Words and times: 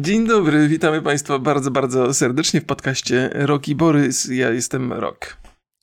Dzień 0.00 0.26
dobry, 0.26 0.68
witamy 0.68 1.02
Państwa 1.02 1.38
bardzo, 1.38 1.70
bardzo 1.70 2.14
serdecznie 2.14 2.60
w 2.60 2.64
podcaście 2.64 3.30
Rok 3.32 3.68
i 3.68 3.74
Borys. 3.74 4.28
Ja 4.32 4.50
jestem 4.50 4.92
Rok. 4.92 5.36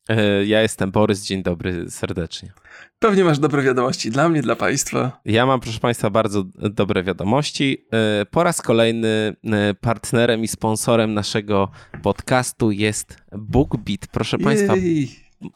E, 0.10 0.46
ja 0.46 0.62
jestem 0.62 0.92
Borys, 0.92 1.24
dzień 1.24 1.44
dobry 1.44 1.86
serdecznie. 1.90 2.54
Pewnie 3.00 3.24
masz 3.24 3.40
dobre 3.40 3.62
wiadomości 3.62 4.12
dla 4.12 4.30
mnie, 4.30 4.42
dla 4.42 4.56
Państwa. 4.56 5.22
Ja 5.26 5.46
mam, 5.46 5.60
proszę 5.60 5.80
Państwa, 5.80 6.10
bardzo 6.10 6.44
dobre 6.56 7.04
wiadomości. 7.04 7.86
E, 7.94 8.26
po 8.26 8.44
raz 8.44 8.62
kolejny 8.62 9.36
e, 9.44 9.74
partnerem 9.74 10.44
i 10.44 10.48
sponsorem 10.48 11.14
naszego 11.14 11.72
podcastu 12.04 12.72
jest 12.72 13.18
BookBeat. 13.38 14.08
Proszę 14.12 14.38
Jej. 14.38 14.46
Państwa, 14.46 14.76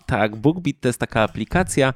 tak, 0.06 0.36
BookBeat 0.36 0.80
to 0.80 0.90
jest 0.90 1.00
taka 1.00 1.22
aplikacja. 1.22 1.94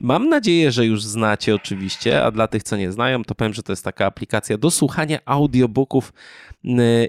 Mam 0.00 0.28
nadzieję, 0.28 0.72
że 0.72 0.86
już 0.86 1.04
znacie 1.04 1.54
oczywiście, 1.54 2.24
a 2.24 2.30
dla 2.30 2.48
tych, 2.48 2.62
co 2.62 2.76
nie 2.76 2.92
znają, 2.92 3.24
to 3.24 3.34
powiem, 3.34 3.54
że 3.54 3.62
to 3.62 3.72
jest 3.72 3.84
taka 3.84 4.06
aplikacja 4.06 4.58
do 4.58 4.70
słuchania 4.70 5.18
audiobooków 5.24 6.12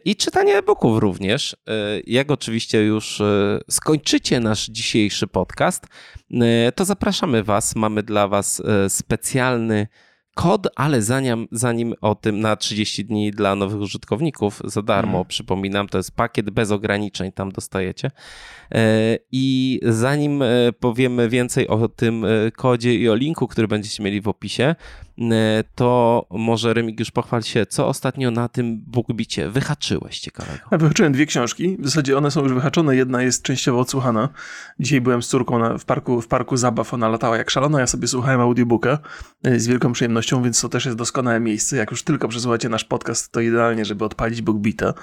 i 0.06 0.16
czytania 0.16 0.58
e-booków 0.58 1.00
również. 1.00 1.54
E, 1.68 2.00
jak 2.08 2.32
oczywiście 2.32 2.84
już 2.84 3.22
e, 3.22 3.60
skończycie 3.70 4.40
nasz 4.40 4.66
dzisiejszy 4.66 5.28
podcast, 5.28 5.88
to 6.76 6.86
zapraszamy 6.86 7.44
Was. 7.44 7.76
Mamy 7.76 8.04
dla 8.04 8.28
Was 8.28 8.62
specjalny 8.88 9.88
kod, 10.34 10.68
ale 10.76 11.02
zanim, 11.02 11.48
zanim 11.52 11.94
o 12.02 12.16
tym 12.16 12.40
na 12.40 12.56
30 12.56 13.06
dni 13.06 13.32
dla 13.32 13.56
nowych 13.56 13.82
użytkowników 13.82 14.62
za 14.64 14.82
darmo, 14.82 15.18
mm. 15.18 15.28
przypominam, 15.28 15.88
to 15.88 15.98
jest 15.98 16.16
pakiet 16.16 16.50
bez 16.50 16.72
ograniczeń, 16.72 17.32
tam 17.32 17.52
dostajecie. 17.52 18.12
E, 18.72 19.18
I 19.32 19.80
zanim 19.84 20.42
e, 20.42 20.46
powiemy 20.80 21.30
więcej 21.30 21.68
o 21.68 21.88
tym 21.88 22.26
e, 22.26 22.52
kodzie 22.52 22.96
i 22.96 23.10
o 23.10 23.16
linku, 23.16 23.48
który 23.48 23.68
będziecie 23.68 24.04
mieli 24.04 24.22
w 24.22 24.28
opisie, 24.28 24.76
to 25.76 26.26
może 26.32 26.74
Remigiusz 26.74 27.12
pochwal 27.12 27.44
się, 27.44 27.66
co 27.66 27.88
ostatnio 27.88 28.32
na 28.32 28.50
tym 28.50 28.82
BookBicie 28.88 29.50
wyhaczyłeś 29.50 30.20
ciekawego? 30.20 30.60
Ja 30.72 30.78
wyhaczyłem 30.78 31.14
dwie 31.14 31.26
książki, 31.26 31.78
w 31.80 31.86
zasadzie 31.86 32.18
one 32.18 32.32
są 32.32 32.44
już 32.44 32.54
wyhaczone, 32.54 32.96
jedna 32.96 33.22
jest 33.22 33.44
częściowo 33.44 33.80
odsłuchana. 33.80 34.30
Dzisiaj 34.80 35.02
byłem 35.02 35.24
z 35.24 35.28
córką 35.28 35.60
na, 35.60 35.78
w, 35.78 35.86
parku, 35.86 36.22
w 36.22 36.28
parku 36.28 36.58
zabaw, 36.58 36.94
ona 36.94 37.10
latała 37.10 37.38
jak 37.38 37.50
szalona, 37.50 37.80
ja 37.80 37.88
sobie 37.88 38.08
słuchałem 38.08 38.42
audiobooka 38.42 39.00
z 39.44 39.68
wielką 39.68 39.94
przyjemnością, 39.94 40.44
więc 40.44 40.62
to 40.62 40.70
też 40.70 40.86
jest 40.86 40.98
doskonałe 40.98 41.40
miejsce. 41.40 41.78
Jak 41.78 41.92
już 41.92 42.04
tylko 42.04 42.28
przesłuchacie 42.28 42.70
nasz 42.70 42.84
podcast, 42.84 43.32
to 43.32 43.40
idealnie, 43.40 43.86
żeby 43.86 44.06
odpalić 44.06 44.42
BookBita. 44.42 44.94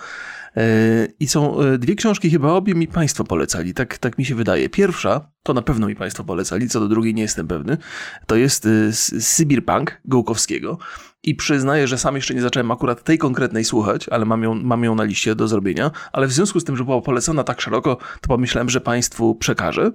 I 1.20 1.28
są 1.28 1.60
e, 1.60 1.78
dwie 1.78 1.94
książki, 1.94 2.30
chyba 2.30 2.52
obie 2.52 2.74
mi 2.74 2.88
Państwo 2.88 3.24
polecali, 3.24 3.74
tak, 3.74 3.98
tak 3.98 4.18
mi 4.18 4.24
się 4.24 4.34
wydaje. 4.34 4.68
Pierwsza, 4.68 5.30
to 5.42 5.54
na 5.54 5.62
pewno 5.62 5.86
mi 5.86 5.96
Państwo 5.96 6.24
polecali, 6.24 6.68
co 6.68 6.80
do 6.80 6.88
drugiej 6.88 7.14
nie 7.14 7.22
jestem 7.22 7.48
pewny, 7.48 7.76
to 8.26 8.36
jest 8.36 8.66
e, 8.66 8.92
Sybir 9.20 9.64
Punk 9.64 10.00
Gołkowskiego. 10.04 10.78
I 11.22 11.34
przyznaję, 11.34 11.88
że 11.88 11.98
sam 11.98 12.16
jeszcze 12.16 12.34
nie 12.34 12.42
zacząłem 12.42 12.70
akurat 12.70 13.04
tej 13.04 13.18
konkretnej 13.18 13.64
słuchać, 13.64 14.08
ale 14.08 14.24
mam 14.24 14.42
ją, 14.42 14.54
mam 14.54 14.84
ją 14.84 14.94
na 14.94 15.04
liście 15.04 15.34
do 15.34 15.48
zrobienia. 15.48 15.90
Ale 16.12 16.26
w 16.26 16.32
związku 16.32 16.60
z 16.60 16.64
tym, 16.64 16.76
że 16.76 16.84
była 16.84 17.00
polecona 17.00 17.44
tak 17.44 17.60
szeroko, 17.60 17.96
to 18.20 18.28
pomyślałem, 18.28 18.70
że 18.70 18.80
Państwu 18.80 19.34
przekażę. 19.34 19.92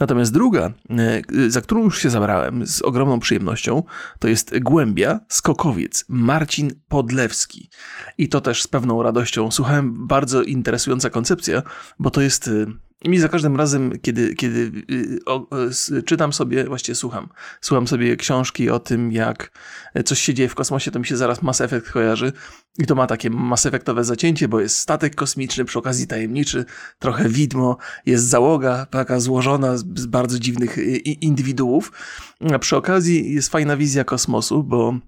Natomiast 0.00 0.32
druga, 0.32 0.72
e, 0.90 1.50
za 1.50 1.60
którą 1.60 1.82
już 1.82 2.02
się 2.02 2.10
zabrałem 2.10 2.66
z 2.66 2.82
ogromną 2.82 3.20
przyjemnością, 3.20 3.82
to 4.18 4.28
jest 4.28 4.58
Głębia 4.58 5.20
Skokowiec 5.28 6.04
Marcin 6.08 6.70
Podlewski. 6.88 7.70
I 8.18 8.28
to 8.28 8.40
też 8.40 8.62
z 8.62 8.68
pewną 8.68 9.02
radością 9.02 9.50
słuchałem. 9.50 10.06
Bardzo 10.06 10.42
interesująca 10.42 11.10
koncepcja, 11.10 11.62
bo 11.98 12.10
to 12.10 12.20
jest 12.20 12.48
e, 12.48 12.66
i 13.04 13.08
mi 13.08 13.18
za 13.18 13.28
każdym 13.28 13.56
razem, 13.56 13.92
kiedy, 14.02 14.34
kiedy 14.34 14.72
y, 14.90 15.18
o, 15.26 15.46
czytam 16.06 16.32
sobie, 16.32 16.64
właściwie 16.64 16.96
słucham, 16.96 17.28
słucham 17.60 17.88
sobie 17.88 18.16
książki 18.16 18.70
o 18.70 18.78
tym, 18.78 19.12
jak 19.12 19.58
coś 20.04 20.20
się 20.20 20.34
dzieje 20.34 20.48
w 20.48 20.54
kosmosie, 20.54 20.90
to 20.90 20.98
mi 20.98 21.06
się 21.06 21.16
zaraz 21.16 21.42
Mass 21.42 21.60
Effect 21.60 21.90
kojarzy. 21.90 22.32
I 22.78 22.86
to 22.86 22.94
ma 22.94 23.06
takie 23.06 23.30
Mass 23.30 23.66
Effectowe 23.66 24.04
zacięcie, 24.04 24.48
bo 24.48 24.60
jest 24.60 24.76
statek 24.76 25.14
kosmiczny, 25.14 25.64
przy 25.64 25.78
okazji 25.78 26.06
tajemniczy, 26.06 26.64
trochę 26.98 27.28
widmo, 27.28 27.76
jest 28.06 28.24
załoga 28.24 28.86
taka 28.86 29.20
złożona 29.20 29.76
z, 29.76 29.84
z 29.94 30.06
bardzo 30.06 30.38
dziwnych 30.38 30.76
indywiduów. 31.20 31.92
A 32.54 32.58
przy 32.58 32.76
okazji 32.76 33.34
jest 33.34 33.48
fajna 33.48 33.76
wizja 33.76 34.04
kosmosu, 34.04 34.62
bo 34.62 34.98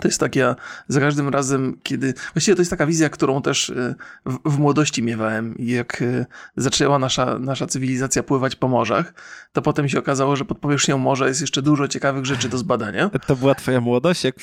to 0.00 0.08
jest 0.08 0.20
taka, 0.20 0.56
za 0.88 1.00
każdym 1.00 1.28
razem, 1.28 1.78
kiedy. 1.82 2.14
Właściwie 2.34 2.54
to 2.54 2.60
jest 2.60 2.70
taka 2.70 2.86
wizja, 2.86 3.08
którą 3.08 3.42
też 3.42 3.70
e, 3.70 3.94
w, 4.26 4.50
w, 4.50 4.58
młodości 4.58 5.02
miewałem. 5.02 5.54
Jak 5.58 6.02
e, 6.02 6.26
zaczęła 6.56 6.98
nasza, 6.98 7.38
nasza 7.38 7.66
cywilizacja 7.66 8.22
pływać 8.22 8.56
po 8.56 8.68
morzach, 8.68 9.14
to 9.52 9.62
potem 9.62 9.88
się 9.88 9.98
okazało, 9.98 10.36
że 10.36 10.44
pod 10.44 10.58
powierzchnią 10.58 10.98
morza 10.98 11.28
jest 11.28 11.40
jeszcze 11.40 11.62
dużo 11.62 11.88
ciekawych 11.88 12.26
rzeczy 12.26 12.48
do 12.48 12.58
zbadania. 12.58 13.10
To 13.26 13.36
była 13.36 13.54
Twoja 13.54 13.80
młodość? 13.80 14.24
Jak... 14.24 14.34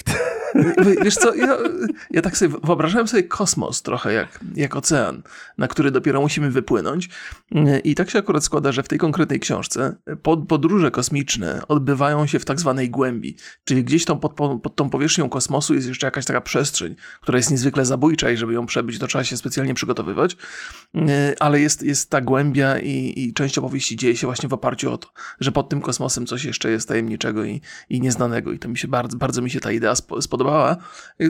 Wiesz 1.04 1.16
co, 1.16 1.36
ja, 1.36 1.58
ja 2.12 2.22
tak 2.22 2.38
sobie 2.38 2.56
wyobrażałem 2.64 3.08
sobie 3.08 3.24
kosmos 3.24 3.82
trochę 3.82 4.14
jak, 4.14 4.40
jak 4.56 4.76
ocean, 4.76 5.24
na 5.58 5.68
który 5.68 5.92
dopiero 5.92 6.22
musimy 6.22 6.52
wypłynąć. 6.52 7.10
I 7.84 7.96
tak 7.96 8.10
się 8.10 8.20
akurat 8.20 8.44
składa, 8.44 8.72
że 8.72 8.84
w 8.84 8.88
tej 8.88 9.00
konkretnej 9.00 9.40
książce 9.40 9.96
podróże 10.48 10.92
kosmiczne 10.92 11.62
odbywają 11.68 12.28
się 12.28 12.40
w 12.40 12.46
tak 12.46 12.60
zwanej 12.60 12.90
głębi, 12.90 13.36
czyli 13.64 13.84
gdzieś 13.84 14.06
tą 14.06 14.20
pod, 14.20 14.34
pod 14.64 14.76
tą 14.76 14.90
powierzchnią 14.90 15.30
kosmosu 15.42 15.74
jest 15.74 15.88
jeszcze 15.88 16.08
jakaś 16.08 16.26
taka 16.26 16.42
przestrzeń, 16.42 16.96
która 17.22 17.38
jest 17.38 17.52
niezwykle 17.52 17.86
zabójcza 17.86 18.32
i 18.32 18.38
żeby 18.38 18.54
ją 18.54 18.66
przebyć, 18.66 19.00
to 19.00 19.08
trzeba 19.08 19.24
się 19.24 19.38
specjalnie 19.38 19.74
przygotowywać. 19.74 20.38
Ale 21.40 21.60
jest, 21.60 21.84
jest 21.84 22.10
ta 22.10 22.22
głębia 22.22 22.80
i, 22.80 23.14
i 23.18 23.34
część 23.34 23.58
opowieści 23.58 23.96
dzieje 23.96 24.18
się 24.18 24.28
właśnie 24.28 24.50
w 24.50 24.54
oparciu 24.54 24.94
o 24.94 24.98
to, 24.98 25.08
że 25.40 25.52
pod 25.52 25.70
tym 25.70 25.82
kosmosem 25.82 26.26
coś 26.26 26.44
jeszcze 26.44 26.72
jest 26.72 26.88
tajemniczego 26.88 27.46
i, 27.46 27.62
i 27.90 28.02
nieznanego. 28.02 28.52
I 28.52 28.60
to 28.60 28.70
mi 28.70 28.78
się 28.78 28.88
bardzo, 28.88 29.18
bardzo 29.18 29.42
mi 29.42 29.50
się 29.50 29.60
ta 29.60 29.72
idea 29.72 29.96
spodobała 29.96 30.28
podobała. 30.32 30.78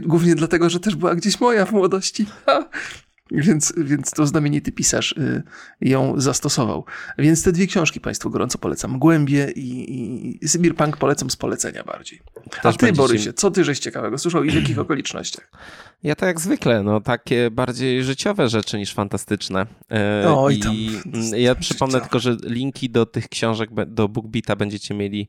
Głównie 0.01 0.35
dlatego, 0.35 0.69
że 0.69 0.79
też 0.79 0.95
była 0.95 1.15
gdzieś 1.15 1.39
moja 1.39 1.65
w 1.65 1.71
młodości. 1.71 2.25
Więc, 3.31 3.73
więc 3.77 4.11
to 4.11 4.27
znamienity 4.27 4.71
pisarz 4.71 5.11
y, 5.11 5.43
ją 5.81 6.13
zastosował. 6.21 6.85
Więc 7.17 7.43
te 7.43 7.51
dwie 7.51 7.67
książki 7.67 8.01
Państwu 8.01 8.29
gorąco 8.29 8.57
polecam. 8.57 8.99
Głębie 8.99 9.51
i, 9.55 10.37
i 10.43 10.47
Sybir 10.47 10.75
Punk 10.75 10.97
polecam 10.97 11.29
z 11.29 11.35
polecenia 11.35 11.83
bardziej. 11.83 12.19
Też 12.61 12.75
A 12.75 12.77
ty. 12.77 12.93
Borysie, 12.93 13.33
co 13.33 13.51
ty 13.51 13.63
żeś 13.63 13.79
ciekawego 13.79 14.17
słyszał 14.17 14.43
i 14.43 14.51
w 14.51 14.53
jakich 14.53 14.79
okolicznościach? 14.79 15.51
Ja 16.03 16.15
tak 16.15 16.27
jak 16.27 16.39
zwykle, 16.39 16.83
no 16.83 17.01
takie 17.01 17.51
bardziej 17.51 18.03
życiowe 18.03 18.49
rzeczy 18.49 18.77
niż 18.77 18.93
fantastyczne. 18.93 19.65
E, 19.91 20.35
Oj, 20.35 20.59
tam, 20.59 20.75
I 20.75 21.01
ja 21.35 21.55
przypomnę 21.55 22.01
tylko, 22.01 22.19
że 22.19 22.37
linki 22.43 22.89
do 22.89 23.05
tych 23.05 23.29
książek, 23.29 23.69
do 23.87 24.07
BookBeata 24.07 24.55
będziecie 24.55 24.93
mieli 24.93 25.27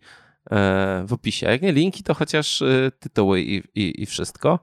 w 1.07 1.13
opisie. 1.13 1.47
Jak 1.47 1.63
nie 1.63 1.73
linki, 1.73 2.03
to 2.03 2.15
chociaż 2.15 2.63
e, 2.63 2.91
tytuły 2.99 3.41
i, 3.41 3.63
i, 3.75 4.03
i, 4.03 4.07
wszystko. 4.07 4.59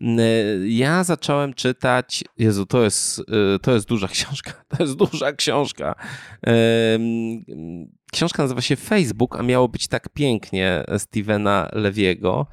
E, 0.00 0.24
ja 0.68 1.04
zacząłem 1.04 1.54
czytać. 1.54 2.24
Jezu, 2.38 2.66
to 2.66 2.82
jest, 2.82 3.22
to 3.62 3.74
jest 3.74 3.88
duża 3.88 4.08
książka. 4.16 4.52
To 4.68 4.82
jest 4.82 4.96
duża 4.96 5.32
książka. 5.32 5.94
Książka 8.12 8.42
nazywa 8.42 8.60
się 8.60 8.76
Facebook, 8.76 9.40
a 9.40 9.42
miało 9.42 9.68
być 9.68 9.88
tak 9.88 10.08
pięknie 10.08 10.84
Stevena 10.98 11.68
Lewiego. 11.72 12.46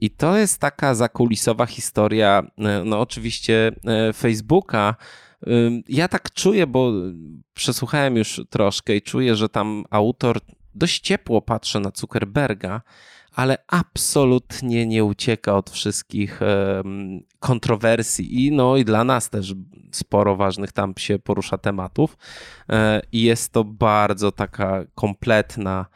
I 0.00 0.10
to 0.10 0.36
jest 0.36 0.60
taka 0.60 0.94
zakulisowa 0.94 1.66
historia, 1.66 2.42
no 2.84 3.00
oczywiście 3.00 3.72
Facebooka. 4.14 4.94
Ja 5.88 6.08
tak 6.08 6.32
czuję, 6.32 6.66
bo 6.66 6.92
przesłuchałem 7.54 8.16
już 8.16 8.40
troszkę 8.50 8.96
i 8.96 9.02
czuję, 9.02 9.36
że 9.36 9.48
tam 9.48 9.84
autor 9.90 10.40
dość 10.78 11.00
ciepło 11.00 11.42
patrzę 11.42 11.80
na 11.80 11.90
Zuckerberga, 11.94 12.82
ale 13.34 13.58
absolutnie 13.66 14.86
nie 14.86 15.04
ucieka 15.04 15.56
od 15.56 15.70
wszystkich 15.70 16.40
kontrowersji 17.38 18.46
i 18.46 18.52
no 18.52 18.76
i 18.76 18.84
dla 18.84 19.04
nas 19.04 19.30
też 19.30 19.54
sporo 19.92 20.36
ważnych 20.36 20.72
tam 20.72 20.94
się 20.96 21.18
porusza 21.18 21.58
tematów 21.58 22.16
e, 22.68 23.00
i 23.12 23.22
jest 23.22 23.52
to 23.52 23.64
bardzo 23.64 24.32
taka 24.32 24.84
kompletna 24.94 25.86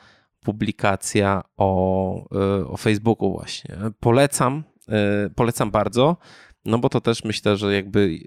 publikacja 0.40 1.42
o, 1.56 2.28
e, 2.36 2.66
o 2.66 2.76
Facebooku 2.76 3.32
właśnie. 3.32 3.76
Polecam, 4.00 4.64
e, 4.88 5.30
polecam 5.30 5.70
bardzo, 5.70 6.16
no 6.64 6.78
bo 6.78 6.88
to 6.88 7.00
też 7.00 7.24
myślę, 7.24 7.56
że 7.56 7.74
jakby 7.74 8.18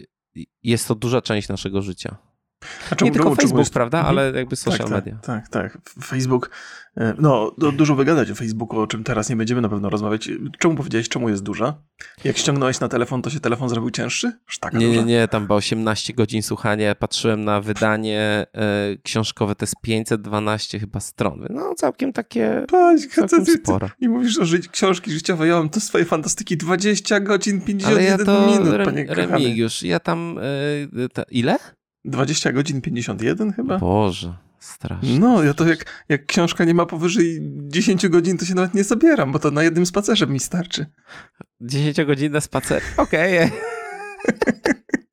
jest 0.63 0.87
to 0.87 0.95
duża 0.95 1.21
część 1.21 1.47
naszego 1.49 1.81
życia. 1.81 2.17
Nie 3.01 3.11
tylko 3.11 3.35
Facebook, 3.35 3.59
jest... 3.59 3.73
prawda, 3.73 3.97
mhm. 3.97 4.17
ale 4.17 4.31
jakby 4.31 4.55
social 4.55 4.87
tak, 4.87 4.89
media. 4.89 5.17
Tak, 5.21 5.49
tak, 5.49 5.73
tak. 5.73 5.81
Facebook 6.03 6.49
E, 6.97 7.13
no, 7.19 7.51
dużo 7.57 7.95
wygadać 7.95 8.31
o 8.31 8.35
Facebooku, 8.35 8.79
o 8.79 8.87
czym 8.87 9.03
teraz 9.03 9.29
nie 9.29 9.35
będziemy 9.35 9.61
na 9.61 9.69
pewno 9.69 9.89
rozmawiać. 9.89 10.29
Czemu 10.59 10.75
powiedziałeś, 10.75 11.09
czemu 11.09 11.29
jest 11.29 11.43
duża? 11.43 11.73
Jak 12.23 12.37
ściągnąłeś 12.37 12.79
na 12.79 12.87
telefon, 12.87 13.21
to 13.21 13.29
się 13.29 13.39
telefon 13.39 13.69
zrobił 13.69 13.91
cięższy? 13.91 14.31
nie, 14.73 14.87
duża? 14.87 15.01
nie, 15.01 15.03
nie, 15.03 15.27
tam 15.27 15.47
było 15.47 15.57
18 15.57 16.13
godzin 16.13 16.41
słuchania. 16.41 16.95
Patrzyłem 16.95 17.45
na 17.45 17.61
wydanie 17.61 18.45
e, 18.53 18.97
książkowe, 19.03 19.55
to 19.55 19.63
jest 19.63 19.75
512 19.81 20.79
chyba 20.79 20.99
stron. 20.99 21.45
No, 21.49 21.73
całkiem 21.75 22.13
takie 22.13 22.65
Paź, 22.67 23.07
całkiem 23.07 23.45
ty, 23.45 23.53
sporo. 23.57 23.89
I 23.99 24.09
mówisz 24.09 24.39
o 24.39 24.45
ży 24.45 24.59
książki 24.59 25.11
życiowe, 25.11 25.47
ja 25.47 25.55
mam 25.55 25.69
to 25.69 25.79
swoje 25.79 26.05
fantastyki 26.05 26.57
20 26.57 27.19
godzin, 27.19 27.61
51 27.61 27.93
Ale 27.93 28.03
ja 28.03 28.25
to, 28.25 28.47
minut, 28.47 28.85
panie 28.85 29.05
Remigiusz, 29.09 29.83
ja 29.83 29.99
tam, 29.99 30.39
e, 31.03 31.09
ta, 31.09 31.23
ile? 31.23 31.57
20 32.05 32.51
godzin 32.51 32.81
51 32.81 33.53
chyba? 33.53 33.77
Boże. 33.77 34.33
Strasznie. 34.59 35.19
No, 35.19 35.43
ja 35.43 35.53
to 35.53 35.67
jak, 35.67 36.05
jak 36.09 36.25
książka 36.25 36.65
nie 36.65 36.73
ma 36.73 36.85
powyżej 36.85 37.39
10 37.67 38.07
godzin, 38.07 38.37
to 38.37 38.45
się 38.45 38.55
nawet 38.55 38.73
nie 38.73 38.83
zabieram, 38.83 39.31
bo 39.31 39.39
to 39.39 39.51
na 39.51 39.63
jednym 39.63 39.85
spacerze 39.85 40.27
mi 40.27 40.39
starczy. 40.39 40.85
10 41.61 42.03
godzin 42.03 42.31
na 42.31 42.41
spacer. 42.41 42.81
Okej. 42.97 43.37
Okay. 43.37 43.51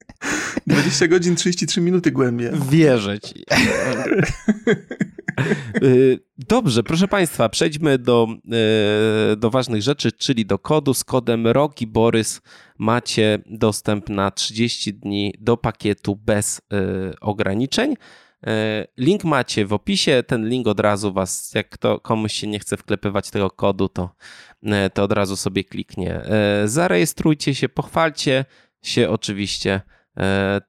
20 0.67 1.09
godzin 1.09 1.37
33 1.37 1.81
minuty 1.81 2.11
głębie. 2.11 2.53
Wierzę 2.71 3.21
ci. 3.21 3.45
Y, 5.83 6.19
dobrze, 6.39 6.83
proszę 6.83 7.09
Państwa, 7.09 7.49
przejdźmy 7.49 7.99
do, 7.99 8.29
y, 9.33 9.37
do 9.37 9.51
ważnych 9.51 9.83
rzeczy, 9.83 10.13
czyli 10.13 10.47
do 10.47 10.59
kodu. 10.59 10.95
Z 10.95 11.05
kodem 11.05 11.47
Roki 11.47 11.87
Borys 11.87 12.41
macie 12.79 13.39
dostęp 13.47 14.09
na 14.09 14.31
30 14.31 14.95
dni 14.95 15.35
do 15.41 15.57
pakietu 15.57 16.17
bez 16.17 16.59
y, 16.59 16.63
ograniczeń. 17.21 17.95
Link 18.99 19.25
macie 19.25 19.67
w 19.67 19.73
opisie. 19.73 20.23
Ten 20.27 20.49
link 20.49 20.67
od 20.67 20.81
razu 20.81 21.13
was, 21.13 21.55
jak 21.55 21.79
to 21.79 22.01
komuś 22.01 22.33
się 22.33 22.47
nie 22.47 22.59
chce 22.59 22.77
wklepywać 22.77 23.31
tego 23.31 23.51
kodu, 23.51 23.89
to, 23.89 24.15
to 24.95 25.03
od 25.03 25.13
razu 25.13 25.37
sobie 25.37 25.65
kliknie. 25.65 26.21
Zarejestrujcie 26.65 27.55
się, 27.55 27.69
pochwalcie 27.69 28.45
się 28.83 29.11
oczywiście 29.11 29.81
E, 29.81 30.02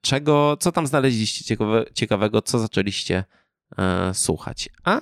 czego, 0.02 0.58
co 0.60 0.72
tam 0.72 0.88
znaleźliście 0.88 1.46
ciekawe, 1.46 1.86
ciekawego, 1.94 2.42
co 2.42 2.60
zaczęliście 2.60 3.24
e, 3.78 4.14
słuchać. 4.14 4.70
A 4.84 4.98
e, 4.98 5.02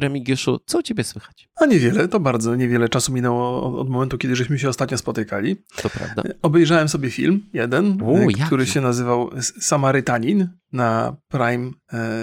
Remigiuszu, 0.00 0.60
co 0.66 0.78
u 0.78 0.82
ciebie 0.82 1.04
słychać? 1.04 1.48
A 1.56 1.66
niewiele, 1.66 2.08
to 2.08 2.20
bardzo 2.20 2.56
niewiele 2.56 2.88
czasu 2.88 3.12
minęło 3.12 3.78
od, 3.80 3.88
momentu, 3.88 4.18
kiedy 4.18 4.36
żeśmy 4.36 4.58
się 4.58 4.68
ostatnio 4.68 4.98
spotykali. 4.98 5.56
To 5.82 5.90
prawda. 5.90 6.22
Obejrzałem 6.42 6.88
sobie 6.88 7.10
film, 7.10 7.46
jeden, 7.52 8.02
U, 8.02 8.18
który 8.46 8.62
jaki? 8.62 8.72
się 8.72 8.80
nazywał 8.80 9.30
Samarytanin 9.60 10.48
na 10.72 11.16
Prime 11.28 11.70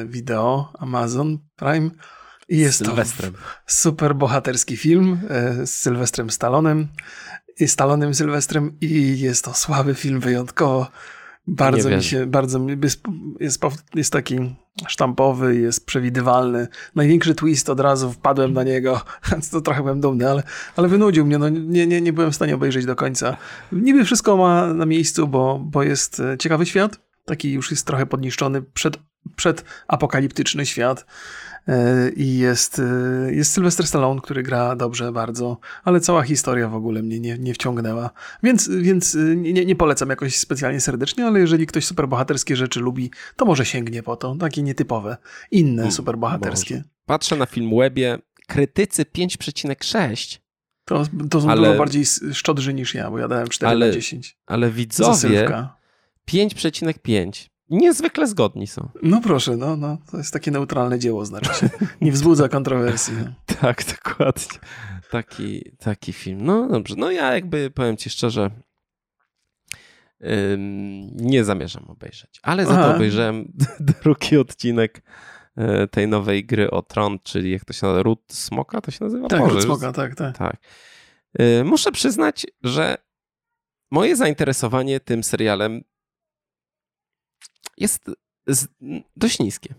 Video, 0.06 0.74
Amazon 0.80 1.40
Prime. 1.56 1.90
I 2.50 2.58
jest 2.58 2.78
Sylwestrem. 2.78 3.34
to 3.34 3.40
super 3.66 4.16
bohaterski 4.16 4.78
film 4.78 5.19
z 5.66 5.69
Sylwestrem 5.69 6.30
Stallonem, 6.30 6.88
i 7.60 7.68
Stallonem 7.68 8.14
Sylwestrem 8.14 8.78
i 8.81 9.19
jest 9.19 9.46
to 9.46 9.54
słaby 9.54 9.96
film 9.96 10.19
wyjątkowo 10.19 10.88
bardzo 11.47 11.89
mi 11.89 12.03
się, 12.03 12.25
bardzo 12.25 12.59
jest, 12.81 13.01
jest, 13.39 13.61
jest 13.95 14.13
taki 14.13 14.55
sztampowy, 14.88 15.55
jest 15.55 15.85
przewidywalny. 15.85 16.67
Największy 16.95 17.35
twist 17.35 17.69
od 17.69 17.79
razu 17.79 18.11
wpadłem 18.11 18.53
na 18.53 18.63
niego, 18.63 19.01
więc 19.31 19.49
to 19.49 19.61
trochę 19.61 19.81
byłem 19.81 20.01
dumny, 20.01 20.29
ale, 20.29 20.44
ale 20.75 20.88
wynudził 20.88 21.25
mnie. 21.25 21.38
No, 21.38 21.49
nie, 21.49 21.88
nie, 21.88 22.01
nie 22.01 22.13
byłem 22.13 22.31
w 22.31 22.35
stanie 22.35 22.55
obejrzeć 22.55 22.85
do 22.85 22.95
końca. 22.95 23.38
Niby 23.71 24.05
wszystko 24.05 24.38
ma 24.38 24.73
na 24.73 24.85
miejscu, 24.85 25.27
bo, 25.27 25.59
bo 25.63 25.83
jest 25.83 26.19
e, 26.19 26.38
ciekawy 26.38 26.65
świat. 26.65 26.99
Taki 27.25 27.51
już 27.51 27.71
jest 27.71 27.88
trochę 27.88 28.05
podniszczony 28.05 28.61
przed, 28.61 28.97
przed 29.35 29.65
apokaliptyczny 29.88 30.65
świat. 30.65 31.06
E, 31.68 32.09
i 32.09 32.38
jest, 32.38 32.79
e, 32.79 33.33
jest 33.33 33.51
Sylvester 33.51 33.88
Stallone, 33.88 34.21
który 34.21 34.44
gra 34.44 34.75
dobrze 34.75 35.12
bardzo, 35.12 35.57
ale 35.83 36.00
cała 36.00 36.24
historia 36.24 36.68
w 36.69 36.75
ogóle 36.75 37.03
mnie 37.03 37.19
nie, 37.19 37.38
nie 37.38 37.53
wciągnęła. 37.53 38.09
Więc, 38.44 38.69
więc 38.69 39.15
e, 39.15 39.35
nie, 39.35 39.65
nie 39.65 39.75
polecam 39.75 40.09
jakoś 40.09 40.35
specjalnie 40.35 40.81
serdecznie, 40.81 41.25
ale 41.25 41.39
jeżeli 41.39 41.68
ktoś 41.68 41.85
superbohaterskie 41.85 42.56
rzeczy 42.56 42.79
lubi, 42.79 43.12
to 43.35 43.45
może 43.45 43.65
sięgnie 43.65 44.03
po 44.03 44.15
to. 44.15 44.35
Takie 44.35 44.63
nietypowe, 44.63 45.18
inne 45.51 45.81
hmm, 45.81 45.91
superbohaterskie. 45.91 46.83
Patrzę 47.06 47.35
na 47.35 47.45
film 47.45 47.77
webie, 47.77 48.18
krytycy 48.47 49.03
5,6. 49.03 50.39
To, 50.85 51.03
to 51.30 51.41
są 51.41 51.50
ale, 51.50 51.68
dużo 51.68 51.77
bardziej 51.77 52.06
szczodrzy 52.33 52.73
niż 52.73 52.94
ja, 52.94 53.12
bo 53.12 53.19
ja 53.19 53.27
dałem 53.27 53.47
4 53.47 53.69
ale, 53.69 53.88
na 53.88 53.94
10. 53.94 54.38
Ale 54.45 54.71
widzowie 54.71 55.50
5,5 56.31 57.50
niezwykle 57.69 58.28
zgodni 58.28 58.68
są. 58.68 58.90
No 59.04 59.22
proszę, 59.22 59.58
no, 59.58 59.78
no, 59.78 59.98
to 60.12 60.18
jest 60.18 60.34
takie 60.34 60.52
neutralne 60.52 61.00
dzieło, 61.00 61.25
znaczy 61.25 61.54
się. 61.54 61.69
Nie 62.02 62.12
wzbudza 62.12 62.50
kontrowersji. 62.50 63.14
No. 63.25 63.34
tak, 63.62 63.84
dokładnie. 63.84 64.60
Taki, 65.12 65.72
taki 65.80 66.14
film. 66.14 66.40
No 66.44 66.68
dobrze, 66.68 66.96
no 66.98 67.12
ja 67.12 67.34
jakby 67.34 67.72
powiem 67.72 67.98
ci 67.98 68.10
szczerze, 68.10 68.52
ym, 70.54 71.18
nie 71.18 71.44
zamierzam 71.44 71.86
obejrzeć, 71.88 72.40
ale 72.44 72.66
za 72.66 72.75
to 72.75 72.96
obejrzałem 72.96 73.54
drugi 74.04 74.38
odcinek 74.38 75.02
e, 75.56 75.88
tej 75.88 76.08
nowej 76.08 76.46
gry 76.46 76.72
o 76.72 76.81
Tron, 76.81 77.19
czyli 77.24 77.52
jak 77.52 77.66
to 77.66 77.74
się 77.74 77.88
nazywa, 77.88 78.04
Ród 78.04 78.22
Smoka 78.31 78.81
to 78.81 78.92
się 78.92 79.04
nazywa? 79.04 79.28
Tak, 79.28 79.42
Ród 79.42 79.64
Smoka, 79.64 79.92
tak, 79.94 80.16
tak. 80.16 80.38
tak. 80.38 80.58
E, 81.40 81.64
muszę 81.64 81.92
przyznać, 81.92 82.46
że 82.64 82.98
moje 83.92 84.16
zainteresowanie 84.16 85.00
tym 85.00 85.24
serialem 85.24 85.84
jest 87.77 88.12
dość 89.15 89.39
niskie. 89.39 89.74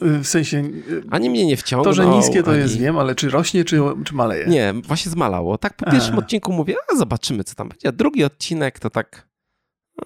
W 0.00 0.26
sensie. 0.26 0.56
Y, 0.56 1.02
ani 1.10 1.30
mnie 1.30 1.46
nie 1.46 1.56
wciągnął. 1.56 1.84
To, 1.84 1.92
że 1.92 2.06
niskie 2.06 2.42
to 2.42 2.50
ani... 2.50 2.60
jest, 2.60 2.78
wiem, 2.78 2.98
ale 2.98 3.14
czy 3.14 3.30
rośnie, 3.30 3.64
czy, 3.64 3.80
czy 4.04 4.14
maleje? 4.14 4.46
Nie, 4.46 4.74
właśnie 4.84 5.12
zmalało. 5.12 5.58
Tak 5.58 5.76
po 5.76 5.90
pierwszym 5.90 6.18
odcinku 6.18 6.52
mówię, 6.52 6.74
a 6.92 6.96
zobaczymy, 6.96 7.44
co 7.44 7.54
tam 7.54 7.68
będzie. 7.68 7.88
A 7.88 7.92
drugi 7.92 8.24
odcinek 8.24 8.78
to 8.78 8.90
tak. 8.90 9.28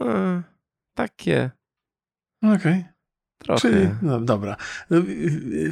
A, 0.00 0.42
takie. 0.94 1.50
Okej. 2.42 2.56
Okay. 2.56 2.95
Trochę. 3.38 3.60
Czyli, 3.60 3.88
no, 4.02 4.20
dobra. 4.20 4.56
No, 4.90 5.02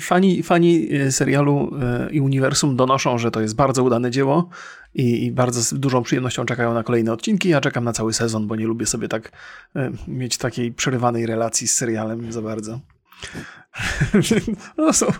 fani, 0.01 0.43
fani 0.43 0.89
e, 0.93 1.13
serialu 1.13 1.77
e, 1.83 2.11
i 2.11 2.21
uniwersum 2.21 2.77
donoszą, 2.77 3.19
że 3.19 3.31
to 3.31 3.41
jest 3.41 3.57
bardzo 3.57 3.83
udane 3.83 4.11
dzieło 4.11 4.49
i, 4.95 5.25
i, 5.25 5.33
bardzo 5.33 5.63
z 5.63 5.75
dużą 5.75 6.03
przyjemnością 6.03 6.45
czekają 6.45 6.75
na 6.75 6.83
kolejne 6.83 7.13
odcinki. 7.13 7.49
Ja 7.49 7.61
czekam 7.61 7.85
na 7.85 7.93
cały 7.93 8.13
sezon, 8.13 8.47
bo 8.47 8.57
nie 8.57 8.67
lubię 8.67 8.87
sobie 8.87 9.09
tak 9.09 9.33
e, 9.77 9.91
mieć 10.09 10.39
takiej 10.39 10.73
przerywanej 10.73 11.27
relacji 11.27 11.69
z 11.69 11.75
serialem 11.75 12.33
za 12.33 12.43
bardzo. 12.43 12.81
no 14.79 14.93
są. 14.93 15.07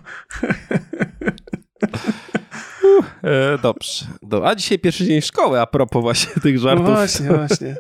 E, 3.23 3.59
dobrze. 3.63 4.07
A 4.45 4.55
dzisiaj 4.55 4.79
pierwszy 4.79 5.05
dzień 5.05 5.21
szkoły, 5.21 5.61
a 5.61 5.67
propos 5.67 6.03
właśnie 6.03 6.43
tych 6.43 6.59
żartów. 6.59 6.87
No 6.87 6.93
właśnie, 6.93 7.27
właśnie. 7.27 7.77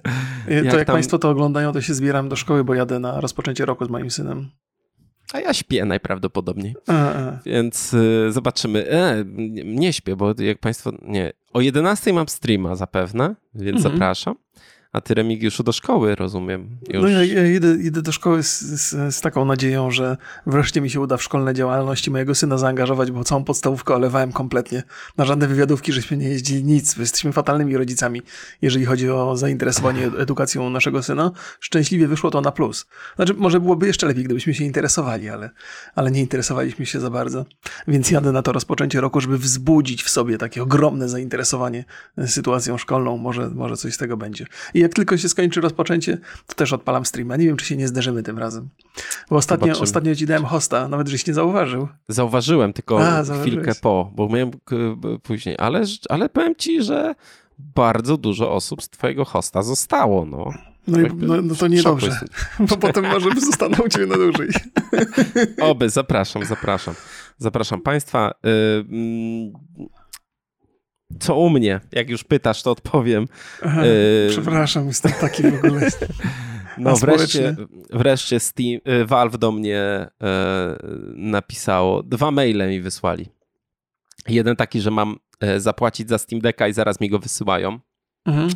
to 0.46 0.52
jak, 0.52 0.64
jak 0.64 0.86
tam... 0.86 0.94
Państwo 0.94 1.18
to 1.18 1.30
oglądają, 1.30 1.72
to 1.72 1.80
się 1.80 1.94
zbieram 1.94 2.28
do 2.28 2.36
szkoły, 2.36 2.64
bo 2.64 2.74
jadę 2.74 2.98
na 2.98 3.20
rozpoczęcie 3.20 3.64
roku 3.64 3.84
z 3.84 3.88
moim 3.88 4.10
synem. 4.10 4.50
A 5.32 5.40
ja 5.40 5.54
śpię 5.54 5.84
najprawdopodobniej. 5.84 6.74
A, 6.86 6.92
a. 6.92 7.38
Więc 7.46 7.94
y, 7.94 8.32
zobaczymy. 8.32 8.90
E, 8.90 9.24
nie 9.64 9.92
śpię, 9.92 10.16
bo 10.16 10.34
jak 10.38 10.58
Państwo. 10.58 10.92
Nie. 11.02 11.32
O 11.52 11.60
11 11.60 12.12
mam 12.12 12.28
streama 12.28 12.76
zapewne, 12.76 13.34
więc 13.54 13.76
mhm. 13.76 13.94
zapraszam. 13.94 14.34
A 14.94 15.00
ty, 15.00 15.14
Remigiuszu, 15.14 15.62
do 15.62 15.72
szkoły, 15.72 16.14
rozumiem. 16.14 16.68
Już. 16.88 17.02
No 17.02 17.08
ja, 17.08 17.24
ja 17.24 17.46
idę, 17.46 17.74
idę, 17.74 18.02
do 18.02 18.12
szkoły 18.12 18.42
z, 18.42 18.60
z, 18.60 19.14
z, 19.14 19.20
taką 19.20 19.44
nadzieją, 19.44 19.90
że 19.90 20.16
wreszcie 20.46 20.80
mi 20.80 20.90
się 20.90 21.00
uda 21.00 21.16
w 21.16 21.22
szkolne 21.22 21.54
działalności 21.54 22.10
mojego 22.10 22.34
syna 22.34 22.58
zaangażować, 22.58 23.10
bo 23.10 23.24
całą 23.24 23.44
podstawówkę 23.44 23.94
olewałem 23.94 24.32
kompletnie. 24.32 24.82
Na 25.16 25.24
żadne 25.24 25.48
wywiadówki 25.48 25.92
żeśmy 25.92 26.16
nie 26.16 26.28
jeździli, 26.28 26.64
nic. 26.64 26.96
Jesteśmy 26.96 27.32
fatalnymi 27.32 27.76
rodzicami, 27.76 28.22
jeżeli 28.62 28.84
chodzi 28.84 29.10
o 29.10 29.36
zainteresowanie 29.36 30.06
edukacją 30.18 30.70
naszego 30.70 31.02
syna. 31.02 31.30
Szczęśliwie 31.60 32.08
wyszło 32.08 32.30
to 32.30 32.40
na 32.40 32.52
plus. 32.52 32.86
Znaczy, 33.16 33.34
może 33.34 33.60
byłoby 33.60 33.86
jeszcze 33.86 34.06
lepiej, 34.06 34.24
gdybyśmy 34.24 34.54
się 34.54 34.64
interesowali, 34.64 35.28
ale, 35.28 35.50
ale 35.94 36.10
nie 36.10 36.20
interesowaliśmy 36.20 36.86
się 36.86 37.00
za 37.00 37.10
bardzo. 37.10 37.44
Więc 37.88 38.10
jadę 38.10 38.32
na 38.32 38.42
to 38.42 38.52
rozpoczęcie 38.52 39.00
roku, 39.00 39.20
żeby 39.20 39.38
wzbudzić 39.38 40.02
w 40.02 40.10
sobie 40.10 40.38
takie 40.38 40.62
ogromne 40.62 41.08
zainteresowanie 41.08 41.84
sytuacją 42.26 42.78
szkolną. 42.78 43.16
Może, 43.16 43.50
może 43.50 43.76
coś 43.76 43.94
z 43.94 43.98
tego 43.98 44.16
będzie. 44.16 44.46
I 44.74 44.83
jak 44.84 44.94
tylko 44.94 45.16
się 45.16 45.28
skończy 45.28 45.60
rozpoczęcie, 45.60 46.18
to 46.46 46.54
też 46.54 46.72
odpalam 46.72 47.04
streama. 47.04 47.36
Nie 47.36 47.46
wiem, 47.46 47.56
czy 47.56 47.66
się 47.66 47.76
nie 47.76 47.88
zderzymy 47.88 48.22
tym 48.22 48.38
razem. 48.38 48.68
Bo 49.30 49.36
ostatnio, 49.36 49.80
ostatnio 49.80 50.14
ci 50.14 50.26
dałem 50.26 50.44
hosta, 50.44 50.88
nawet 50.88 51.08
żeś 51.08 51.26
nie 51.26 51.34
zauważył. 51.34 51.88
Zauważyłem, 52.08 52.72
tylko 52.72 53.00
A, 53.00 53.22
chwilkę 53.22 53.72
po, 53.74 54.12
bo 54.14 54.28
miałem 54.28 54.50
później, 55.22 55.56
ale, 55.58 55.84
ale 56.08 56.28
powiem 56.28 56.54
ci, 56.56 56.82
że 56.82 57.14
bardzo 57.58 58.16
dużo 58.16 58.52
osób 58.52 58.82
z 58.82 58.88
twojego 58.88 59.24
hosta 59.24 59.62
zostało, 59.62 60.26
no. 60.26 60.52
No, 60.86 61.00
i, 61.00 61.10
no, 61.16 61.42
no 61.42 61.54
to 61.54 61.68
niedobrze, 61.68 62.20
bo 62.68 62.76
potem 62.76 63.06
może 63.06 63.30
zostaną 63.40 63.76
u 63.86 63.88
ciebie 63.88 64.06
na 64.06 64.14
dłużej. 64.14 64.48
Oby, 65.70 65.90
zapraszam, 65.90 66.44
zapraszam. 66.44 66.94
Zapraszam 67.38 67.80
Państwa. 67.80 68.34
Yy, 68.42 69.52
co 71.20 71.36
u 71.36 71.50
mnie? 71.50 71.80
Jak 71.92 72.10
już 72.10 72.24
pytasz, 72.24 72.62
to 72.62 72.70
odpowiem. 72.70 73.28
Aha, 73.62 73.84
y 73.84 74.28
przepraszam, 74.30 74.86
jestem 74.86 75.12
taki 75.20 75.42
w 75.42 75.54
ogóle. 75.54 75.88
No 76.78 76.96
wreszcie, 77.02 77.56
wreszcie 77.90 78.40
Steam, 78.40 78.80
y, 78.88 79.06
Valve 79.06 79.38
do 79.38 79.52
mnie 79.52 80.06
y, 80.06 80.26
napisało, 81.16 82.02
dwa 82.02 82.30
maile 82.30 82.68
mi 82.68 82.80
wysłali. 82.80 83.26
Jeden 84.28 84.56
taki, 84.56 84.80
że 84.80 84.90
mam 84.90 85.16
y, 85.44 85.60
zapłacić 85.60 86.08
za 86.08 86.18
Steam 86.18 86.40
Decka 86.40 86.68
i 86.68 86.72
zaraz 86.72 87.00
mi 87.00 87.10
go 87.10 87.18
wysyłają. 87.18 87.78
Mhm. 88.26 88.48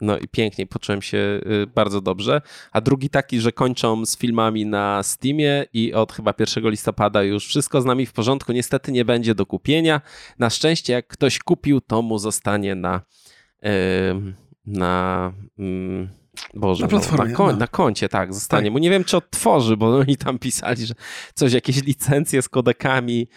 No 0.00 0.18
i 0.18 0.28
pięknie, 0.28 0.66
poczułem 0.66 1.02
się 1.02 1.18
y, 1.18 1.66
bardzo 1.74 2.00
dobrze. 2.00 2.40
A 2.72 2.80
drugi 2.80 3.10
taki, 3.10 3.40
że 3.40 3.52
kończą 3.52 4.06
z 4.06 4.18
filmami 4.18 4.66
na 4.66 5.02
Steamie 5.02 5.64
i 5.72 5.94
od 5.94 6.12
chyba 6.12 6.34
1 6.38 6.70
listopada 6.70 7.22
już 7.22 7.46
wszystko 7.46 7.80
z 7.80 7.84
nami 7.84 8.06
w 8.06 8.12
porządku. 8.12 8.52
Niestety 8.52 8.92
nie 8.92 9.04
będzie 9.04 9.34
do 9.34 9.46
kupienia. 9.46 10.00
Na 10.38 10.50
szczęście, 10.50 10.92
jak 10.92 11.06
ktoś 11.06 11.38
kupił, 11.38 11.80
to 11.80 12.02
mu 12.02 12.18
zostanie 12.18 12.74
na. 12.74 13.00
Yy, 13.62 13.70
na 14.66 15.32
yy, 15.58 16.08
Boże, 16.54 16.82
na, 16.82 16.88
platformie, 16.88 17.34
no, 17.38 17.46
na, 17.46 17.52
no. 17.52 17.58
na, 17.58 17.66
koncie, 17.66 18.08
tak, 18.08 18.34
zostanie 18.34 18.64
tak. 18.64 18.72
mu. 18.72 18.78
Nie 18.78 18.90
wiem, 18.90 19.04
czy 19.04 19.16
odtworzy, 19.16 19.76
bo 19.76 19.96
oni 19.98 20.16
tam 20.16 20.38
pisali, 20.38 20.86
że 20.86 20.94
coś, 21.34 21.52
jakieś 21.52 21.82
licencje 21.82 22.42
z 22.42 22.48
kodekami 22.48 23.28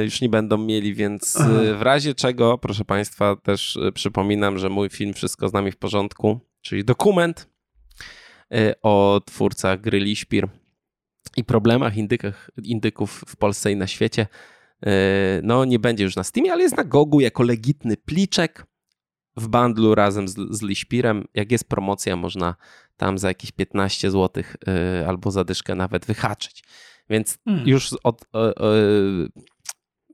y, 0.00 0.04
już 0.04 0.20
nie 0.20 0.28
będą 0.28 0.58
mieli, 0.58 0.94
więc 0.94 1.36
y, 1.36 1.74
w 1.74 1.82
razie 1.82 2.14
czego, 2.14 2.58
proszę 2.58 2.84
Państwa, 2.84 3.36
też 3.36 3.76
y, 3.76 3.92
przypominam, 3.92 4.58
że 4.58 4.68
mój 4.68 4.90
film 4.90 5.14
Wszystko 5.14 5.48
z 5.48 5.52
nami 5.52 5.72
w 5.72 5.76
porządku, 5.76 6.40
czyli 6.60 6.84
dokument, 6.84 7.48
o 8.82 9.20
twórcach 9.26 9.80
gry 9.80 10.00
Liszpir 10.00 10.48
i 11.36 11.44
problemach 11.44 11.96
indykach, 11.96 12.50
indyków 12.62 13.24
w 13.28 13.36
Polsce 13.36 13.72
i 13.72 13.76
na 13.76 13.86
świecie. 13.86 14.26
No, 15.42 15.64
nie 15.64 15.78
będzie 15.78 16.04
już 16.04 16.16
na 16.16 16.24
Steamie, 16.24 16.52
ale 16.52 16.62
jest 16.62 16.76
na 16.76 16.84
Gogu 16.84 17.20
jako 17.20 17.42
legitny 17.42 17.96
pliczek 17.96 18.66
w 19.36 19.48
bundlu 19.48 19.94
razem 19.94 20.28
z, 20.28 20.34
z 20.50 20.62
Liśpirem. 20.62 21.24
Jak 21.34 21.52
jest 21.52 21.68
promocja, 21.68 22.16
można 22.16 22.54
tam 22.96 23.18
za 23.18 23.28
jakieś 23.28 23.52
15 23.52 24.10
zł 24.10 24.44
yy, 24.66 25.08
albo 25.08 25.30
zadyszkę 25.30 25.74
nawet 25.74 26.06
wyhaczyć. 26.06 26.64
Więc 27.10 27.38
hmm. 27.44 27.68
już 27.68 27.92
od, 28.04 28.24
yy, 28.34 29.28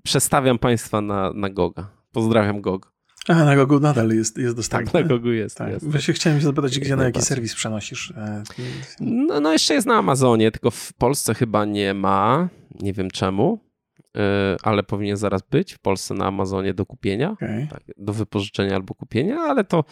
przestawiam 0.02 0.58
Państwa 0.58 1.00
na, 1.00 1.32
na 1.32 1.50
Goga. 1.50 1.90
Pozdrawiam 2.12 2.60
Gog. 2.60 2.92
A, 3.28 3.44
na 3.44 3.56
Gogu 3.56 3.80
nadal 3.80 4.10
jest, 4.10 4.38
jest 4.38 4.56
dostępny. 4.56 4.92
Tak, 4.92 5.02
na 5.02 5.08
Gogu 5.08 5.32
jest. 5.32 5.56
Tak. 5.56 5.70
jest. 5.70 5.90
Właśnie 5.90 6.14
chciałem 6.14 6.38
się 6.38 6.44
zapytać, 6.44 6.78
gdzie 6.78 6.96
na 6.96 7.04
jaki 7.04 7.22
serwis 7.22 7.54
przenosisz? 7.54 8.10
E, 8.16 8.42
no, 9.00 9.40
no, 9.40 9.52
jeszcze 9.52 9.74
jest 9.74 9.86
na 9.86 9.94
Amazonie, 9.94 10.50
tylko 10.50 10.70
w 10.70 10.92
Polsce 10.92 11.34
chyba 11.34 11.64
nie 11.64 11.94
ma. 11.94 12.48
Nie 12.80 12.92
wiem 12.92 13.10
czemu. 13.10 13.69
E, 14.16 14.56
ale 14.62 14.82
powinien 14.82 15.16
zaraz 15.16 15.42
być 15.50 15.74
w 15.74 15.78
Polsce 15.78 16.14
na 16.14 16.26
Amazonie 16.26 16.74
do 16.74 16.86
kupienia, 16.86 17.30
okay. 17.30 17.68
tak, 17.70 17.82
do 17.96 18.12
wypożyczenia 18.12 18.74
albo 18.74 18.94
kupienia, 18.94 19.36
ale 19.36 19.64
to 19.64 19.84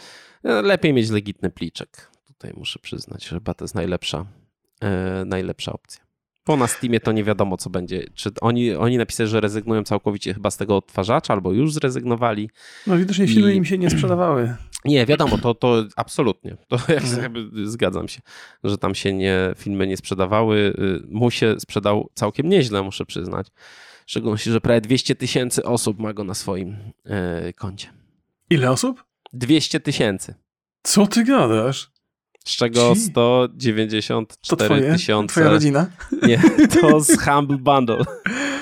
e, 0.43 0.61
lepiej 0.61 0.93
mieć 0.93 1.09
legitny 1.09 1.49
pliczek. 1.49 2.11
Tutaj 2.27 2.53
muszę 2.57 2.79
przyznać, 2.79 3.27
że 3.27 3.35
chyba 3.35 3.53
to 3.53 3.63
jest 3.63 3.75
najlepsza, 3.75 4.25
e, 4.81 5.23
najlepsza 5.25 5.73
opcja. 5.73 6.09
Po 6.43 6.57
na 6.57 6.67
Steamie 6.67 6.99
to 6.99 7.11
nie 7.11 7.23
wiadomo, 7.23 7.57
co 7.57 7.69
będzie. 7.69 8.03
Czy 8.15 8.29
oni, 8.41 8.75
oni 8.75 8.97
napisali, 8.97 9.29
że 9.29 9.41
rezygnują 9.41 9.83
całkowicie 9.83 10.33
chyba 10.33 10.51
z 10.51 10.57
tego 10.57 10.77
odtwarzacza, 10.77 11.33
albo 11.33 11.51
już 11.51 11.73
zrezygnowali. 11.73 12.49
No 12.87 12.97
widocznie 12.97 13.27
filmy 13.27 13.53
I... 13.53 13.57
im 13.57 13.65
się 13.65 13.77
nie 13.77 13.89
sprzedawały. 13.89 14.55
Nie, 14.85 15.05
wiadomo, 15.05 15.37
to, 15.37 15.53
to 15.53 15.83
absolutnie. 15.95 16.57
To 16.67 16.77
jakby 17.21 17.69
zgadzam 17.69 18.07
się, 18.07 18.21
że 18.63 18.77
tam 18.77 18.95
się 18.95 19.13
nie, 19.13 19.53
filmy 19.57 19.87
nie 19.87 19.97
sprzedawały. 19.97 20.57
Y, 20.57 21.07
mu 21.09 21.31
się 21.31 21.55
sprzedał 21.59 22.09
całkiem 22.13 22.49
nieźle, 22.49 22.83
muszę 22.83 23.05
przyznać. 23.05 23.47
Szczególności, 24.09 24.51
że 24.51 24.61
prawie 24.61 24.81
200 24.81 25.15
tysięcy 25.15 25.63
osób 25.63 25.99
ma 25.99 26.13
go 26.13 26.23
na 26.23 26.33
swoim 26.33 26.77
yy, 27.05 27.53
koncie. 27.53 27.87
Ile 28.49 28.71
osób? 28.71 29.03
200 29.33 29.79
tysięcy. 29.79 30.35
Co 30.83 31.07
ty 31.07 31.23
gadasz? 31.23 31.91
Z 32.45 32.55
czego 32.55 32.95
194 32.95 34.91
tysiące. 34.91 35.31
Twoja 35.33 35.49
rodzina? 35.49 35.87
Nie, 36.27 36.41
to 36.81 36.99
z 37.01 37.21
Humble 37.21 37.57
Bundle 37.57 38.05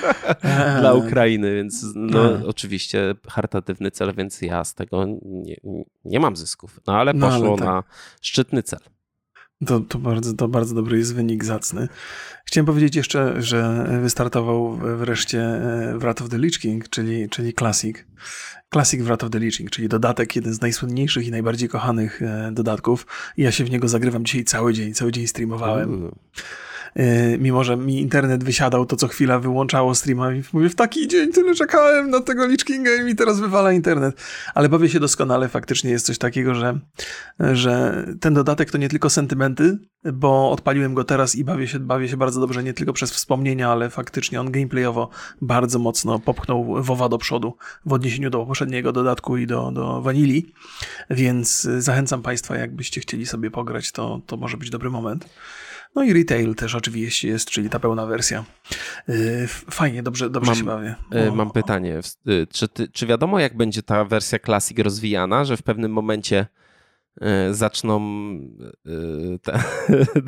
dla 0.80 0.94
Ukrainy, 0.94 1.54
więc 1.54 1.84
no, 1.94 2.22
oczywiście 2.46 3.14
charytatywny 3.28 3.90
cel, 3.90 4.14
więc 4.14 4.42
ja 4.42 4.64
z 4.64 4.74
tego 4.74 5.06
nie, 5.24 5.56
nie 6.04 6.20
mam 6.20 6.36
zysków. 6.36 6.80
No 6.86 6.96
ale 6.96 7.14
poszło 7.14 7.28
no, 7.28 7.48
ale 7.48 7.56
tak. 7.56 7.66
na 7.66 7.82
szczytny 8.22 8.62
cel. 8.62 8.80
To, 9.66 9.80
to, 9.80 9.98
bardzo, 9.98 10.34
to 10.34 10.48
bardzo 10.48 10.74
dobry 10.74 10.98
jest 10.98 11.14
wynik 11.14 11.44
zacny. 11.44 11.88
Chciałem 12.44 12.66
powiedzieć 12.66 12.96
jeszcze, 12.96 13.42
że 13.42 13.88
wystartował 14.02 14.76
wreszcie 14.76 15.42
e, 15.42 15.98
Wrath 15.98 16.22
of 16.22 16.28
the 16.28 16.38
Lich 16.38 16.58
King, 16.58 16.88
czyli, 16.88 17.28
czyli 17.28 17.54
Classic. 17.54 18.04
Classic 18.72 19.02
Wrath 19.02 19.24
of 19.24 19.30
the 19.30 19.38
Lich 19.38 19.56
King, 19.56 19.70
czyli 19.70 19.88
dodatek, 19.88 20.36
jeden 20.36 20.54
z 20.54 20.60
najsłynniejszych 20.60 21.26
i 21.26 21.30
najbardziej 21.30 21.68
kochanych 21.68 22.22
e, 22.22 22.50
dodatków. 22.52 23.06
I 23.36 23.42
ja 23.42 23.52
się 23.52 23.64
w 23.64 23.70
niego 23.70 23.88
zagrywam 23.88 24.24
dzisiaj 24.24 24.44
cały 24.44 24.74
dzień, 24.74 24.94
cały 24.94 25.12
dzień 25.12 25.26
streamowałem. 25.26 26.10
E, 26.94 27.38
mimo 27.38 27.64
że 27.64 27.76
mi 27.76 28.00
internet 28.00 28.44
wysiadał, 28.44 28.86
to 28.86 28.96
co 28.96 29.08
chwila 29.08 29.38
wyłączało 29.38 29.94
streama 29.94 30.34
i 30.34 30.42
mówię, 30.52 30.68
w 30.68 30.74
taki 30.74 31.08
dzień 31.08 31.32
tyle 31.32 31.54
czekałem 31.54 32.10
na 32.10 32.20
tego 32.20 32.46
Lich 32.46 32.64
Kinga 32.64 32.94
i 32.94 33.04
mi 33.04 33.16
teraz 33.16 33.40
wywala 33.40 33.72
internet. 33.72 34.22
Ale 34.54 34.68
bawię 34.68 34.88
się 34.88 35.00
doskonale, 35.00 35.48
faktycznie 35.48 35.90
jest 35.90 36.06
coś 36.06 36.18
takiego, 36.18 36.54
że, 36.54 36.78
że 37.40 38.04
ten 38.20 38.34
dodatek 38.34 38.70
to 38.70 38.78
nie 38.78 38.88
tylko 38.88 39.10
sentymenty, 39.10 39.78
bo 40.12 40.50
odpaliłem 40.50 40.94
go 40.94 41.04
teraz 41.04 41.36
i 41.36 41.44
bawię 41.44 41.68
się, 41.68 41.78
bawię 41.78 42.08
się 42.08 42.16
bardzo 42.16 42.40
dobrze, 42.40 42.62
nie 42.62 42.74
tylko 42.74 42.92
przez 42.92 43.12
wspomnienia, 43.12 43.70
ale 43.70 43.90
faktycznie 43.90 44.40
on 44.40 44.50
gameplayowo 44.50 45.08
bardzo 45.42 45.78
mocno 45.78 46.18
popchnął 46.18 46.82
WoWa 46.82 47.08
do 47.08 47.18
przodu 47.18 47.56
w 47.86 47.92
odniesieniu 47.92 48.30
do 48.30 48.46
poprzedniego 48.46 48.92
dodatku 48.92 49.36
i 49.36 49.46
do, 49.46 49.70
do 49.70 50.02
Vanilli, 50.02 50.52
więc 51.10 51.62
zachęcam 51.78 52.22
Państwa, 52.22 52.56
jakbyście 52.56 53.00
chcieli 53.00 53.26
sobie 53.26 53.50
pograć, 53.50 53.92
to, 53.92 54.20
to 54.26 54.36
może 54.36 54.56
być 54.56 54.70
dobry 54.70 54.90
moment. 54.90 55.28
No 55.94 56.04
i 56.04 56.12
retail 56.12 56.54
też 56.54 56.74
oczywiście 56.74 57.28
jest, 57.28 57.50
czyli 57.50 57.70
ta 57.70 57.78
pełna 57.78 58.06
wersja. 58.06 58.44
Y, 59.08 59.46
fajnie, 59.70 60.02
dobrze, 60.02 60.30
dobrze 60.30 60.50
mam, 60.50 60.58
się 60.58 60.64
bawię. 60.64 60.94
Y, 61.14 61.32
mam 61.32 61.50
pytanie. 61.50 62.00
Y, 62.28 62.46
czy, 62.50 62.68
ty, 62.68 62.88
czy 62.88 63.06
wiadomo, 63.06 63.40
jak 63.40 63.56
będzie 63.56 63.82
ta 63.82 64.04
wersja 64.04 64.38
Classic 64.38 64.78
rozwijana, 64.78 65.44
że 65.44 65.56
w 65.56 65.62
pewnym 65.62 65.92
momencie 65.92 66.46
zaczną 67.50 68.00
te, 69.42 69.62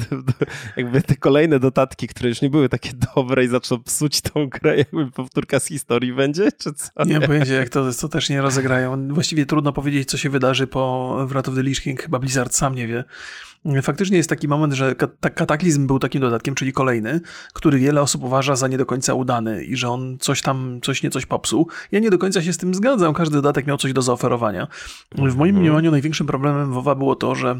jakby 0.77 1.03
te 1.03 1.17
kolejne 1.17 1.59
dodatki, 1.59 2.09
które 2.09 2.29
już 2.29 2.43
nie 2.43 2.51
były 2.51 2.69
takie 2.69 2.91
dobre 3.15 3.45
i 3.45 3.49
zaczną 3.49 3.83
psuć 3.83 4.21
tą 4.21 4.49
grę, 4.49 4.77
jakby 4.77 5.11
powtórka 5.11 5.61
z 5.61 5.67
historii 5.67 6.13
będzie, 6.13 6.53
czy 6.53 6.73
co? 6.73 7.05
Nie 7.05 7.19
mam 7.19 7.29
pojęcia, 7.29 7.55
jak 7.55 7.69
to, 7.69 7.93
to 8.01 8.09
też 8.09 8.31
nie 8.31 8.43
rozegrają. 8.43 9.09
Właściwie 9.09 9.47
trudno 9.47 9.73
powiedzieć, 9.73 10.11
co 10.11 10.17
się 10.17 10.31
wydarzy 10.31 10.67
po 10.67 11.17
Wrath 11.29 11.49
of 11.49 11.55
the 11.55 11.63
Lich 11.63 11.81
King, 11.81 12.03
chyba 12.03 12.19
Blizzard 12.19 12.55
sam 12.55 12.75
nie 12.75 12.87
wie. 12.87 13.05
Faktycznie 13.83 14.17
jest 14.17 14.29
taki 14.29 14.49
moment, 14.49 14.73
że 14.73 14.95
kataklizm 15.35 15.87
był 15.87 15.99
takim 15.99 16.21
dodatkiem, 16.21 16.55
czyli 16.55 16.73
kolejny, 16.73 17.21
który 17.53 17.79
wiele 17.79 18.03
osób 18.03 18.25
uważa 18.25 18.57
za 18.57 18.69
nie 18.69 18.79
do 18.79 18.87
końca 18.87 19.15
udany 19.15 19.65
i 19.65 19.77
że 19.77 19.89
on 19.89 20.19
coś 20.21 20.43
tam, 20.43 20.81
coś 20.83 21.03
nie 21.03 21.11
coś 21.11 21.27
popsuł. 21.27 21.69
Ja 21.93 22.01
nie 22.01 22.11
do 22.11 22.19
końca 22.19 22.43
się 22.43 22.53
z 22.53 22.59
tym 22.59 22.75
zgadzam. 22.75 23.15
Każdy 23.15 23.35
dodatek 23.37 23.67
miał 23.67 23.77
coś 23.77 23.93
do 23.93 24.03
zaoferowania. 24.03 24.69
W 25.15 25.37
moim 25.37 25.41
mhm. 25.41 25.57
mniemaniu 25.57 25.91
największym 25.91 26.27
problemem 26.27 26.73
WoWa 26.81 26.95
było 26.95 27.17
to, 27.17 27.35
że 27.35 27.57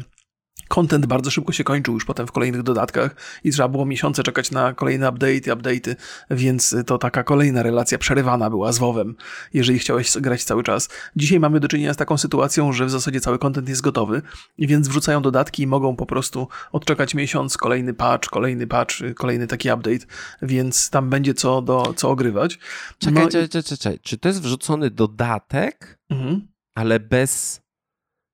Content 0.71 1.05
bardzo 1.05 1.31
szybko 1.31 1.51
się 1.51 1.63
kończył 1.63 1.93
już 1.93 2.05
potem 2.05 2.27
w 2.27 2.31
kolejnych 2.31 2.63
dodatkach 2.63 3.15
i 3.43 3.51
trzeba 3.51 3.67
było 3.67 3.85
miesiące 3.85 4.23
czekać 4.23 4.51
na 4.51 4.73
kolejne 4.73 5.07
update'y, 5.07 5.55
update'y, 5.55 5.95
więc 6.29 6.75
to 6.85 6.97
taka 6.97 7.23
kolejna 7.23 7.63
relacja 7.63 7.97
przerywana 7.97 8.49
była 8.49 8.71
z 8.71 8.77
WoWem, 8.77 9.15
jeżeli 9.53 9.79
chciałeś 9.79 10.17
grać 10.17 10.43
cały 10.43 10.63
czas. 10.63 10.89
Dzisiaj 11.15 11.39
mamy 11.39 11.59
do 11.59 11.67
czynienia 11.67 11.93
z 11.93 11.97
taką 11.97 12.17
sytuacją, 12.17 12.73
że 12.73 12.85
w 12.85 12.89
zasadzie 12.89 13.21
cały 13.21 13.39
content 13.39 13.69
jest 13.69 13.81
gotowy, 13.81 14.21
więc 14.57 14.87
wrzucają 14.87 15.21
dodatki 15.21 15.63
i 15.63 15.67
mogą 15.67 15.95
po 15.95 16.05
prostu 16.05 16.47
odczekać 16.71 17.15
miesiąc, 17.15 17.57
kolejny 17.57 17.93
patch, 17.93 18.29
kolejny 18.29 18.67
patch, 18.67 18.95
kolejny 19.15 19.47
taki 19.47 19.71
update, 19.71 20.05
więc 20.41 20.89
tam 20.89 21.09
będzie 21.09 21.33
co, 21.33 21.61
do, 21.61 21.93
co 21.95 22.09
ogrywać. 22.09 22.59
Czekaj, 22.97 23.23
no 23.23 23.29
czekaj, 23.29 23.49
czekaj, 23.49 23.77
czekaj. 23.77 23.99
Czy 24.03 24.17
to 24.17 24.27
jest 24.27 24.41
wrzucony 24.41 24.89
dodatek, 24.89 25.99
mhm. 26.09 26.47
ale 26.75 26.99
bez 26.99 27.61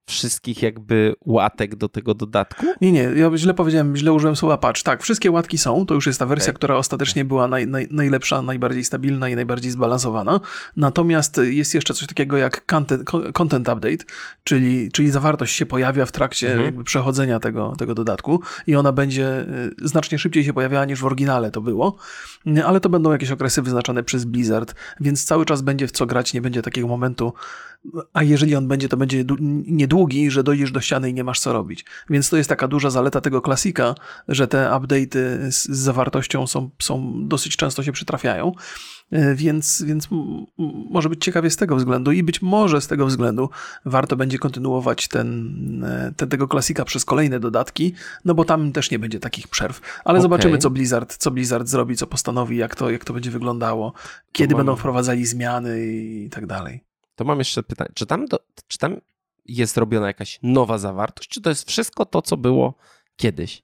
wszystkich 0.07 0.61
jakby 0.61 1.15
łatek 1.25 1.75
do 1.75 1.89
tego 1.89 2.13
dodatku? 2.13 2.65
Nie, 2.81 2.91
nie, 2.91 3.01
ja 3.01 3.37
źle 3.37 3.53
powiedziałem, 3.53 3.95
źle 3.95 4.13
użyłem 4.13 4.35
słowa 4.35 4.57
patch. 4.57 4.83
Tak, 4.83 5.03
wszystkie 5.03 5.31
łatki 5.31 5.57
są, 5.57 5.85
to 5.85 5.93
już 5.93 6.07
jest 6.07 6.19
ta 6.19 6.25
wersja, 6.25 6.51
okay. 6.51 6.57
która 6.57 6.75
ostatecznie 6.75 7.25
była 7.25 7.47
naj, 7.47 7.67
naj, 7.67 7.87
najlepsza, 7.91 8.41
najbardziej 8.41 8.83
stabilna 8.83 9.29
i 9.29 9.35
najbardziej 9.35 9.71
zbalansowana. 9.71 10.39
Natomiast 10.75 11.41
jest 11.43 11.75
jeszcze 11.75 11.93
coś 11.93 12.07
takiego 12.07 12.37
jak 12.37 12.65
content, 12.65 13.03
content 13.33 13.69
update, 13.69 14.05
czyli, 14.43 14.91
czyli 14.91 15.11
zawartość 15.11 15.55
się 15.55 15.65
pojawia 15.65 16.05
w 16.05 16.11
trakcie 16.11 16.53
mhm. 16.53 16.83
przechodzenia 16.83 17.39
tego, 17.39 17.73
tego 17.77 17.95
dodatku 17.95 18.41
i 18.67 18.75
ona 18.75 18.91
będzie 18.91 19.45
y, 19.81 19.87
znacznie 19.87 20.19
szybciej 20.19 20.43
się 20.43 20.53
pojawiała 20.53 20.85
niż 20.85 20.99
w 20.99 21.05
oryginale 21.05 21.51
to 21.51 21.61
było, 21.61 21.97
ale 22.65 22.79
to 22.79 22.89
będą 22.89 23.11
jakieś 23.11 23.31
okresy 23.31 23.61
wyznaczone 23.61 24.03
przez 24.03 24.25
Blizzard, 24.25 24.75
więc 24.99 25.25
cały 25.25 25.45
czas 25.45 25.61
będzie 25.61 25.87
w 25.87 25.91
co 25.91 26.05
grać, 26.05 26.33
nie 26.33 26.41
będzie 26.41 26.61
takiego 26.61 26.87
momentu, 26.87 27.33
a 28.13 28.23
jeżeli 28.23 28.55
on 28.55 28.67
będzie, 28.67 28.89
to 28.89 28.97
będzie 28.97 29.25
niedługi, 29.67 30.31
że 30.31 30.43
dojdziesz 30.43 30.71
do 30.71 30.81
ściany 30.81 31.09
i 31.09 31.13
nie 31.13 31.23
masz 31.23 31.39
co 31.39 31.53
robić. 31.53 31.85
Więc 32.09 32.29
to 32.29 32.37
jest 32.37 32.49
taka 32.49 32.67
duża 32.67 32.89
zaleta 32.89 33.21
tego 33.21 33.41
klasika, 33.41 33.95
że 34.27 34.47
te 34.47 34.69
update'y 34.71 35.51
z 35.51 35.69
zawartością 35.69 36.47
są, 36.47 36.69
są 36.79 37.13
dosyć 37.27 37.55
często 37.55 37.83
się 37.83 37.91
przytrafiają. 37.91 38.51
E, 39.11 39.35
więc, 39.35 39.83
więc 39.83 40.07
może 40.89 41.09
być 41.09 41.23
ciekawie 41.23 41.49
z 41.49 41.55
tego 41.55 41.75
względu 41.75 42.11
i 42.11 42.23
być 42.23 42.41
może 42.41 42.81
z 42.81 42.87
tego 42.87 43.05
względu 43.05 43.49
warto 43.85 44.15
będzie 44.15 44.37
kontynuować 44.37 45.07
ten, 45.07 45.83
e, 45.83 46.13
ten, 46.17 46.29
tego 46.29 46.47
klasika 46.47 46.85
przez 46.85 47.05
kolejne 47.05 47.39
dodatki, 47.39 47.93
no 48.25 48.35
bo 48.35 48.45
tam 48.45 48.71
też 48.71 48.91
nie 48.91 48.99
będzie 48.99 49.19
takich 49.19 49.47
przerw. 49.47 49.81
Ale 50.05 50.19
okay. 50.19 50.21
zobaczymy, 50.21 50.57
co 50.57 50.69
Blizzard, 50.69 51.17
co 51.17 51.31
Blizzard 51.31 51.67
zrobi, 51.67 51.95
co 51.95 52.07
postanowi, 52.07 52.57
jak 52.57 52.75
to, 52.75 52.89
jak 52.89 53.05
to 53.05 53.13
będzie 53.13 53.31
wyglądało, 53.31 53.93
kiedy 54.31 54.55
będą 54.55 54.75
wprowadzali 54.75 55.25
zmiany 55.25 55.85
i 55.85 56.29
tak 56.29 56.45
dalej. 56.45 56.86
To 57.17 57.25
mam 57.25 57.39
jeszcze 57.39 57.63
pytanie. 57.63 57.91
Czy 57.93 58.05
tam, 58.05 58.25
do, 58.25 58.39
czy 58.67 58.77
tam 58.77 59.01
jest 59.45 59.77
robiona 59.77 60.07
jakaś 60.07 60.39
nowa 60.43 60.77
zawartość, 60.77 61.29
czy 61.29 61.41
to 61.41 61.49
jest 61.49 61.69
wszystko 61.69 62.05
to, 62.05 62.21
co 62.21 62.37
było 62.37 62.73
kiedyś? 63.15 63.63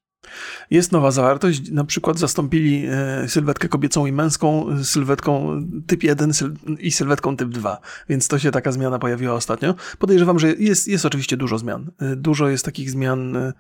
Jest 0.72 0.92
nowa 0.92 1.12
zawartość, 1.12 1.72
na 1.72 1.84
przykład 1.84 2.20
zastąpili 2.20 2.86
e, 2.90 3.30
sylwetkę 3.30 3.68
kobiecą 3.68 4.06
i 4.06 4.12
męską 4.12 4.66
sylwetką 4.84 5.62
typ 5.88 6.04
1 6.04 6.32
i 6.80 6.92
sylwetką 6.92 7.38
typ 7.38 7.50
2, 7.50 7.78
więc 8.10 8.28
to 8.28 8.40
się 8.40 8.52
taka 8.52 8.72
zmiana 8.72 9.00
pojawiła 9.00 9.34
ostatnio. 9.34 9.76
Podejrzewam, 10.00 10.40
że 10.40 10.54
jest, 10.54 10.88
jest 10.88 11.06
oczywiście 11.06 11.38
dużo 11.38 11.58
zmian. 11.58 11.92
E, 12.02 12.16
dużo 12.16 12.48
jest 12.48 12.66
takich 12.66 12.92
zmian 12.92 13.36
e, 13.38 13.54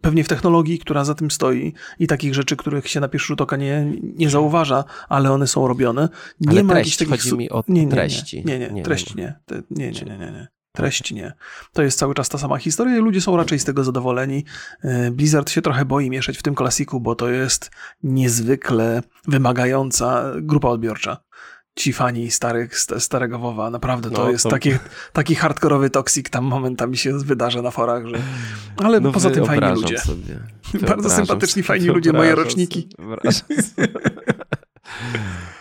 pewnie 0.00 0.24
w 0.24 0.28
technologii, 0.28 0.78
która 0.78 1.04
za 1.04 1.14
tym 1.14 1.30
stoi 1.30 1.74
i 1.98 2.06
takich 2.06 2.34
rzeczy, 2.34 2.56
których 2.56 2.88
się 2.88 3.00
na 3.00 3.08
pierwszy 3.08 3.26
rzut 3.26 3.40
oka 3.40 3.56
nie, 3.56 3.92
nie 4.02 4.30
zauważa, 4.30 4.84
ale 5.08 5.32
one 5.32 5.46
są 5.46 5.68
robione. 5.68 6.08
Nie 6.40 6.50
ale 6.50 6.62
ma 6.62 6.72
treść, 6.74 6.96
takich... 6.96 7.10
chodzi 7.10 7.36
mi 7.36 7.50
o 7.50 7.64
nie, 7.68 7.86
nie, 7.86 7.92
treści. 7.92 8.44
Nie, 8.46 8.58
nie, 8.58 8.70
nie, 8.70 8.82
treści 8.82 9.14
nie. 9.16 9.34
Nie, 9.70 9.90
nie, 9.90 10.02
nie, 10.04 10.18
nie. 10.18 10.32
nie. 10.32 10.57
Treść 10.78 11.12
nie. 11.12 11.32
To 11.72 11.82
jest 11.82 11.98
cały 11.98 12.14
czas 12.14 12.28
ta 12.28 12.38
sama 12.38 12.58
historia 12.58 12.96
i 12.96 13.00
ludzie 13.00 13.20
są 13.20 13.36
raczej 13.36 13.58
z 13.58 13.64
tego 13.64 13.84
zadowoleni. 13.84 14.44
E, 14.82 15.10
Blizzard 15.10 15.50
się 15.50 15.62
trochę 15.62 15.84
boi 15.84 16.10
mieszać 16.10 16.38
w 16.38 16.42
tym 16.42 16.54
klasiku, 16.54 17.00
bo 17.00 17.14
to 17.14 17.28
jest 17.28 17.70
niezwykle 18.02 19.02
wymagająca 19.28 20.24
grupa 20.36 20.68
odbiorcza 20.68 21.16
ci 21.74 21.92
fani 21.92 22.30
starych, 22.30 22.78
starego 22.98 23.38
WoWa, 23.38 23.70
naprawdę 23.70 24.10
to 24.10 24.24
no, 24.24 24.30
jest 24.30 24.44
to... 24.44 24.50
Taki, 24.50 24.70
taki 25.12 25.34
hardkorowy 25.34 25.90
toksik 25.90 26.30
tam 26.30 26.44
momentami 26.44 26.96
się 26.96 27.18
wydarza 27.18 27.62
na 27.62 27.70
forach, 27.70 28.06
że... 28.06 28.16
ale 28.76 29.00
no 29.00 29.12
poza 29.12 29.30
tym 29.30 29.46
fajni 29.46 29.74
ludzie. 29.74 29.98
Sobie. 29.98 30.38
Bardzo 30.88 31.10
sympatyczni, 31.10 31.62
fajni 31.62 31.86
ludzie, 31.86 32.12
moje 32.12 32.34
roczniki. 32.34 32.88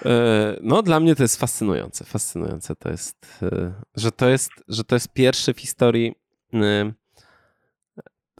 E, 0.08 0.58
no 0.62 0.84
dla 0.84 1.00
mnie 1.00 1.16
to 1.16 1.24
jest 1.24 1.40
fascynujące, 1.40 2.06
fascynujące 2.06 2.76
to 2.76 2.90
jest, 2.90 3.26
e, 3.42 3.74
że 3.96 4.12
to 4.12 4.30
jest, 4.30 4.52
że 4.68 4.84
to 4.84 4.96
jest 4.96 5.14
pierwszy 5.14 5.54
w 5.54 5.60
historii 5.60 6.16
e, 6.54 6.92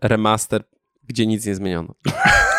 remaster, 0.02 0.64
gdzie 1.04 1.28
nic 1.28 1.46
nie 1.46 1.56
zmieniono. 1.56 1.94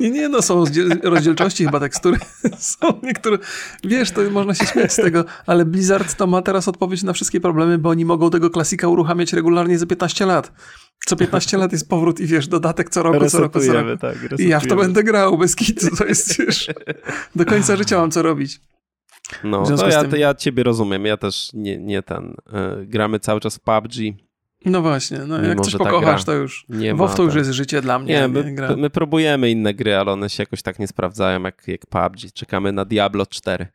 Nie, 0.00 0.10
nie, 0.10 0.28
no 0.28 0.42
są 0.42 0.64
rozdzielczości 1.02 1.64
chyba 1.64 1.80
tekstury. 1.80 2.18
Są 2.58 3.00
niektóre, 3.02 3.38
wiesz, 3.84 4.10
to 4.10 4.30
można 4.30 4.54
się 4.54 4.66
śmiać 4.66 4.92
z 4.92 4.96
tego, 4.96 5.24
ale 5.46 5.64
Blizzard 5.64 6.14
to 6.14 6.26
ma 6.26 6.42
teraz 6.42 6.68
odpowiedź 6.68 7.02
na 7.02 7.12
wszystkie 7.12 7.40
problemy, 7.40 7.78
bo 7.78 7.90
oni 7.90 8.04
mogą 8.04 8.30
tego 8.30 8.50
klasika 8.50 8.88
uruchamiać 8.88 9.32
regularnie 9.32 9.78
za 9.78 9.86
15 9.86 10.26
lat. 10.26 10.52
Co 11.06 11.16
15 11.16 11.58
lat 11.58 11.72
jest 11.72 11.88
powrót 11.88 12.20
i 12.20 12.26
wiesz, 12.26 12.48
dodatek 12.48 12.90
co 12.90 13.02
roku, 13.02 13.26
co 13.26 13.40
roku, 13.40 13.60
co 13.60 13.72
roku. 13.72 13.98
Tak, 14.00 14.16
I 14.38 14.48
ja 14.48 14.60
w 14.60 14.66
to 14.66 14.76
będę 14.76 15.02
grał 15.02 15.38
bez 15.38 15.56
kitu, 15.56 15.96
to 15.96 16.04
jest 16.04 16.38
już 16.38 16.66
do 17.34 17.44
końca 17.44 17.76
życia 17.76 17.98
mam 17.98 18.10
co 18.10 18.22
robić. 18.22 18.60
No, 19.44 19.62
to 19.76 19.88
ja, 19.88 20.04
tym... 20.04 20.20
ja 20.20 20.34
ciebie 20.34 20.62
rozumiem, 20.62 21.06
ja 21.06 21.16
też 21.16 21.50
nie, 21.54 21.78
nie 21.78 22.02
ten, 22.02 22.34
y, 22.82 22.86
gramy 22.86 23.20
cały 23.20 23.40
czas 23.40 23.56
w 23.56 23.60
PUBG, 23.60 23.94
no 24.64 24.82
właśnie, 24.82 25.18
no 25.18 25.42
jak 25.42 25.60
coś 25.60 25.76
pokochasz, 25.76 26.24
to 26.24 26.32
już. 26.32 26.64
Nie 26.68 26.94
WoW 26.94 27.14
to 27.14 27.22
już 27.22 27.34
jest 27.34 27.50
życie 27.50 27.82
dla 27.82 27.98
mnie. 27.98 28.14
Nie, 28.14 28.28
my, 28.28 28.76
my, 28.76 28.90
próbujemy 28.90 29.50
inne 29.50 29.74
gry, 29.74 29.96
ale 29.96 30.12
one 30.12 30.30
się 30.30 30.42
jakoś 30.42 30.62
tak 30.62 30.78
nie 30.78 30.88
sprawdzają 30.88 31.42
jak, 31.42 31.68
jak 31.68 31.86
PUBG. 31.86 32.32
Czekamy 32.34 32.72
na 32.72 32.84
Diablo 32.84 33.26
4. 33.26 33.66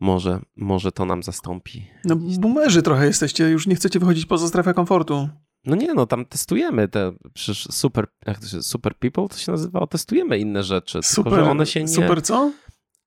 Może, 0.00 0.40
może 0.56 0.92
to 0.92 1.04
nam 1.04 1.22
zastąpi. 1.22 1.86
No 2.04 2.16
boomerzy 2.16 2.82
trochę 2.82 3.06
jesteście, 3.06 3.48
już 3.48 3.66
nie 3.66 3.74
chcecie 3.74 3.98
wychodzić 3.98 4.26
poza 4.26 4.48
strefę 4.48 4.74
komfortu. 4.74 5.28
No 5.64 5.76
nie, 5.76 5.94
no 5.94 6.06
tam 6.06 6.24
testujemy 6.24 6.88
te, 6.88 7.12
przecież 7.34 7.68
super, 7.70 8.06
jak 8.26 8.38
to 8.38 8.46
się, 8.46 8.62
super 8.62 8.94
people 8.94 9.28
to 9.28 9.36
się 9.36 9.52
nazywało, 9.52 9.86
testujemy 9.86 10.38
inne 10.38 10.62
rzeczy, 10.62 11.00
super, 11.02 11.32
tylko 11.32 11.44
że 11.44 11.50
one 11.50 11.66
się 11.66 11.80
nie... 11.80 11.88
Super 11.88 12.22
co? 12.22 12.52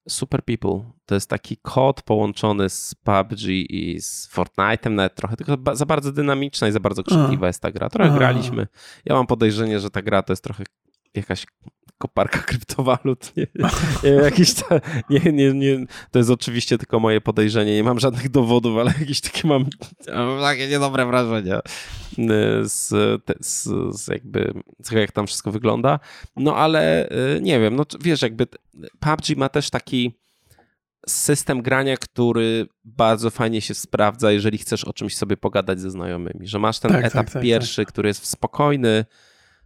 Super 0.10 0.44
People 0.44 0.92
to 1.06 1.16
jest 1.16 1.30
taki 1.30 1.58
kod 1.58 2.02
połączony 2.02 2.70
z 2.70 2.96
PUBG 2.96 3.42
i 3.48 4.02
z 4.02 4.30
Fortnite'em 4.34 4.92
nawet 4.92 5.16
trochę, 5.16 5.36
tylko 5.38 5.76
za 5.76 5.86
bardzo 5.86 6.12
dynamiczna 6.12 6.68
i 6.68 6.72
za 6.72 6.80
bardzo 6.80 7.04
krzykliwa 7.04 7.48
jest 7.48 7.62
ta 7.62 7.72
gra. 7.72 7.90
Trochę 7.90 8.12
graliśmy. 8.12 8.68
Ja 9.06 9.16
mam 9.16 9.28
podejrzenie, 9.28 9.80
że 9.80 9.90
ta 9.90 10.02
gra 10.02 10.24
to 10.24 10.34
jest 10.34 10.44
trochę 10.44 10.64
jakaś 11.14 11.46
koparka 12.02 12.40
kryptowalut. 12.50 13.34
Nie, 13.38 13.48
nie, 14.04 14.10
jakiś 14.10 14.54
ta, 14.54 14.80
nie, 15.10 15.32
nie, 15.32 15.54
nie, 15.54 15.86
to 16.12 16.20
jest 16.20 16.30
oczywiście 16.30 16.78
tylko 16.78 17.00
moje 17.00 17.22
podejrzenie. 17.22 17.76
Nie 17.76 17.84
mam 17.84 18.00
żadnych 18.00 18.30
dowodów, 18.30 18.78
ale 18.78 18.94
jakieś 19.00 19.22
takie 19.22 19.48
mam, 19.48 19.66
mam 20.08 20.42
takie 20.42 20.68
niedobre 20.68 21.06
wrażenia 21.06 21.62
z, 22.64 22.88
z, 23.40 23.64
z 23.96 24.08
jakby 24.08 24.54
z 24.84 24.90
tego, 24.90 25.02
jak 25.02 25.12
tam 25.12 25.28
wszystko 25.28 25.52
wygląda. 25.52 26.00
No 26.36 26.56
ale 26.56 27.10
y, 27.10 27.42
nie 27.42 27.60
wiem, 27.60 27.76
no 27.76 27.86
wiesz, 28.02 28.22
jakby 28.22 28.48
PUBG 29.00 29.38
ma 29.38 29.50
też 29.50 29.70
taki 29.70 30.22
system 31.08 31.62
grania, 31.62 31.98
który 31.98 32.68
bardzo 32.84 33.30
fajnie 33.30 33.62
się 33.62 33.74
sprawdza, 33.74 34.32
jeżeli 34.32 34.58
chcesz 34.58 34.84
o 34.84 34.94
czymś 34.94 35.18
sobie 35.18 35.38
pogadać 35.38 35.80
ze 35.80 35.92
znajomymi. 35.92 36.48
Że 36.48 36.60
masz 36.60 36.80
ten 36.80 36.92
tak, 36.92 37.06
etap 37.06 37.26
tak, 37.26 37.34
tak, 37.34 37.44
pierwszy, 37.44 37.82
tak. 37.82 37.94
który 37.94 38.08
jest 38.08 38.26
spokojny, 38.26 39.06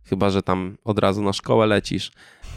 chyba 0.05 0.29
że 0.29 0.41
tam 0.41 0.77
od 0.83 0.99
razu 0.99 1.23
na 1.23 1.33
szkołę 1.33 1.67
lecisz 1.67 2.11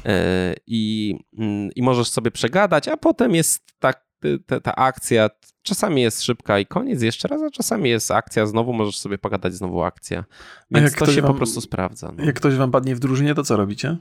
e, 0.05 0.55
i, 0.67 1.14
mm, 1.38 1.70
i 1.77 1.83
możesz 1.83 2.09
sobie 2.09 2.31
przegadać, 2.31 2.88
a 2.88 2.96
potem 2.96 3.35
jest 3.35 3.62
tak, 3.79 4.09
ta, 4.46 4.61
ta 4.61 4.77
akcja, 4.77 5.31
czasami 5.62 6.03
jest 6.03 6.23
szybka 6.23 6.59
i 6.59 6.66
koniec 6.66 7.03
jeszcze 7.03 7.29
raz, 7.29 7.42
a 7.42 7.51
czasami 7.51 7.90
jest 7.90 8.11
akcja, 8.11 8.46
znowu 8.46 8.73
możesz 8.73 8.99
sobie 8.99 9.18
pogadać, 9.18 9.55
znowu 9.55 9.83
akcja. 9.83 10.25
Więc 10.70 10.94
to 10.94 11.07
się 11.07 11.23
wam, 11.23 11.33
po 11.33 11.37
prostu 11.37 11.61
sprawdza. 11.61 12.12
No. 12.16 12.25
Jak 12.25 12.37
ktoś 12.37 12.55
wam 12.55 12.70
padnie 12.70 12.94
w 12.94 12.99
drużynie, 12.99 13.35
to 13.35 13.44
co 13.44 13.57
robicie? 13.57 13.96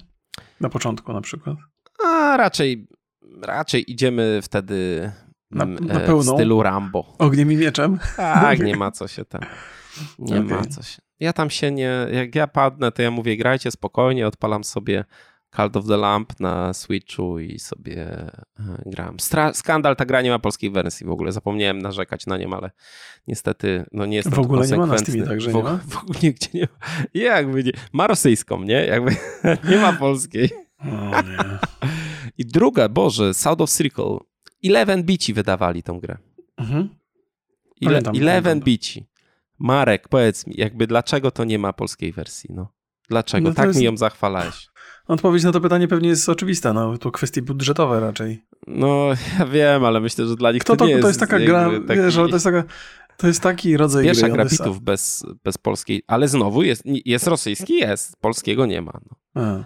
Na 0.61 0.69
początku 0.69 1.13
na 1.13 1.21
przykład? 1.21 1.57
A 2.05 2.37
raczej, 2.37 2.87
raczej 3.41 3.91
idziemy 3.91 4.39
wtedy 4.43 5.11
na, 5.51 5.63
mm, 5.63 5.85
na 5.85 5.99
pełną? 5.99 6.33
w 6.33 6.35
stylu 6.35 6.63
Rambo. 6.63 7.15
Ogniem 7.17 7.51
i 7.51 7.57
mieczem? 7.57 7.99
Tak, 8.15 8.59
nie 8.59 8.75
ma 8.85 8.91
co 8.91 9.07
się 9.07 9.25
tam. 9.25 9.41
Nie 10.19 10.39
okay. 10.39 10.57
ma 10.57 10.65
co 10.65 10.83
się. 10.83 11.06
Ja 11.19 11.33
tam 11.33 11.49
się 11.49 11.71
nie. 11.71 11.91
Jak 12.11 12.35
ja 12.35 12.47
padnę, 12.47 12.91
to 12.91 13.01
ja 13.01 13.11
mówię, 13.11 13.37
grajcie 13.37 13.71
spokojnie, 13.71 14.27
odpalam 14.27 14.63
sobie 14.63 15.05
Call 15.55 15.69
of 15.73 15.87
the 15.87 15.97
Lamp 15.97 16.39
na 16.39 16.73
Switchu 16.73 17.39
i 17.39 17.59
sobie 17.59 18.07
e, 18.59 18.83
gram. 18.85 19.19
Stra 19.19 19.53
skandal, 19.53 19.95
ta 19.95 20.05
gra 20.05 20.21
nie 20.21 20.29
ma 20.29 20.39
polskiej 20.39 20.71
wersji 20.71 21.05
w 21.05 21.11
ogóle. 21.11 21.31
Zapomniałem 21.31 21.81
narzekać 21.81 22.25
na 22.25 22.37
nią, 22.37 22.53
ale 22.53 22.71
niestety 23.27 23.85
no 23.91 24.05
nie 24.05 24.17
jest 24.17 24.29
W 24.29 24.39
ogóle 24.39 24.67
nie 24.67 24.77
ma 24.77 24.85
na 24.85 24.97
Steamie 24.97 25.23
także 25.23 25.53
nie 25.53 25.63
ma? 25.63 25.79
W 25.87 25.97
ogóle 25.97 26.19
nigdzie 26.23 26.49
nie 26.53 26.61
ma. 26.61 26.87
Jakby 27.13 27.63
nie. 27.63 27.71
Ma 27.93 28.07
rosyjską, 28.07 28.63
nie? 28.63 28.85
Jakby 28.85 29.15
nie 29.71 29.77
ma 29.77 29.93
polskiej. 29.93 30.49
O 30.79 31.21
nie. 31.21 31.37
I 32.37 32.45
druga, 32.45 32.89
Boże, 32.89 33.33
South 33.33 33.61
of 33.61 33.69
Circle. 33.69 34.17
Eleven 34.63 35.03
Bici 35.03 35.33
wydawali 35.33 35.83
tą 35.83 35.99
grę. 35.99 36.17
Mhm. 36.57 36.89
Ile, 37.81 38.01
Eleven 38.21 38.59
Bici. 38.59 39.06
Marek, 39.59 40.07
powiedz 40.07 40.47
mi, 40.47 40.53
jakby 40.57 40.87
dlaczego 40.87 41.31
to 41.31 41.43
nie 41.43 41.59
ma 41.59 41.73
polskiej 41.73 42.11
wersji? 42.13 42.49
No. 42.53 42.73
Dlaczego? 43.09 43.49
No 43.49 43.55
tak 43.55 43.67
jest... 43.67 43.79
mi 43.79 43.85
ją 43.85 43.97
zachwalałeś. 43.97 44.67
Odpowiedź 45.07 45.43
na 45.43 45.51
to 45.51 45.61
pytanie 45.61 45.87
pewnie 45.87 46.09
jest 46.09 46.29
oczywista, 46.29 46.73
no 46.73 46.97
to 46.97 47.11
kwestie 47.11 47.41
budżetowe 47.41 47.99
raczej. 47.99 48.43
No, 48.67 49.09
ja 49.39 49.45
wiem, 49.45 49.85
ale 49.85 49.99
myślę, 49.99 50.25
że 50.25 50.35
dla 50.35 50.51
nich 50.51 50.61
Kto 50.61 50.73
to, 50.73 50.77
to 50.77 50.85
nie 50.85 50.91
jest... 50.91 51.01
To 51.01 51.07
jest 51.07 51.19
taka 51.19 51.39
gra, 51.39 51.69
taki... 51.87 52.01
wiesz, 52.01 52.17
ale 52.17 52.29
to 52.29 52.35
jest 52.35 52.45
taka... 52.45 52.63
To 53.17 53.27
jest 53.27 53.41
taki 53.41 53.77
rodzaj 53.77 54.03
Pierwsza 54.03 54.29
gry. 54.29 54.45
Gra 54.57 54.71
bez, 54.81 55.25
bez 55.43 55.57
polskiej, 55.57 56.03
ale 56.07 56.27
znowu 56.27 56.63
jest, 56.63 56.83
jest 56.85 57.27
rosyjski, 57.27 57.73
jest, 57.73 58.17
polskiego 58.21 58.65
nie 58.65 58.81
ma. 58.81 58.99
No. 59.35 59.63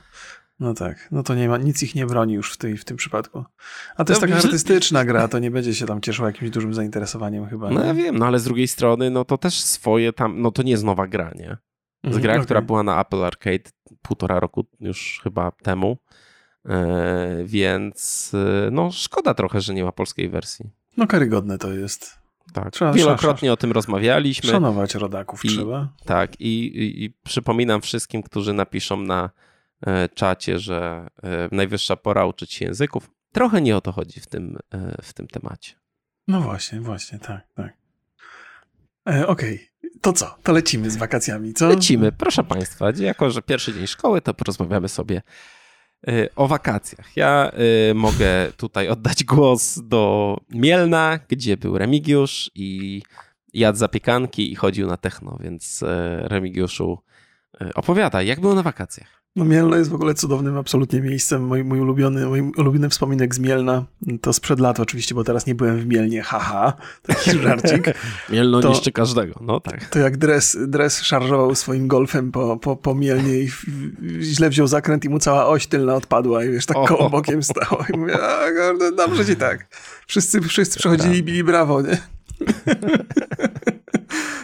No 0.62 0.74
tak, 0.74 1.08
no 1.12 1.24
to 1.24 1.36
nie 1.36 1.50
ma, 1.50 1.58
nic 1.58 1.84
ich 1.84 1.96
nie 1.96 2.06
broni 2.06 2.34
już 2.34 2.54
w, 2.54 2.58
tej, 2.58 2.78
w 2.78 2.86
tym 2.86 2.98
przypadku. 2.98 3.44
A 3.98 4.04
to 4.04 4.14
jest 4.14 4.22
taka 4.22 4.36
artystyczna 4.36 5.06
gra, 5.06 5.28
to 5.28 5.40
nie 5.40 5.52
będzie 5.52 5.76
się 5.76 5.86
tam 5.86 6.02
cieszyła 6.02 6.28
jakimś 6.28 6.52
dużym 6.52 6.74
zainteresowaniem 6.74 7.48
chyba. 7.48 7.70
No 7.70 7.82
nie? 7.82 7.88
ja 7.88 7.94
wiem, 7.94 8.18
no 8.18 8.26
ale 8.26 8.40
z 8.40 8.44
drugiej 8.44 8.68
strony, 8.68 9.10
no 9.10 9.26
to 9.26 9.38
też 9.38 9.62
swoje 9.62 10.14
tam, 10.14 10.42
no 10.42 10.52
to 10.52 10.64
nie 10.64 10.72
jest 10.72 10.84
nowa 10.84 11.08
gra, 11.08 11.32
nie? 11.36 11.48
To 12.02 12.08
jest 12.08 12.18
mhm, 12.18 12.22
gra, 12.22 12.34
okay. 12.34 12.46
która 12.46 12.62
była 12.62 12.84
na 12.84 13.02
Apple 13.02 13.24
Arcade 13.24 13.72
półtora 14.02 14.40
roku 14.40 14.66
już 14.80 15.20
chyba 15.24 15.52
temu, 15.52 15.98
e, 16.66 17.44
więc 17.46 18.32
e, 18.34 18.72
no 18.72 18.92
szkoda 18.92 19.34
trochę, 19.34 19.62
że 19.62 19.74
nie 19.74 19.84
ma 19.84 19.92
polskiej 19.92 20.30
wersji. 20.30 20.70
No 20.98 21.08
karygodne 21.08 21.58
to 21.58 21.74
jest. 21.74 22.22
Tak, 22.54 22.72
trzeba, 22.72 22.94
wielokrotnie 22.94 23.40
trzeba, 23.40 23.54
o 23.54 23.58
tym 23.58 23.72
rozmawialiśmy. 23.72 24.50
Szanować 24.50 24.96
rodaków 24.96 25.46
I, 25.46 25.48
trzeba. 25.48 25.90
Tak, 26.06 26.42
i, 26.42 26.66
i, 26.66 27.04
i, 27.04 27.14
przypominam 27.24 27.82
wszystkim, 27.82 28.24
którzy 28.24 28.54
napiszą 28.54 28.98
na 28.98 29.30
czacie, 30.14 30.60
że 30.60 31.08
najwyższa 31.52 31.96
pora 31.96 32.26
uczyć 32.26 32.54
się 32.54 32.66
języków. 32.66 33.12
Trochę 33.32 33.62
nie 33.62 33.78
o 33.78 33.82
to 33.82 33.92
chodzi 33.92 34.20
w 34.20 34.28
tym, 34.28 34.58
w 35.02 35.14
tym 35.14 35.28
temacie. 35.28 35.74
No 36.28 36.42
właśnie, 36.42 36.82
właśnie, 36.82 37.20
tak, 37.20 37.48
tak. 37.56 37.74
E, 39.10 39.28
Okej, 39.28 39.56
okay. 39.56 39.90
to 40.02 40.14
co? 40.14 40.38
To 40.44 40.52
lecimy 40.52 40.92
z 40.92 40.98
wakacjami, 40.98 41.54
co? 41.54 41.68
Lecimy, 41.68 42.12
proszę 42.12 42.44
Państwa. 42.44 42.92
Jako, 42.96 43.32
że 43.32 43.42
pierwszy 43.42 43.74
dzień 43.74 43.88
szkoły, 43.88 44.22
to 44.22 44.34
porozmawiamy 44.34 44.90
sobie 44.90 45.22
e, 46.08 46.28
o 46.36 46.48
wakacjach. 46.48 47.18
Ja 47.18 47.52
mogę 47.96 48.52
tutaj 48.58 48.90
oddać 48.90 49.24
głos 49.24 49.80
do 49.84 50.38
Mielna, 50.50 51.20
gdzie 51.28 51.58
był 51.58 51.78
Remigiusz 51.78 52.52
i 52.56 53.02
jadł 53.54 53.78
zapiekanki 53.78 54.52
i 54.52 54.56
chodził 54.56 54.88
na 54.88 54.98
techno, 54.98 55.38
więc 55.42 55.84
Remigiuszu, 56.18 56.98
opowiadaj, 57.76 58.28
jak 58.28 58.40
było 58.40 58.56
na 58.56 58.64
wakacjach? 58.64 59.21
No 59.36 59.46
Mielno 59.46 59.78
jest 59.78 59.90
w 59.90 59.94
ogóle 59.94 60.14
cudownym 60.14 60.58
absolutnie 60.58 61.02
miejscem. 61.02 61.46
Mój, 61.46 61.64
mój, 61.64 61.80
ulubiony, 61.80 62.26
mój 62.26 62.42
ulubiony 62.58 62.90
wspominek 62.90 63.36
z 63.36 63.40
Mielna 63.40 63.86
to 64.22 64.34
sprzed 64.34 64.60
lat 64.60 64.80
oczywiście, 64.80 65.16
bo 65.16 65.24
teraz 65.24 65.46
nie 65.46 65.56
byłem 65.56 65.80
w 65.80 65.86
Mielnie, 65.86 66.22
haha, 66.22 66.74
taki 67.04 67.32
żarcik. 67.44 67.86
Mielno 68.30 68.62
to, 68.62 68.70
niszczy 68.70 68.92
każdego, 68.92 69.40
no 69.42 69.60
tak. 69.60 69.86
To 69.86 70.00
jak 70.00 70.18
Dres, 70.18 70.58
Dres 70.68 71.02
szarżował 71.02 71.56
swoim 71.56 71.88
golfem 71.88 72.32
po, 72.32 72.58
po, 72.58 72.76
po 72.76 72.96
Mielnie 72.96 73.34
i 73.34 73.50
źle 74.22 74.50
wziął 74.50 74.68
zakręt 74.68 75.06
i 75.06 75.10
mu 75.10 75.20
cała 75.20 75.48
oś 75.48 75.68
tylna 75.68 75.96
odpadła 75.96 76.44
i 76.44 76.52
wiesz, 76.52 76.66
tak 76.66 76.78
koło 76.88 77.10
bokiem 77.10 77.44
stało 77.44 77.86
i 77.94 77.98
mówię, 77.98 78.18
a 78.24 78.92
dobrze 78.92 79.26
ci 79.26 79.36
tak. 79.36 79.68
Wszyscy, 80.08 80.42
wszyscy 80.42 80.80
przechodzili 80.80 81.18
i 81.18 81.24
bili 81.24 81.44
brawo, 81.44 81.82
nie? 81.82 81.98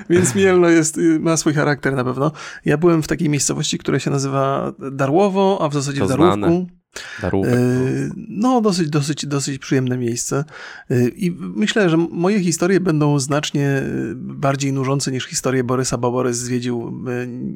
Więc 0.10 0.36
Mielno 0.36 0.70
jest, 0.70 0.98
y, 0.98 1.20
ma 1.20 1.38
swój 1.38 1.54
charakter 1.54 1.96
na 1.96 2.04
pewno. 2.04 2.32
Ja 2.66 2.78
byłem 2.78 3.04
w 3.04 3.08
takiej 3.08 3.30
miejscowości, 3.30 3.78
która 3.78 4.00
się 4.00 4.12
nazywa 4.12 4.74
Darłowo, 4.92 5.58
a 5.62 5.70
w 5.70 5.74
zasadzie 5.74 6.00
to 6.00 6.06
w 6.06 6.10
Darłówku. 6.10 6.68
Darówek. 7.22 7.54
E, 7.54 7.58
no, 8.16 8.62
dosyć, 8.62 8.90
dosyć, 8.90 9.26
dosyć 9.26 9.60
przyjemne 9.60 9.98
miejsce. 9.98 10.44
E, 10.90 11.08
I 11.08 11.32
myślę, 11.40 11.90
że 11.90 11.98
moje 11.98 12.40
historie 12.40 12.80
będą 12.80 13.20
znacznie 13.20 13.68
e, 13.68 13.84
bardziej 14.16 14.74
nużące 14.74 15.12
niż 15.12 15.26
historie 15.26 15.64
Borysa, 15.64 15.98
bo 15.98 16.12
Borys 16.12 16.38
zwiedził 16.38 17.04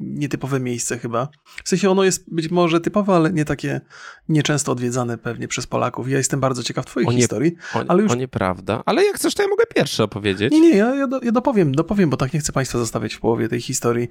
nietypowe 0.01 0.59
miejsce 0.59 0.99
chyba. 0.99 1.27
W 1.63 1.69
sensie 1.69 1.89
ono 1.89 2.03
jest 2.03 2.33
być 2.33 2.51
może 2.51 2.81
typowe, 2.81 3.13
ale 3.13 3.33
nie 3.33 3.45
takie 3.45 3.81
nieczęsto 4.29 4.71
odwiedzane 4.71 5.17
pewnie 5.17 5.47
przez 5.47 5.67
Polaków. 5.67 6.09
Ja 6.09 6.17
jestem 6.17 6.39
bardzo 6.39 6.63
ciekaw 6.63 6.85
twoich 6.85 7.07
o 7.07 7.11
nie, 7.11 7.17
historii. 7.17 7.55
O, 7.75 7.83
ale 7.87 8.03
już... 8.03 8.11
o 8.11 8.15
nieprawda. 8.15 8.83
Ale 8.85 9.05
jak 9.05 9.15
chcesz, 9.15 9.35
to 9.35 9.43
ja 9.43 9.49
mogę 9.49 9.65
pierwszy 9.75 10.03
opowiedzieć. 10.03 10.51
Nie, 10.51 10.61
nie, 10.61 10.77
ja, 10.77 10.95
ja, 10.95 11.07
do, 11.07 11.19
ja 11.23 11.31
dopowiem, 11.31 11.75
dopowiem, 11.75 12.09
bo 12.09 12.17
tak 12.17 12.33
nie 12.33 12.39
chcę 12.39 12.53
państwa 12.53 12.77
zostawiać 12.77 13.13
w 13.13 13.19
połowie 13.19 13.47
tej 13.47 13.61
historii. 13.61 14.07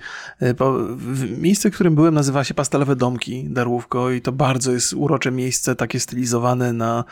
Bo 0.59 0.79
miejsce, 1.39 1.71
w 1.71 1.75
którym 1.75 1.95
byłem 1.95 2.15
nazywa 2.15 2.45
się 2.45 2.55
Pastelowe 2.55 2.97
Domki, 2.97 3.45
Darłówko 3.49 4.11
i 4.11 4.21
to 4.21 4.33
bardzo 4.33 4.73
jest 4.73 4.93
urocze 4.93 5.20
miejsce, 5.31 5.77
takie 5.77 6.01
stylizowane 6.01 6.73
na, 6.73 7.05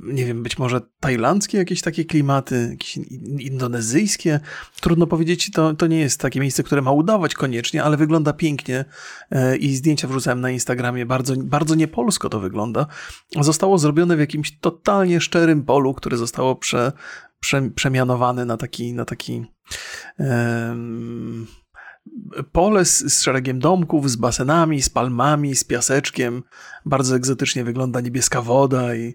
nie 0.00 0.24
wiem, 0.24 0.42
być 0.42 0.58
może 0.58 0.80
tajlandzkie 1.00 1.58
jakieś 1.58 1.80
takie 1.82 2.04
klimaty, 2.04 2.68
jakieś 2.70 2.96
indonezyjskie. 3.38 4.40
Trudno 4.80 5.06
powiedzieć, 5.06 5.50
to, 5.50 5.74
to 5.74 5.86
nie 5.86 5.98
jest 5.98 6.20
takie 6.20 6.40
miejsce, 6.40 6.62
które 6.62 6.82
ma 6.82 6.92
udawać 6.92 7.34
koniecznie, 7.34 7.82
ale 7.82 7.96
wygląda 7.96 8.32
pięknie 8.32 8.84
e, 9.30 9.56
i 9.56 9.76
zdjęcia 9.76 10.08
wrzucałem 10.08 10.40
na 10.40 10.50
Instagramie. 10.50 11.06
Bardzo, 11.06 11.34
bardzo 11.36 11.74
niepolsko 11.74 12.28
to 12.28 12.40
wygląda. 12.40 12.86
Zostało 13.40 13.78
zrobione 13.78 14.16
w 14.16 14.20
jakimś 14.20 14.58
totalnie 14.58 15.20
szczerym 15.20 15.62
polu, 15.62 15.94
które 15.94 16.16
zostało 16.16 16.56
prze, 16.56 16.92
na 18.44 18.56
taki, 18.56 18.92
na 18.92 19.04
taki 19.04 19.44
um, 20.18 21.46
pole 22.52 22.84
z, 22.84 22.98
z, 22.98 23.22
szeregiem 23.22 23.58
domków, 23.58 24.10
z 24.10 24.16
basenami, 24.16 24.82
z 24.82 24.88
palmami, 24.88 25.56
z 25.56 25.64
piaseczkiem. 25.64 26.42
Bardzo 26.86 27.16
egzotycznie 27.16 27.64
wygląda 27.64 28.00
niebieska 28.00 28.42
woda 28.42 28.94
i 28.94 29.14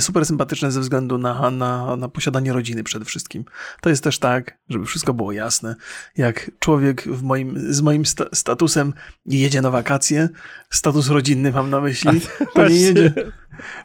super 0.00 0.26
sympatyczne 0.26 0.72
ze 0.72 0.80
względu 0.80 1.18
na, 1.18 1.50
na, 1.50 1.96
na 1.96 2.08
posiadanie 2.08 2.52
rodziny 2.52 2.82
przede 2.82 3.04
wszystkim. 3.04 3.44
To 3.80 3.90
jest 3.90 4.04
też 4.04 4.18
tak, 4.18 4.58
żeby 4.68 4.86
wszystko 4.86 5.14
było 5.14 5.32
jasne, 5.32 5.76
jak 6.16 6.50
człowiek 6.58 7.02
w 7.02 7.22
moim, 7.22 7.74
z 7.74 7.80
moim 7.80 8.06
sta 8.06 8.24
statusem 8.32 8.92
jedzie 9.26 9.62
na 9.62 9.70
wakacje, 9.70 10.28
status 10.70 11.08
rodzinny 11.08 11.52
mam 11.52 11.70
na 11.70 11.80
myśli, 11.80 12.20
to 12.54 12.68
nie 12.68 12.80
jedzie 12.80 13.14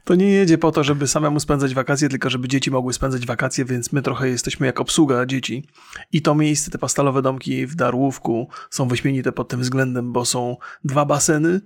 to 0.04 0.16
nie 0.16 0.30
jedzie 0.30 0.58
po 0.58 0.72
to, 0.72 0.84
żeby 0.84 1.08
samemu 1.08 1.40
spędzać 1.40 1.74
wakacje, 1.74 2.10
tylko 2.10 2.30
żeby 2.30 2.48
dzieci 2.48 2.72
mogły 2.72 2.94
spędzać 2.94 3.26
wakacje, 3.26 3.66
więc 3.66 3.92
my 3.94 4.02
trochę 4.02 4.30
jesteśmy 4.30 4.68
jak 4.68 4.80
obsługa 4.80 5.26
dzieci. 5.26 5.68
I 6.12 6.22
to 6.22 6.36
miejsce, 6.36 6.72
te 6.72 6.78
pastalowe 6.78 7.22
domki 7.22 7.68
w 7.68 7.76
Darłówku 7.76 8.50
są 8.70 8.88
wyśmienite 8.88 9.32
pod 9.32 9.48
tym 9.48 9.60
względem, 9.60 10.14
bo 10.14 10.26
są 10.26 10.58
dwa 10.84 11.06
baseny, 11.06 11.62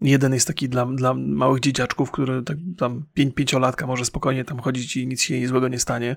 Jeden 0.00 0.34
jest 0.34 0.46
taki 0.46 0.68
dla, 0.68 0.86
dla 0.86 1.14
małych 1.14 1.60
dzieciaczków, 1.60 2.10
który 2.10 2.42
tak, 2.42 2.56
tam 2.76 3.04
pięć, 3.14 3.34
pięciolatka 3.34 3.86
może 3.86 4.04
spokojnie 4.04 4.44
tam 4.44 4.58
chodzić 4.58 4.96
i 4.96 5.06
nic 5.06 5.22
się 5.22 5.48
złego 5.48 5.68
nie 5.68 5.78
stanie. 5.78 6.16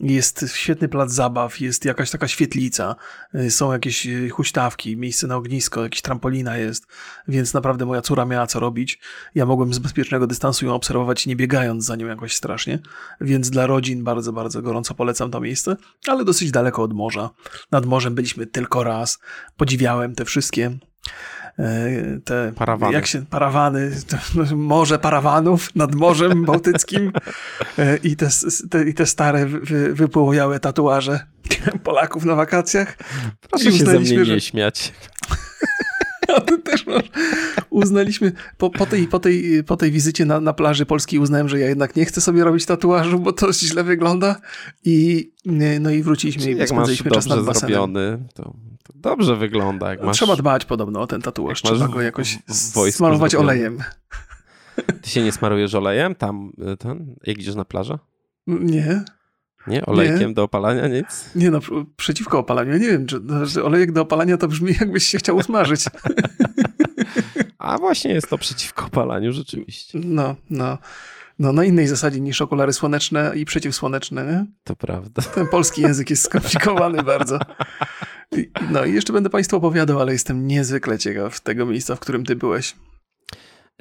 Jest 0.00 0.44
świetny 0.54 0.88
plac 0.88 1.10
zabaw, 1.12 1.60
jest 1.60 1.84
jakaś 1.84 2.10
taka 2.10 2.28
świetlica, 2.28 2.96
y, 3.34 3.50
są 3.50 3.72
jakieś 3.72 4.06
y, 4.06 4.28
huśtawki, 4.30 4.96
miejsce 4.96 5.26
na 5.26 5.36
ognisko, 5.36 5.82
jakaś 5.82 6.02
trampolina 6.02 6.56
jest, 6.56 6.86
więc 7.28 7.54
naprawdę 7.54 7.86
moja 7.86 8.02
córa 8.02 8.24
miała 8.24 8.46
co 8.46 8.60
robić. 8.60 9.00
Ja 9.34 9.46
mogłem 9.46 9.74
z 9.74 9.78
bezpiecznego 9.78 10.26
dystansu 10.26 10.66
ją 10.66 10.74
obserwować, 10.74 11.26
nie 11.26 11.36
biegając 11.36 11.84
za 11.84 11.96
nią 11.96 12.06
jakoś 12.06 12.36
strasznie, 12.36 12.78
więc 13.20 13.50
dla 13.50 13.66
rodzin 13.66 14.04
bardzo, 14.04 14.32
bardzo 14.32 14.62
gorąco 14.62 14.94
polecam 14.94 15.30
to 15.30 15.40
miejsce, 15.40 15.76
ale 16.06 16.24
dosyć 16.24 16.50
daleko 16.50 16.82
od 16.82 16.92
morza. 16.92 17.30
Nad 17.70 17.86
morzem 17.86 18.14
byliśmy 18.14 18.46
tylko 18.46 18.84
raz, 18.84 19.18
podziwiałem 19.56 20.14
te 20.14 20.24
wszystkie 20.24 20.78
te, 22.24 22.52
parawany. 22.56 22.92
jak 22.92 23.06
się, 23.06 23.26
parawany, 23.30 23.90
morze 24.54 24.98
parawanów 24.98 25.76
nad 25.76 25.94
Morzem 25.94 26.44
Bałtyckim 26.44 27.12
e, 27.78 27.96
i 27.96 28.16
te, 28.16 28.28
te, 28.70 28.88
i 28.88 28.94
te 28.94 29.06
stare 29.06 29.46
wy, 29.46 29.94
tatuaże 30.60 31.20
Polaków 31.84 32.24
na 32.24 32.34
wakacjach. 32.34 32.98
Proszę 33.50 33.72
się 33.72 33.84
ze 33.84 34.00
mnie 34.00 34.16
nie 34.16 34.24
że... 34.24 34.40
śmiać. 34.40 34.92
Też 36.64 36.84
uznaliśmy, 37.70 38.32
po, 38.58 38.70
po, 38.70 38.86
tej, 38.86 39.06
po, 39.06 39.18
tej, 39.18 39.64
po 39.64 39.76
tej 39.76 39.90
wizycie 39.90 40.24
na, 40.24 40.40
na 40.40 40.52
plaży 40.52 40.86
polskiej 40.86 41.18
uznałem, 41.18 41.48
że 41.48 41.58
ja 41.58 41.68
jednak 41.68 41.96
nie 41.96 42.04
chcę 42.04 42.20
sobie 42.20 42.44
robić 42.44 42.66
tatuażu, 42.66 43.18
bo 43.18 43.32
to 43.32 43.52
źle 43.52 43.84
wygląda 43.84 44.36
i 44.84 45.30
no 45.80 45.90
i 45.90 46.02
wróciliśmy 46.02 46.42
Czyli 46.42 46.62
i 46.62 46.66
spędziliśmy 46.66 47.10
czas 47.10 47.26
nad 47.26 47.44
basenem. 47.44 47.74
Zrobiony, 47.74 48.18
to 48.34 48.54
dobrze 48.94 49.36
wygląda. 49.36 49.90
Jak 49.90 50.02
masz, 50.02 50.16
Trzeba 50.16 50.36
dbać 50.36 50.64
podobno 50.64 51.00
o 51.00 51.06
ten 51.06 51.22
tatuaż. 51.22 51.62
Trzeba 51.62 51.88
go 51.88 52.00
jakoś 52.00 52.38
smarować 52.90 53.34
olejem. 53.34 53.78
Ty 55.02 55.10
się 55.10 55.22
nie 55.22 55.32
smarujesz 55.32 55.74
olejem 55.74 56.14
tam, 56.14 56.52
y, 56.72 56.76
ten, 56.76 57.16
jak 57.24 57.38
idziesz 57.38 57.54
na 57.54 57.64
plażę? 57.64 57.98
Nie. 58.46 59.04
Nie? 59.70 59.86
Olejkiem 59.86 60.28
nie. 60.28 60.34
do 60.34 60.42
opalania 60.42 60.88
nic? 60.88 61.30
Nie, 61.34 61.50
no 61.50 61.60
przeciwko 61.96 62.38
opalaniu. 62.38 62.72
Ja 62.72 62.78
nie 62.78 62.88
wiem, 62.88 63.06
czy, 63.06 63.20
czy 63.52 63.64
olejek 63.64 63.92
do 63.92 64.02
opalania 64.02 64.36
to 64.36 64.48
brzmi 64.48 64.74
jakbyś 64.80 65.06
się 65.06 65.18
chciał 65.18 65.36
usmażyć. 65.36 65.84
A 67.58 67.78
właśnie 67.78 68.12
jest 68.12 68.30
to 68.30 68.38
przeciwko 68.38 68.86
opalaniu, 68.86 69.32
rzeczywiście. 69.32 69.98
No, 70.04 70.36
no. 70.50 70.78
No, 71.38 71.52
na 71.52 71.64
innej 71.64 71.88
zasadzie 71.88 72.20
niż 72.20 72.40
okulary 72.42 72.72
słoneczne 72.72 73.32
i 73.36 73.44
przeciwsłoneczne, 73.44 74.26
nie? 74.26 74.46
To 74.64 74.76
prawda. 74.76 75.22
Ten 75.22 75.46
polski 75.46 75.82
język 75.82 76.10
jest 76.10 76.24
skomplikowany 76.24 77.02
bardzo. 77.12 77.38
No 78.70 78.84
i 78.84 78.94
jeszcze 78.94 79.12
będę 79.12 79.30
Państwu 79.30 79.56
opowiadał, 79.56 80.00
ale 80.00 80.12
jestem 80.12 80.46
niezwykle 80.46 80.98
ciekaw 80.98 81.40
tego 81.40 81.66
miejsca, 81.66 81.96
w 81.96 82.00
którym 82.00 82.24
Ty 82.24 82.36
byłeś. 82.36 82.74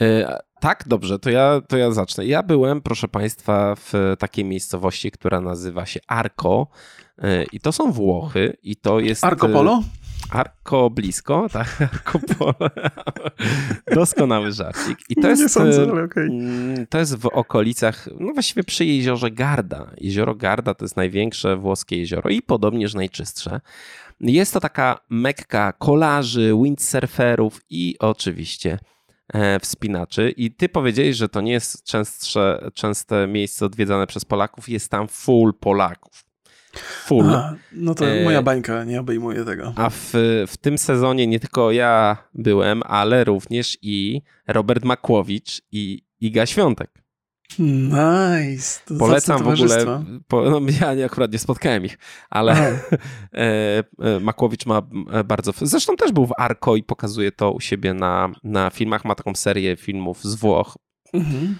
E, 0.01 0.39
tak, 0.59 0.83
dobrze, 0.87 1.19
to 1.19 1.29
ja, 1.29 1.61
to 1.67 1.77
ja 1.77 1.91
zacznę. 1.91 2.25
Ja 2.25 2.43
byłem, 2.43 2.81
proszę 2.81 3.07
Państwa, 3.07 3.75
w 3.75 4.15
takiej 4.19 4.45
miejscowości, 4.45 5.11
która 5.11 5.41
nazywa 5.41 5.85
się 5.85 5.99
Arco 6.07 6.67
e, 7.17 7.43
i 7.43 7.59
to 7.59 7.71
są 7.71 7.91
Włochy 7.91 8.57
i 8.63 8.75
to 8.75 8.99
jest... 8.99 9.23
Arco 9.23 9.49
Polo? 9.49 9.83
Arko 10.29 10.89
blisko, 10.89 11.49
tak, 11.49 11.81
Arko 11.93 12.19
Polo. 12.19 12.69
Doskonały 13.95 14.51
żarcik. 14.51 14.99
I 15.09 15.15
to 15.15 15.29
jest, 15.29 15.53
sądzę, 15.53 15.87
ale 15.91 16.03
okay. 16.03 16.29
to 16.89 16.99
jest 16.99 17.15
w 17.15 17.25
okolicach, 17.25 18.09
no 18.19 18.33
właściwie 18.33 18.63
przy 18.63 18.85
jeziorze 18.85 19.31
Garda. 19.31 19.91
Jezioro 19.97 20.35
Garda 20.35 20.73
to 20.73 20.85
jest 20.85 20.97
największe 20.97 21.57
włoskie 21.57 21.97
jezioro 21.97 22.29
i 22.29 22.41
podobnież 22.41 22.93
najczystsze. 22.93 23.61
Jest 24.21 24.53
to 24.53 24.59
taka 24.59 24.99
mekka 25.09 25.73
kolarzy, 25.73 26.53
windsurferów 26.63 27.61
i 27.69 27.95
oczywiście 27.99 28.73
e, 28.73 28.98
wspinaczy. 29.61 30.33
I 30.37 30.51
ty 30.51 30.69
powiedziałeś, 30.69 31.15
że 31.15 31.29
to 31.29 31.41
nie 31.41 31.51
jest 31.51 31.83
częstsze, 31.83 32.69
częste 32.73 33.27
miejsce 33.27 33.65
odwiedzane 33.65 34.07
przez 34.07 34.25
Polaków, 34.25 34.69
jest 34.69 34.91
tam 34.91 35.07
full 35.07 35.53
Polaków. 35.53 36.25
Full. 37.05 37.29
A, 37.29 37.55
no 37.71 37.95
to 37.95 38.07
e... 38.07 38.23
moja 38.23 38.41
bańka 38.41 38.83
nie 38.83 38.99
obejmuje 38.99 39.45
tego. 39.45 39.73
A 39.75 39.89
w, 39.89 40.13
w 40.47 40.57
tym 40.57 40.77
sezonie 40.77 41.27
nie 41.27 41.39
tylko 41.39 41.71
ja 41.71 42.17
byłem, 42.33 42.81
ale 42.85 43.23
również 43.23 43.77
i 43.81 44.21
Robert 44.47 44.85
Makłowicz 44.85 45.61
i 45.71 46.03
Iga 46.21 46.45
Świątek. 46.45 47.03
Nice. 47.59 48.79
To 48.85 48.95
Polecam 48.95 49.43
w 49.43 49.47
ogóle. 49.47 50.03
Po, 50.27 50.49
no, 50.49 50.61
ja 50.81 50.93
nie, 50.93 51.05
akurat 51.05 51.31
nie 51.31 51.39
spotkałem 51.39 51.85
ich, 51.85 51.97
ale 52.29 52.53
e, 53.33 53.83
e, 53.99 54.19
Makłowicz 54.19 54.65
ma 54.65 54.81
e, 55.11 55.23
bardzo. 55.23 55.51
Zresztą 55.61 55.95
też 55.95 56.11
był 56.11 56.25
w 56.25 56.33
Arco 56.37 56.75
i 56.75 56.83
pokazuje 56.83 57.31
to 57.31 57.51
u 57.51 57.59
siebie 57.59 57.93
na, 57.93 58.31
na 58.43 58.69
filmach. 58.69 59.05
Ma 59.05 59.15
taką 59.15 59.35
serię 59.35 59.77
filmów 59.77 60.23
z 60.23 60.35
Włoch. 60.35 60.77
Mhm. 61.13 61.55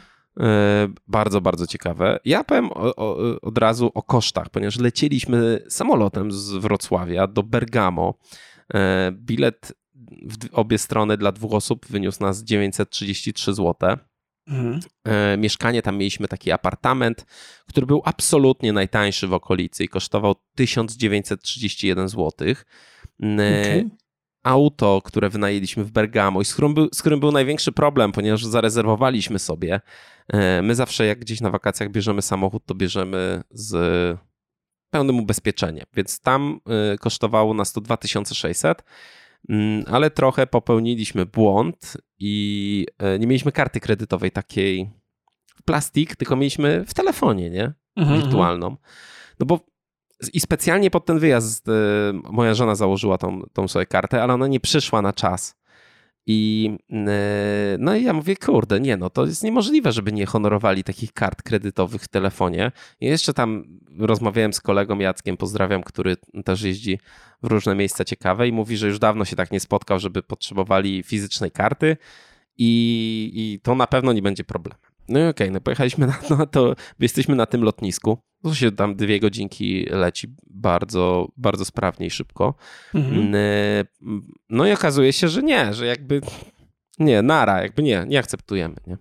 Bardzo, 1.08 1.42
bardzo 1.42 1.68
ciekawe. 1.68 2.20
Ja 2.26 2.44
powiem 2.44 2.72
o, 2.72 2.96
o, 2.96 3.18
od 3.42 3.58
razu 3.58 3.92
o 3.94 4.04
kosztach, 4.04 4.50
ponieważ 4.50 4.80
lecieliśmy 4.80 5.64
samolotem 5.70 6.32
z 6.32 6.52
Wrocławia 6.52 7.28
do 7.28 7.44
Bergamo. 7.44 8.14
Bilet 9.12 9.74
w 10.22 10.54
obie 10.54 10.78
strony 10.78 11.18
dla 11.18 11.32
dwóch 11.32 11.54
osób 11.54 11.86
wyniósł 11.88 12.24
nas 12.24 12.44
933 12.44 13.54
zł. 13.54 13.98
Mhm. 14.50 14.80
E, 15.04 15.38
mieszkanie, 15.38 15.82
tam 15.82 15.98
mieliśmy 15.98 16.28
taki 16.28 16.52
apartament, 16.52 17.26
który 17.68 17.86
był 17.86 18.02
absolutnie 18.06 18.74
najtańszy 18.74 19.28
w 19.28 19.34
okolicy 19.34 19.84
i 19.84 19.88
kosztował 19.88 20.36
1931 20.56 22.10
zł. 22.10 22.32
Okay. 23.20 23.90
Auto, 24.44 25.02
które 25.06 25.30
wynajęliśmy 25.30 25.84
w 25.84 25.92
Bergamo 25.92 26.42
i 26.42 26.46
z 26.46 26.54
którym, 26.54 26.74
był, 26.74 26.90
z 26.94 27.00
którym 27.00 27.20
był 27.20 27.32
największy 27.32 27.72
problem, 27.72 28.12
ponieważ 28.12 28.46
zarezerwowaliśmy 28.46 29.40
sobie. 29.40 29.82
E, 30.28 30.62
my 30.62 30.76
zawsze, 30.76 31.06
jak 31.06 31.20
gdzieś 31.20 31.42
na 31.42 31.50
wakacjach 31.50 31.92
bierzemy 31.92 32.22
samochód, 32.22 32.66
to 32.66 32.76
bierzemy 32.76 33.44
z 33.52 34.20
pełnym 34.90 35.20
ubezpieczeniem, 35.20 35.86
więc 35.94 36.20
tam 36.20 36.60
e, 36.94 36.98
kosztowało 36.98 37.54
nas 37.54 37.74
to 37.74 37.82
2600 37.82 38.84
Mm, 38.84 38.84
ale 39.88 40.12
trochę 40.12 40.48
popełniliśmy 40.48 41.26
błąd 41.26 41.98
i 42.20 42.86
e, 42.98 43.20
nie 43.20 43.28
mieliśmy 43.28 43.52
karty 43.52 43.80
kredytowej 43.80 44.32
takiej 44.32 44.90
w 45.56 45.64
plastik, 45.64 46.16
tylko 46.16 46.36
mieliśmy 46.36 46.86
w 46.86 46.94
telefonie, 46.94 47.50
nie? 47.50 47.64
Mhm, 47.64 47.76
mhm. 47.98 48.22
Wirtualną. 48.22 48.78
No 49.40 49.46
bo 49.46 49.60
i 50.34 50.40
specjalnie 50.40 50.92
pod 50.92 51.06
ten 51.06 51.20
wyjazd 51.20 51.70
e, 51.70 51.72
moja 52.32 52.54
żona 52.54 52.76
założyła 52.76 53.18
tą, 53.18 53.42
tą 53.54 53.68
sobie 53.68 53.86
kartę, 53.86 54.24
ale 54.24 54.34
ona 54.34 54.48
nie 54.48 54.60
przyszła 54.60 55.02
na 55.02 55.14
czas. 55.14 55.59
I 56.32 56.70
no 57.80 57.96
i 57.96 58.04
ja 58.04 58.14
mówię, 58.14 58.36
kurde, 58.36 58.80
nie 58.80 58.98
no, 58.98 59.10
to 59.10 59.26
jest 59.26 59.44
niemożliwe, 59.44 59.92
żeby 59.92 60.12
nie 60.12 60.26
honorowali 60.26 60.84
takich 60.84 61.14
kart 61.14 61.42
kredytowych 61.42 62.02
w 62.02 62.08
telefonie. 62.08 62.72
I 63.02 63.06
jeszcze 63.06 63.34
tam 63.34 63.80
rozmawiałem 64.00 64.54
z 64.54 64.62
kolegą 64.62 65.00
Jackiem, 65.00 65.38
pozdrawiam, 65.38 65.84
który 65.84 66.18
też 66.46 66.62
jeździ 66.62 67.00
w 67.44 67.48
różne 67.48 67.76
miejsca 67.76 68.06
ciekawe 68.06 68.48
i 68.48 68.52
mówi, 68.52 68.78
że 68.78 68.88
już 68.88 69.00
dawno 69.00 69.26
się 69.26 69.36
tak 69.36 69.52
nie 69.52 69.60
spotkał, 69.60 70.00
żeby 70.00 70.24
potrzebowali 70.24 71.04
fizycznej 71.04 71.52
karty 71.52 71.98
i, 72.58 73.32
i 73.34 73.60
to 73.64 73.76
na 73.76 73.88
pewno 73.88 74.14
nie 74.14 74.22
będzie 74.22 74.44
problemem. 74.44 74.80
No 75.08 75.20
i 75.20 75.22
okej, 75.22 75.30
okay, 75.30 75.52
no 75.52 75.62
pojechaliśmy 75.62 76.08
na 76.08 76.20
no 76.38 76.46
to, 76.46 76.76
jesteśmy 77.00 77.36
na 77.36 77.46
tym 77.46 77.64
lotnisku. 77.64 78.18
To 78.44 78.54
się 78.54 78.72
tam 78.72 78.96
dwie 78.96 79.20
godzinki 79.20 79.86
leci 79.90 80.36
bardzo, 80.50 81.28
bardzo 81.38 81.66
sprawnie 81.66 82.08
i 82.08 82.10
szybko. 82.10 82.54
Mhm. 82.94 83.32
No 84.50 84.68
i 84.68 84.72
okazuje 84.72 85.14
się, 85.14 85.28
że 85.28 85.44
nie, 85.44 85.74
że 85.74 85.86
jakby 85.86 86.22
nie, 87.00 87.22
nara, 87.22 87.62
jakby 87.62 87.84
nie, 87.84 88.06
nie 88.08 88.20
akceptujemy, 88.20 88.76
nie? 88.88 88.98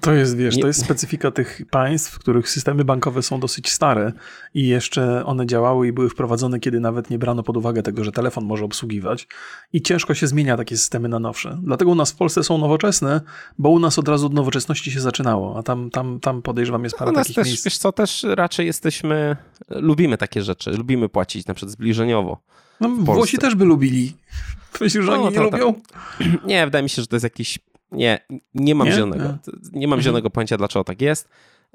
To 0.00 0.12
jest, 0.12 0.36
wiesz, 0.36 0.60
to 0.60 0.66
jest 0.66 0.84
specyfika 0.84 1.30
tych 1.30 1.62
państw, 1.70 2.10
w 2.12 2.18
których 2.18 2.50
systemy 2.50 2.84
bankowe 2.84 3.22
są 3.22 3.40
dosyć 3.40 3.72
stare 3.72 4.12
i 4.54 4.66
jeszcze 4.66 5.24
one 5.26 5.46
działały 5.46 5.88
i 5.88 5.92
były 5.92 6.10
wprowadzone, 6.10 6.60
kiedy 6.60 6.80
nawet 6.80 7.10
nie 7.10 7.18
brano 7.18 7.42
pod 7.42 7.56
uwagę 7.56 7.82
tego, 7.82 8.04
że 8.04 8.12
telefon 8.12 8.44
może 8.44 8.64
obsługiwać 8.64 9.28
i 9.72 9.82
ciężko 9.82 10.14
się 10.14 10.26
zmienia 10.26 10.56
takie 10.56 10.76
systemy 10.76 11.08
na 11.08 11.18
nowsze. 11.18 11.58
Dlatego 11.62 11.90
u 11.90 11.94
nas 11.94 12.12
w 12.12 12.16
Polsce 12.16 12.44
są 12.44 12.58
nowoczesne, 12.58 13.20
bo 13.58 13.70
u 13.70 13.78
nas 13.78 13.98
od 13.98 14.08
razu 14.08 14.26
od 14.26 14.32
nowoczesności 14.32 14.90
się 14.90 15.00
zaczynało, 15.00 15.58
a 15.58 15.62
tam, 15.62 15.90
tam, 15.90 16.20
tam 16.20 16.42
podejrzewam 16.42 16.84
jest 16.84 16.96
parę 16.96 17.10
u 17.10 17.14
nas 17.14 17.22
takich 17.22 17.36
też, 17.36 17.46
miejsc. 17.46 17.64
Wiesz 17.64 17.78
co, 17.78 17.92
też 17.92 18.26
raczej 18.28 18.66
jesteśmy, 18.66 19.36
lubimy 19.68 20.18
takie 20.18 20.42
rzeczy, 20.42 20.70
lubimy 20.70 21.08
płacić 21.08 21.46
na 21.46 21.54
przykład 21.54 21.72
zbliżeniowo. 21.72 22.38
No, 22.80 22.88
Włosi 22.88 23.38
też 23.38 23.54
by 23.54 23.64
lubili. 23.64 24.16
Myślisz, 24.80 25.04
że 25.04 25.10
no, 25.10 25.22
oni 25.22 25.36
nie 25.36 25.42
lubią? 25.42 25.74
Nie, 26.46 26.64
wydaje 26.64 26.82
mi 26.82 26.90
się, 26.90 27.02
że 27.02 27.08
to 27.08 27.16
jest 27.16 27.24
jakiś 27.24 27.58
nie, 27.92 28.18
nie 28.54 28.74
mam 28.74 28.86
nie? 28.86 28.94
zielonego. 28.94 29.38
Nie 29.72 29.88
mam 29.88 29.98
mhm. 29.98 30.02
zielonego 30.02 30.30
pojęcia, 30.30 30.56
dlaczego 30.56 30.84
tak 30.84 31.02
jest. 31.02 31.28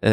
Yy, 0.04 0.10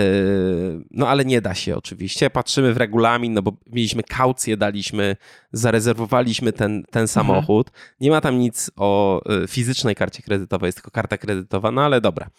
no 0.90 1.08
ale 1.08 1.24
nie 1.24 1.40
da 1.40 1.54
się 1.54 1.76
oczywiście. 1.76 2.30
Patrzymy 2.30 2.74
w 2.74 2.76
regulamin, 2.76 3.32
no 3.32 3.42
bo 3.42 3.52
mieliśmy 3.66 4.02
kaucję, 4.02 4.56
daliśmy, 4.56 5.16
zarezerwowaliśmy 5.52 6.52
ten, 6.52 6.82
ten 6.82 7.02
mhm. 7.02 7.08
samochód. 7.08 7.70
Nie 8.00 8.10
ma 8.10 8.20
tam 8.20 8.38
nic 8.38 8.70
o 8.76 9.20
y, 9.44 9.48
fizycznej 9.48 9.94
karcie 9.94 10.22
kredytowej, 10.22 10.68
jest 10.68 10.78
tylko 10.78 10.90
karta 10.90 11.18
kredytowa, 11.18 11.70
no 11.70 11.82
ale 11.82 12.00
dobra. 12.00 12.30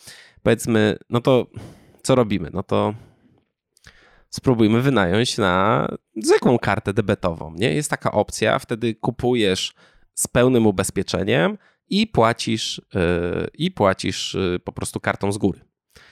Powiedzmy, 0.43 0.97
no 1.09 1.21
to 1.21 1.47
co 2.03 2.15
robimy? 2.15 2.49
No 2.53 2.63
to 2.63 2.93
spróbujmy 4.29 4.81
wynająć 4.81 5.37
na 5.37 5.87
zwykłą 6.15 6.59
kartę 6.59 6.93
debetową. 6.93 7.53
Nie? 7.55 7.73
Jest 7.73 7.89
taka 7.89 8.11
opcja, 8.11 8.59
wtedy 8.59 8.95
kupujesz 8.95 9.73
z 10.13 10.27
pełnym 10.27 10.67
ubezpieczeniem, 10.67 11.57
i 11.89 12.07
płacisz, 12.07 12.81
e, 12.95 13.47
i 13.53 13.71
płacisz 13.71 14.35
e, 14.35 14.59
po 14.59 14.71
prostu 14.71 14.99
kartą 14.99 15.31
z 15.31 15.37
góry. 15.37 15.59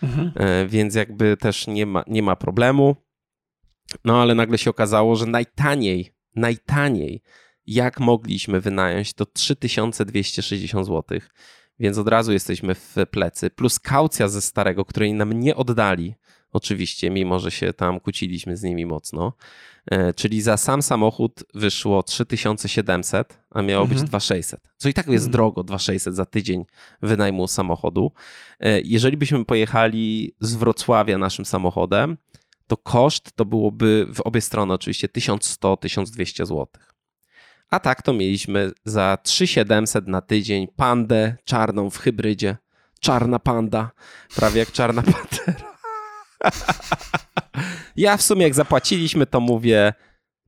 Mhm. 0.04 0.32
E, 0.36 0.68
więc 0.68 0.96
jakby 0.96 1.38
też 1.38 1.68
nie 1.68 1.86
ma, 1.86 2.04
nie 2.08 2.24
ma 2.24 2.36
problemu. 2.36 2.96
No 4.06 4.22
ale 4.22 4.36
nagle 4.36 4.58
się 4.58 4.70
okazało, 4.70 5.16
że 5.16 5.26
najtaniej, 5.26 6.14
najtaniej, 6.36 7.22
jak 7.66 8.00
mogliśmy 8.00 8.62
wynająć, 8.62 9.14
to 9.14 9.26
3260 9.26 10.88
zł. 10.88 11.20
Więc 11.80 11.98
od 11.98 12.08
razu 12.08 12.34
jesteśmy 12.34 12.76
w 12.76 12.96
plecy. 13.12 13.50
Plus 13.50 13.80
kaucja 13.80 14.28
ze 14.28 14.42
starego, 14.42 14.86
której 14.86 15.14
nam 15.14 15.34
nie 15.34 15.56
oddali, 15.56 16.16
oczywiście, 16.54 17.10
mimo 17.10 17.40
że 17.40 17.52
się 17.52 17.74
tam 17.74 18.00
kłóciliśmy 18.00 18.58
z 18.58 18.64
nimi 18.64 18.86
mocno. 18.86 19.34
E, 19.92 20.14
czyli 20.14 20.42
za 20.42 20.58
sam 20.58 20.82
samochód 20.82 21.44
wyszło 21.54 22.04
3700, 22.04 23.40
a 23.50 23.62
miało 23.62 23.84
mhm. 23.84 24.00
być 24.00 24.10
2600. 24.10 24.70
Co 24.78 24.90
i 24.90 24.94
tak 24.94 25.08
jest 25.08 25.26
mhm. 25.26 25.32
drogo, 25.32 25.64
2600 25.64 26.16
za 26.16 26.26
tydzień 26.26 26.66
wynajmu 27.02 27.48
samochodu. 27.48 28.12
E, 28.60 28.82
jeżeli 28.82 29.18
byśmy 29.18 29.46
pojechali 29.46 30.36
z 30.40 30.56
Wrocławia 30.56 31.18
naszym 31.18 31.46
samochodem, 31.46 32.18
to 32.68 32.78
koszt 32.78 33.32
to 33.36 33.46
byłoby 33.46 34.08
w 34.14 34.22
obie 34.22 34.42
strony 34.42 34.74
oczywiście 34.74 35.08
1100-1200 35.08 36.46
zł. 36.46 36.68
A 37.70 37.80
tak 37.80 38.02
to 38.02 38.14
mieliśmy 38.14 38.72
za 38.86 39.18
3700 39.24 40.08
na 40.08 40.22
tydzień 40.22 40.68
pandę 40.76 41.36
czarną 41.44 41.90
w 41.90 41.98
hybrydzie. 41.98 42.58
Czarna 43.00 43.40
panda, 43.40 43.92
prawie 44.36 44.60
jak 44.60 44.72
czarna 44.72 45.02
pantera. 45.14 45.73
Ja 47.96 48.18
w 48.18 48.22
sumie 48.22 48.44
jak 48.44 48.54
zapłaciliśmy, 48.54 49.26
to 49.26 49.40
mówię, 49.40 49.94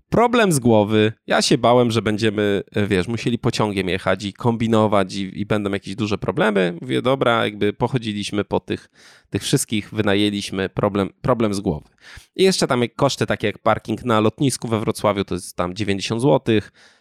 problem 0.09 0.51
z 0.51 0.59
głowy. 0.59 1.13
Ja 1.27 1.41
się 1.41 1.57
bałem, 1.57 1.91
że 1.91 2.01
będziemy, 2.01 2.63
wiesz, 2.87 3.07
musieli 3.07 3.39
pociągiem 3.39 3.89
jechać 3.89 4.23
i 4.23 4.33
kombinować 4.33 5.15
i, 5.15 5.39
i, 5.39 5.45
będą 5.45 5.71
jakieś 5.71 5.95
duże 5.95 6.17
problemy. 6.17 6.77
Mówię, 6.81 7.01
dobra, 7.01 7.45
jakby 7.45 7.73
pochodziliśmy 7.73 8.45
po 8.45 8.59
tych, 8.59 8.89
tych 9.29 9.41
wszystkich, 9.43 9.89
wynajęliśmy 9.93 10.69
problem, 10.69 11.09
problem 11.21 11.53
z 11.53 11.59
głowy. 11.59 11.89
I 12.35 12.43
jeszcze 12.43 12.67
tam 12.67 12.83
koszty 12.95 13.25
takie 13.25 13.47
jak 13.47 13.59
parking 13.59 14.05
na 14.05 14.19
lotnisku 14.19 14.67
we 14.67 14.79
Wrocławiu, 14.79 15.25
to 15.25 15.35
jest 15.35 15.55
tam 15.55 15.75
90 15.75 16.21
zł. 16.21 16.55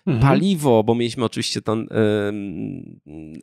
Mhm. 0.06 0.28
Paliwo, 0.28 0.84
bo 0.84 0.94
mieliśmy 0.94 1.24
oczywiście 1.24 1.62
ten 1.62 1.88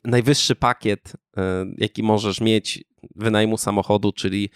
najwyższy 0.03 0.55
pakiet, 0.55 1.13
y, 1.15 1.41
jaki 1.77 2.03
możesz 2.03 2.41
mieć 2.41 2.83
wynajmu 3.15 3.57
samochodu, 3.57 4.11
czyli 4.11 4.49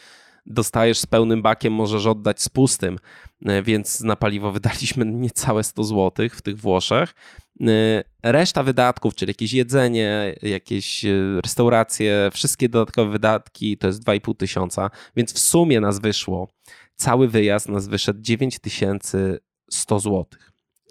dostajesz 0.46 1.00
z 1.00 1.06
pełnym 1.06 1.42
bakiem, 1.42 1.74
możesz 1.74 2.06
oddać 2.06 2.42
z 2.42 2.50
pustym, 2.50 3.00
e, 3.46 3.64
więc 3.64 4.02
na 4.02 4.16
paliwo 4.16 4.52
wydaliśmy 4.52 5.06
niecałe 5.26 5.64
100 5.64 5.84
zł 5.84 6.30
w 6.32 6.42
tych 6.42 6.58
Włoszech. 6.58 7.14
E, 7.62 8.04
reszta 8.24 8.64
wydatków, 8.64 9.16
czyli 9.16 9.30
jakieś 9.30 9.54
jedzenie, 9.54 10.36
jakieś 10.42 11.06
e, 11.06 11.42
restauracje, 11.44 12.30
wszystkie 12.34 12.70
dodatkowe 12.70 13.12
wydatki 13.12 13.78
to 13.78 13.88
jest 13.88 14.04
2,5 14.04 14.38
tysiąca, 14.38 14.90
więc 15.16 15.34
w 15.34 15.40
sumie 15.40 15.80
nas 15.80 16.00
wyszło, 16.00 16.48
cały 16.96 17.28
wyjazd 17.28 17.70
nas 17.70 17.88
wyszedł 17.88 18.20
9100 18.22 20.00
zł. 20.00 20.26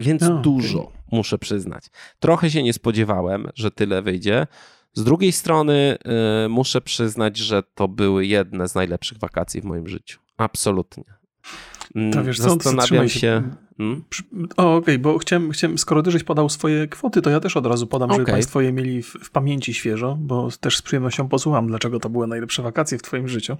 Więc 0.01 0.23
no, 0.23 0.39
dużo, 0.39 0.83
okay. 0.83 1.03
muszę 1.13 1.39
przyznać. 1.39 1.85
Trochę 2.19 2.51
się 2.51 2.63
nie 2.63 2.73
spodziewałem, 2.73 3.49
że 3.55 3.71
tyle 3.71 4.03
wyjdzie. 4.03 4.47
Z 4.95 5.05
drugiej 5.05 5.33
strony 5.33 5.99
y, 6.45 6.49
muszę 6.49 6.81
przyznać, 6.81 7.37
że 7.37 7.63
to 7.75 7.89
były 7.89 8.27
jedne 8.27 8.69
z 8.69 8.75
najlepszych 8.75 9.19
wakacji 9.19 9.61
w 9.61 9.65
moim 9.65 9.89
życiu. 9.89 10.21
Absolutnie. 10.37 11.05
Mm, 11.95 12.13
to 12.13 12.25
wiesz, 12.25 12.39
Zastanawiam 12.39 13.09
się. 13.09 13.21
się... 13.21 13.43
Hmm? 13.77 14.05
Okej, 14.57 14.77
okay, 14.77 14.99
bo 14.99 15.19
chciałem, 15.19 15.51
chciałem, 15.51 15.79
skoro 15.79 16.03
Dyżeś 16.03 16.25
podał 16.25 16.49
swoje 16.49 16.89
kwoty, 16.89 17.23
to 17.23 17.31
ja 17.31 17.41
też 17.41 17.57
od 17.57 17.67
razu 17.67 17.87
podam, 17.87 18.11
okay. 18.11 18.21
żeby 18.21 18.33
Państwo 18.33 18.61
je 18.61 18.73
mieli 18.73 19.03
w, 19.03 19.07
w, 19.07 19.31
pamięci 19.31 19.75
świeżo, 19.75 20.17
bo 20.21 20.49
też 20.61 20.77
z 20.77 20.83
przyjemnością 20.83 21.29
posłucham, 21.29 21.67
dlaczego 21.67 22.01
to 22.01 22.09
były 22.09 22.27
najlepsze 22.27 22.63
wakacje 22.63 22.99
w 22.99 23.03
Twoim 23.03 23.29
życiu. 23.29 23.57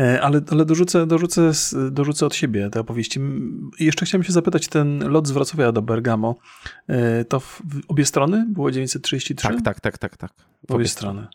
E, 0.00 0.20
ale, 0.22 0.40
ale 0.50 0.64
dorzucę, 0.64 1.06
dorzucę, 1.06 1.52
dorzucę 1.90 2.26
od 2.26 2.34
siebie 2.34 2.70
te 2.70 2.80
opowieści. 2.80 3.20
jeszcze 3.80 4.06
chciałem 4.06 4.24
się 4.24 4.32
zapytać, 4.32 4.68
ten 4.68 5.08
lot 5.08 5.28
z 5.28 5.30
Wrocławia 5.30 5.72
do 5.72 5.82
Bergamo, 5.82 6.34
e, 6.88 7.24
to 7.24 7.40
w 7.40 7.62
obie 7.88 8.04
strony 8.04 8.46
było 8.48 8.70
933? 8.70 9.48
Tak, 9.48 9.62
tak, 9.62 9.80
tak, 9.80 9.98
tak. 9.98 10.16
tak. 10.16 10.32
W 10.68 10.72
obie 10.72 10.88
strony. 10.88 11.26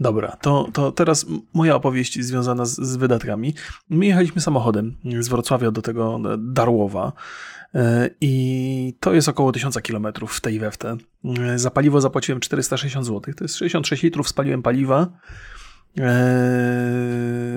Dobra, 0.00 0.36
to, 0.36 0.68
to 0.72 0.92
teraz 0.92 1.26
moja 1.54 1.74
opowieść 1.76 2.20
związana 2.20 2.64
z, 2.64 2.76
z 2.76 2.96
wydatkami. 2.96 3.54
My 3.90 4.06
jechaliśmy 4.06 4.40
samochodem 4.40 4.96
z 5.20 5.28
Wrocławia 5.28 5.70
do 5.70 5.82
tego 5.82 6.20
Darłowa 6.38 7.12
e, 7.74 8.10
i 8.20 8.94
to 9.00 9.14
jest 9.14 9.28
około 9.28 9.52
1000 9.52 9.78
km 9.78 10.06
w 10.28 10.40
tej 10.40 10.58
we 10.58 10.70
w 10.70 10.78
te. 10.78 10.96
Za 11.56 11.70
paliwo 11.70 12.00
zapłaciłem 12.00 12.40
460 12.40 13.06
zł, 13.06 13.34
to 13.34 13.44
jest 13.44 13.56
66 13.56 14.02
litrów 14.02 14.28
spaliłem 14.28 14.62
paliwa. 14.62 15.08
Eee, 15.98 17.54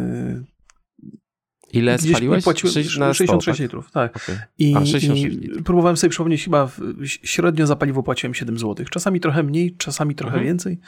Ile 1.74 1.98
Gdzieś 1.98 2.12
spaliłeś? 2.12 2.44
Płaciłem 2.44 2.74
66 2.74 3.46
tak? 3.46 3.60
litrów, 3.60 3.92
tak. 3.92 4.16
Okay. 4.16 4.38
I, 4.58 4.76
A, 4.76 4.86
66 4.86 5.38
litrów. 5.38 5.64
próbowałem 5.64 5.98
sobie 5.98 6.10
przypomnieć, 6.10 6.44
chyba 6.44 6.70
średnio 7.04 7.68
za 7.68 7.76
paliwo 7.76 8.04
płaciłem 8.04 8.34
7 8.34 8.60
zł. 8.60 8.86
Czasami 8.90 9.20
trochę 9.20 9.44
mniej, 9.44 9.76
czasami 9.78 10.16
trochę 10.16 10.34
mhm. 10.34 10.46
więcej, 10.46 10.80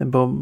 bo 0.00 0.34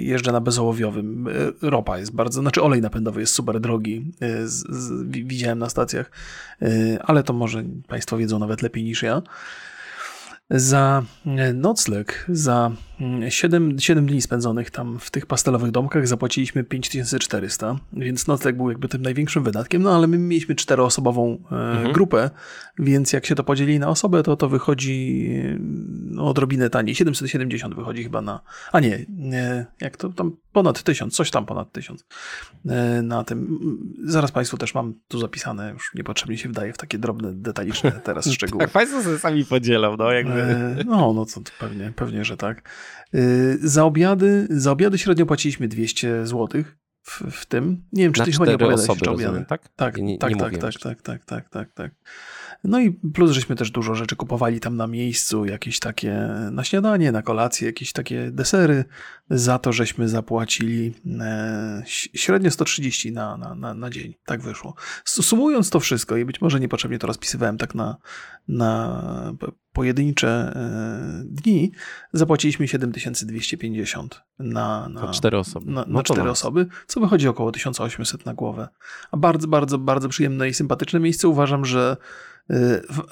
jeżdżę 0.00 0.32
na 0.32 0.40
bezołowiowym. 0.40 1.28
E, 1.28 1.70
ropa 1.70 1.98
jest 1.98 2.14
bardzo, 2.14 2.40
znaczy 2.40 2.62
olej 2.62 2.80
napędowy 2.82 3.20
jest 3.20 3.34
super 3.34 3.60
drogi, 3.60 4.12
e, 4.20 4.46
z, 4.48 4.66
z, 4.70 5.02
widziałem 5.10 5.58
na 5.58 5.68
stacjach, 5.68 6.10
e, 6.62 6.66
ale 7.02 7.22
to 7.22 7.32
może 7.32 7.64
Państwo 7.88 8.16
wiedzą 8.16 8.38
nawet 8.38 8.62
lepiej 8.62 8.84
niż 8.84 9.02
ja. 9.02 9.22
Za 10.50 11.02
nocleg, 11.54 12.26
za 12.28 12.70
7, 13.28 13.62
mm, 13.62 13.78
7 13.78 14.06
dni 14.06 14.22
spędzonych 14.22 14.70
tam 14.70 14.98
w 14.98 15.10
tych 15.10 15.26
pastelowych 15.26 15.70
domkach 15.70 16.08
zapłaciliśmy 16.08 16.64
5400, 16.64 17.76
więc 17.92 18.26
nocleg 18.26 18.56
był 18.56 18.68
jakby 18.68 18.88
tym 18.88 19.02
największym 19.02 19.44
wydatkiem, 19.44 19.82
no 19.82 19.94
ale 19.94 20.06
my 20.06 20.18
mieliśmy 20.18 20.54
czteroosobową 20.54 21.38
e, 21.52 21.56
mhm. 21.56 21.92
grupę, 21.92 22.30
więc 22.78 23.12
jak 23.12 23.26
się 23.26 23.34
to 23.34 23.44
podzieli 23.44 23.78
na 23.78 23.88
osobę, 23.88 24.22
to 24.22 24.36
to 24.36 24.48
wychodzi 24.48 25.30
no, 26.10 26.26
odrobinę 26.26 26.70
taniej, 26.70 26.94
770 26.94 27.74
wychodzi 27.74 28.02
chyba 28.02 28.22
na, 28.22 28.40
a 28.72 28.80
nie, 28.80 29.06
jak 29.80 29.96
to 29.96 30.08
tam 30.08 30.36
ponad 30.52 30.82
tysiąc, 30.82 31.16
coś 31.16 31.30
tam 31.30 31.46
ponad 31.46 31.72
tysiąc 31.72 32.04
e, 32.68 33.02
na 33.02 33.24
tym. 33.24 33.58
Zaraz 34.04 34.32
Państwu 34.32 34.56
też 34.56 34.74
mam 34.74 34.94
tu 35.08 35.18
zapisane, 35.18 35.72
już 35.72 35.94
niepotrzebnie 35.94 36.38
się 36.38 36.48
wdaje 36.48 36.72
w 36.72 36.78
takie 36.78 36.98
drobne, 36.98 37.32
detaliczne 37.32 37.92
teraz 38.04 38.30
szczegóły. 38.34 38.64
tak, 38.64 38.72
Państwo 38.72 39.02
sobie 39.02 39.18
sami 39.18 39.44
podzielą, 39.44 39.96
no 39.96 40.12
jakby. 40.12 40.42
E, 40.42 40.76
no, 40.86 41.12
no 41.12 41.26
to 41.26 41.40
pewnie, 41.58 41.92
pewnie, 41.96 42.24
że 42.24 42.36
tak. 42.36 42.62
E, 43.14 43.18
za 43.62 43.84
obiady, 43.84 44.46
za 44.50 44.70
obiady 44.70 44.98
średnio 44.98 45.26
płaciliśmy 45.26 45.68
200 45.68 46.26
złotych 46.26 46.78
w, 47.02 47.22
w 47.30 47.46
tym. 47.46 47.84
Nie 47.92 48.02
wiem, 48.02 48.12
czy 48.12 48.24
ty 48.24 48.32
chyba 48.32 48.46
nie 48.46 48.54
opowiadałeś 48.54 48.90
osoby, 48.90 49.06
rozumiem, 49.06 49.44
tak? 49.44 49.68
Tak, 49.76 49.96
nie, 49.98 50.18
tak, 50.18 50.30
nie 50.30 50.40
tak, 50.40 50.58
tak, 50.58 50.74
tak, 50.78 51.02
tak, 51.02 51.24
tak, 51.24 51.48
tak, 51.48 51.72
tak. 51.72 51.92
No 52.64 52.80
i 52.80 52.92
plus, 52.92 53.30
żeśmy 53.30 53.56
też 53.56 53.70
dużo 53.70 53.94
rzeczy 53.94 54.16
kupowali 54.16 54.60
tam 54.60 54.76
na 54.76 54.86
miejscu, 54.86 55.44
jakieś 55.44 55.78
takie 55.78 56.28
na 56.52 56.64
śniadanie, 56.64 57.12
na 57.12 57.22
kolację, 57.22 57.66
jakieś 57.66 57.92
takie 57.92 58.30
desery. 58.30 58.84
Za 59.30 59.58
to, 59.58 59.72
żeśmy 59.72 60.08
zapłacili 60.08 60.94
e, 61.20 61.82
średnio 61.86 62.50
130 62.50 63.12
na, 63.12 63.36
na, 63.36 63.54
na, 63.54 63.74
na 63.74 63.90
dzień. 63.90 64.14
Tak 64.24 64.42
wyszło. 64.42 64.74
Sumując 65.04 65.70
to 65.70 65.80
wszystko 65.80 66.16
i 66.16 66.24
być 66.24 66.40
może 66.40 66.60
niepotrzebnie 66.60 66.98
to 66.98 67.06
rozpisywałem 67.06 67.58
tak 67.58 67.74
na, 67.74 67.96
na 68.48 69.02
pojedyncze 69.72 70.28
e, 70.28 71.24
dni, 71.24 71.72
zapłaciliśmy 72.12 72.68
7250 72.68 74.22
na, 74.38 74.88
na, 74.88 75.00
na 75.00 75.12
cztery 75.12 75.38
osoby. 75.38 75.70
Na, 75.70 75.84
no 75.88 75.98
na 75.98 76.02
cztery 76.02 76.30
osoby, 76.30 76.66
co 76.86 77.00
wychodzi 77.00 77.28
około 77.28 77.52
1800 77.52 78.26
na 78.26 78.34
głowę. 78.34 78.68
A 79.10 79.16
bardzo, 79.16 79.48
bardzo, 79.48 79.78
bardzo 79.78 80.08
przyjemne 80.08 80.48
i 80.48 80.54
sympatyczne 80.54 81.00
miejsce. 81.00 81.28
Uważam, 81.28 81.64
że 81.64 81.96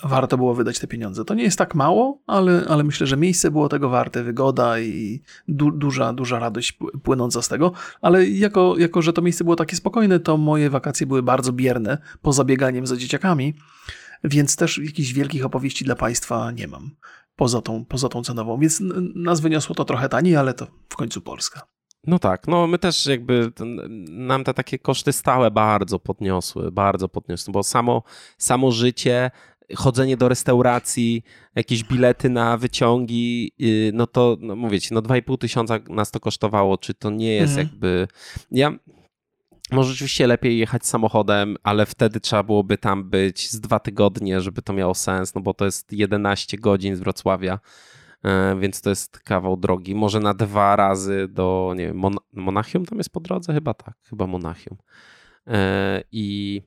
warto 0.05 0.37
było 0.37 0.55
wydać 0.55 0.79
te 0.79 0.87
pieniądze. 0.87 1.25
To 1.25 1.35
nie 1.35 1.43
jest 1.43 1.59
tak 1.59 1.75
mało, 1.75 2.23
ale, 2.27 2.65
ale 2.69 2.85
myślę, 2.85 3.07
że 3.07 3.17
miejsce 3.17 3.51
było 3.51 3.69
tego 3.69 3.89
warte, 3.89 4.23
wygoda 4.23 4.81
i 4.81 5.23
du, 5.49 5.71
duża, 5.71 6.13
duża 6.13 6.39
radość 6.39 6.79
płynąca 7.03 7.43
z 7.43 7.49
tego, 7.49 7.73
ale 8.01 8.29
jako, 8.29 8.75
jako, 8.79 9.03
że 9.03 9.13
to 9.13 9.23
miejsce 9.23 9.45
było 9.45 9.57
takie 9.57 9.77
spokojne, 9.77 10.21
to 10.21 10.37
moje 10.37 10.71
wakacje 10.71 11.07
były 11.07 11.23
bardzo 11.23 11.53
bierne, 11.53 11.99
poza 12.23 12.45
bieganiem 12.45 12.87
za 12.87 12.97
dzieciakami, 12.97 13.55
więc 14.25 14.57
też 14.57 14.79
jakichś 14.79 15.13
wielkich 15.13 15.45
opowieści 15.45 15.85
dla 15.85 15.97
Państwa 15.97 16.51
nie 16.51 16.69
mam, 16.69 16.91
poza 17.37 17.63
tą, 17.63 17.85
poza 17.85 18.09
tą 18.09 18.23
cenową, 18.23 18.59
więc 18.59 18.83
nas 19.15 19.41
wyniosło 19.41 19.75
to 19.75 19.85
trochę 19.85 20.09
taniej, 20.09 20.37
ale 20.37 20.55
to 20.55 20.67
w 20.89 20.97
końcu 20.97 21.21
Polska. 21.21 21.78
No 22.07 22.19
tak, 22.19 22.49
no 22.49 22.67
my 22.67 22.79
też 22.79 23.07
jakby 23.07 23.53
nam 24.09 24.45
te 24.45 24.55
takie 24.55 24.79
koszty 24.79 25.13
stałe 25.13 25.51
bardzo 25.51 25.99
podniosły, 25.99 26.73
bardzo 26.73 27.09
podniosły, 27.09 27.53
bo 27.53 27.63
samo, 27.63 28.03
samo 28.39 28.73
życie, 28.73 29.31
chodzenie 29.77 30.17
do 30.17 30.29
restauracji, 30.29 31.23
jakieś 31.55 31.85
bilety 31.85 32.31
na 32.31 32.57
wyciągi, 32.57 33.53
y, 33.61 33.91
no 33.95 34.07
to 34.07 34.37
no 34.41 34.57
mówię 34.57 34.81
ci, 34.81 34.95
no 34.95 35.03
2,5 35.03 35.39
tysiąca 35.39 35.79
nas 35.89 36.11
to 36.11 36.21
kosztowało, 36.21 36.79
czy 36.79 36.95
to 36.95 37.11
nie 37.11 37.35
jest 37.35 37.59
mhm. 37.59 37.69
jakby... 37.69 38.09
Ja 38.51 38.79
może 39.73 39.91
rzeczywiście 39.91 40.27
lepiej 40.27 40.59
jechać 40.59 40.87
samochodem, 40.87 41.57
ale 41.63 41.87
wtedy 41.87 42.21
trzeba 42.21 42.43
byłoby 42.43 42.79
tam 42.79 43.11
być 43.11 43.51
z 43.51 43.61
dwa 43.61 43.79
tygodnie, 43.81 44.41
żeby 44.41 44.63
to 44.63 44.73
miało 44.73 44.95
sens, 44.95 45.35
no 45.35 45.41
bo 45.41 45.55
to 45.55 45.65
jest 45.65 45.93
11 45.93 46.59
godzin 46.59 46.97
z 46.97 47.01
Wrocławia 47.01 47.59
więc 48.61 48.81
to 48.81 48.91
jest 48.91 49.21
kawał 49.21 49.57
drogi. 49.57 49.95
Może 49.95 50.21
na 50.21 50.35
dwa 50.35 50.77
razy 50.77 51.29
do, 51.29 51.75
nie 51.77 51.87
wiem, 51.87 51.97
Mon 51.97 52.17
Monachium 52.33 52.87
tam 52.87 52.99
jest 52.99 53.11
po 53.11 53.21
drodze? 53.21 53.55
Chyba 53.55 53.75
tak, 53.75 53.95
chyba 54.09 54.27
Monachium. 54.27 54.79
E, 55.47 56.03
I 56.13 56.63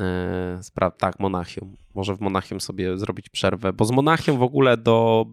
e, 0.00 0.60
tak, 0.98 1.20
Monachium. 1.20 1.76
Może 1.94 2.14
w 2.14 2.20
Monachium 2.20 2.60
sobie 2.60 2.98
zrobić 2.98 3.28
przerwę, 3.28 3.72
bo 3.72 3.84
z 3.84 3.90
Monachium 3.90 4.38
w 4.38 4.42
ogóle 4.42 4.76
do 4.76 5.26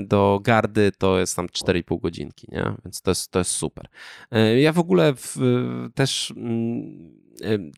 do 0.00 0.40
gardy 0.42 0.92
to 0.98 1.18
jest 1.18 1.36
tam 1.36 1.46
4,5 1.46 2.00
godzinki, 2.00 2.48
nie? 2.52 2.72
więc 2.84 3.02
to 3.02 3.10
jest, 3.10 3.30
to 3.30 3.38
jest 3.38 3.50
super. 3.50 3.88
Ja 4.56 4.72
w 4.72 4.78
ogóle 4.78 5.14
w, 5.14 5.36
też 5.94 6.32
mm, 6.36 7.24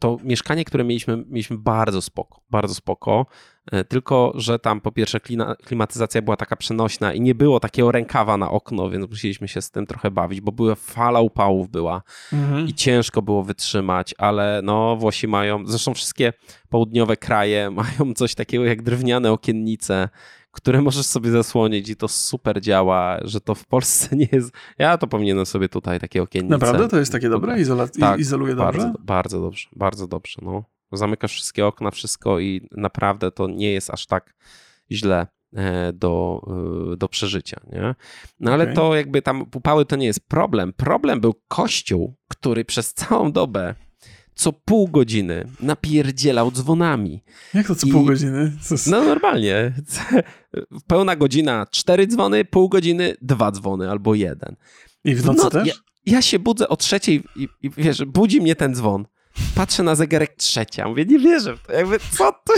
to 0.01 0.19
mieszkanie, 0.25 0.65
które 0.65 0.85
mieliśmy, 0.85 1.17
mieliśmy 1.17 1.59
bardzo 1.59 2.03
spoko, 2.03 2.41
bardzo 2.51 2.75
spoko, 2.75 3.27
e, 3.73 3.85
tylko 3.85 4.33
że 4.35 4.59
tam 4.59 4.81
po 4.81 4.93
pierwsze 4.93 5.21
klimatyzacja 5.65 6.23
była 6.23 6.37
taka 6.37 6.57
przenośna 6.57 7.15
i 7.15 7.21
nie 7.21 7.35
było 7.35 7.61
takiego 7.61 7.93
rękawa 7.93 8.37
na 8.37 8.51
okno, 8.51 8.91
więc 8.91 9.11
musieliśmy 9.11 9.49
się 9.49 9.63
z 9.63 9.71
tym 9.71 9.87
trochę 9.87 10.11
bawić, 10.11 10.41
bo 10.41 10.53
była 10.53 10.75
fala 10.75 11.21
upałów 11.21 11.69
była 11.69 12.03
mhm. 12.33 12.67
i 12.67 12.75
ciężko 12.75 13.23
było 13.23 13.43
wytrzymać, 13.43 14.15
ale 14.19 14.61
no 14.65 14.97
Włosi 14.97 15.29
mają, 15.29 15.67
zresztą 15.67 15.95
wszystkie 15.95 16.33
południowe 16.69 17.17
kraje 17.17 17.71
mają 18.01 18.15
coś 18.15 18.35
takiego 18.35 18.65
jak 18.65 18.83
drewniane 18.83 19.33
okiennice, 19.33 20.09
które 20.57 20.83
możesz 20.83 21.07
sobie 21.07 21.31
zasłonić 21.31 21.89
i 21.89 21.97
to 21.97 22.09
super 22.09 22.61
działa, 22.61 23.19
że 23.25 23.41
to 23.41 23.55
w 23.55 23.67
Polsce 23.67 24.17
nie 24.17 24.29
jest... 24.33 24.51
Ja 24.79 24.99
to 24.99 25.07
powinienem 25.07 25.47
sobie 25.47 25.69
tutaj 25.69 26.01
takie 26.01 26.23
okiennice... 26.23 26.59
Naprawdę? 26.59 26.89
To 26.89 26.99
jest 26.99 27.13
takie 27.13 27.29
dobre? 27.29 27.61
Izola... 27.61 27.89
Tak, 27.89 28.21
izoluje 28.21 28.55
dobrze? 28.55 28.79
Bardzo, 28.79 28.99
bardzo 29.01 29.41
dobrze, 29.41 29.69
bardzo 29.77 30.07
dobrze, 30.07 30.41
no. 30.43 30.65
Zamykasz 30.93 31.33
wszystkie 31.33 31.67
okna, 31.67 31.91
wszystko 31.91 32.41
i 32.41 32.69
naprawdę 32.73 33.31
to 33.31 33.47
nie 33.47 33.73
jest 33.73 33.91
aż 33.91 34.07
tak 34.07 34.35
źle 34.91 35.27
e, 35.57 35.93
do, 35.93 36.43
e, 36.93 36.97
do 36.97 37.09
przeżycia, 37.09 37.61
nie? 37.73 37.95
No 38.41 38.53
ale 38.53 38.65
okay. 38.65 38.75
to 38.75 38.95
jakby 38.95 39.23
tam 39.23 39.43
upały 39.55 39.87
to 39.87 39.97
nie 39.97 40.07
jest 40.07 40.29
problem. 40.29 40.73
Problem 40.73 41.21
był 41.21 41.35
kościół, 41.49 42.17
który 42.29 42.65
przez 42.65 42.95
całą 42.95 43.33
dobę 43.33 43.75
co 44.37 44.53
pół 44.53 44.89
godziny 44.89 45.49
napierdzielał 45.61 46.51
dzwonami. 46.51 47.23
Jak 47.55 47.67
to 47.67 47.75
co 47.75 47.87
I... 47.87 47.91
pół 47.91 48.05
godziny? 48.05 48.53
No 48.87 49.05
normalnie. 49.05 49.73
Pełna 50.87 51.17
godzina 51.17 51.67
cztery 51.71 52.07
dzwony, 52.07 52.45
pół 52.45 52.69
godziny 52.69 53.15
dwa 53.23 53.53
dzwony 53.53 53.91
albo 53.91 54.15
jeden. 54.15 54.57
I 55.05 55.15
w 55.15 55.25
nocy 55.25 55.41
no, 55.45 55.51
też? 55.51 55.69
Ja, 55.69 55.75
ja, 56.07 56.23
się 56.23 56.39
budzę 56.39 56.69
o 56.69 56.77
trzeciej 56.77 57.23
i, 57.37 57.49
i 57.63 57.71
wiesz, 57.71 58.05
budzi 58.05 58.41
mnie 58.41 58.57
ten 58.57 58.75
dzwon. 58.75 59.07
Patrzę 59.55 59.83
na 59.83 59.95
zegarek 59.95 60.35
trzecia. 60.35 60.89
Mówię, 60.89 61.05
nie 61.05 61.19
wierzę 61.19 61.57
w 61.57 61.63
to. 61.63 61.73
Jakby, 61.73 61.99
co 62.11 62.33
tu, 62.33 62.53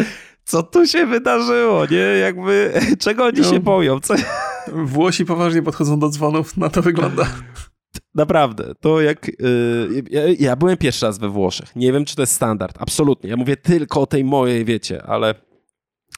co 0.50 0.62
tu 0.62 0.86
się 0.86 1.06
wydarzyło, 1.06 1.86
nie? 1.86 1.96
Jakby, 1.96 2.72
czego 3.04 3.24
oni 3.24 3.40
no, 3.40 3.50
się 3.50 3.60
boją? 3.60 4.00
Co... 4.00 4.14
Włosi 4.72 5.24
poważnie 5.24 5.62
podchodzą 5.62 5.98
do 5.98 6.08
dzwonów, 6.08 6.56
na 6.56 6.68
to 6.68 6.82
wygląda. 6.82 7.26
Naprawdę, 8.14 8.74
to 8.80 9.00
jak. 9.00 9.28
Yy, 9.28 10.02
ja, 10.10 10.22
ja, 10.38 10.56
byłem 10.56 10.76
pierwszy 10.76 11.06
raz 11.06 11.18
we 11.18 11.28
Włoszech. 11.28 11.76
Nie 11.76 11.92
wiem, 11.92 12.04
czy 12.04 12.16
to 12.16 12.22
jest 12.22 12.32
standard. 12.32 12.76
Absolutnie. 12.78 13.30
Ja 13.30 13.36
mówię 13.36 13.56
tylko 13.56 14.00
o 14.00 14.06
tej 14.06 14.24
mojej, 14.24 14.64
wiecie, 14.64 15.02
ale. 15.02 15.34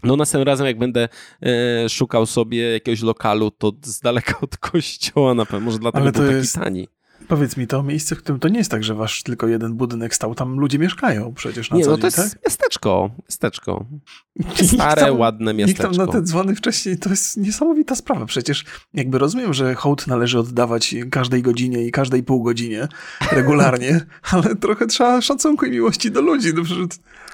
No 0.02 0.16
następnym 0.16 0.46
razem, 0.46 0.66
jak 0.66 0.78
będę 0.78 1.08
yy, 1.40 1.88
szukał 1.88 2.26
sobie 2.26 2.72
jakiegoś 2.72 3.02
lokalu, 3.02 3.50
to 3.50 3.72
z 3.82 4.00
daleka 4.00 4.40
od 4.42 4.56
kościoła 4.56 5.34
na 5.34 5.46
pewno. 5.46 5.60
Może 5.60 5.78
dlatego 5.78 6.02
ale 6.02 6.12
to 6.12 6.18
był 6.18 6.28
taki 6.28 6.38
jest, 6.38 6.54
tani. 6.54 6.88
Powiedz 7.28 7.56
mi, 7.56 7.66
to 7.66 7.82
miejsce, 7.82 8.16
w 8.16 8.18
którym 8.18 8.40
to 8.40 8.48
nie 8.48 8.58
jest 8.58 8.70
tak, 8.70 8.84
że 8.84 8.94
wasz 8.94 9.22
tylko 9.22 9.46
jeden 9.46 9.74
budynek 9.74 10.14
stał, 10.14 10.34
tam 10.34 10.60
ludzie 10.60 10.78
mieszkają 10.78 11.34
przecież 11.34 11.70
na 11.70 11.76
Nie, 11.76 11.84
co 11.84 11.90
no 11.90 11.98
to 11.98 12.06
jest 12.06 12.16
tak? 12.16 12.44
miasteczko, 12.44 13.10
miasteczko. 13.22 13.84
Stare, 14.74 15.02
tam, 15.02 15.18
ładne 15.18 15.54
miasteczko. 15.54 15.88
Nikt 15.88 15.96
tam 15.96 16.06
na 16.06 16.12
te 16.12 16.22
dzwony 16.22 16.54
wcześniej, 16.54 16.98
to 16.98 17.10
jest 17.10 17.36
niesamowita 17.36 17.94
sprawa. 17.94 18.26
Przecież 18.26 18.64
jakby 18.94 19.18
rozumiem, 19.18 19.54
że 19.54 19.74
hołd 19.74 20.06
należy 20.06 20.38
oddawać 20.38 20.94
każdej 21.10 21.42
godzinie 21.42 21.86
i 21.86 21.90
każdej 21.90 22.22
pół 22.22 22.42
godzinie 22.42 22.88
regularnie, 23.32 24.00
ale 24.30 24.56
trochę 24.56 24.86
trzeba 24.86 25.20
szacunku 25.20 25.66
i 25.66 25.70
miłości 25.70 26.10
do 26.10 26.20
ludzi. 26.20 26.48
No 26.54 26.64
przecież... 26.64 26.86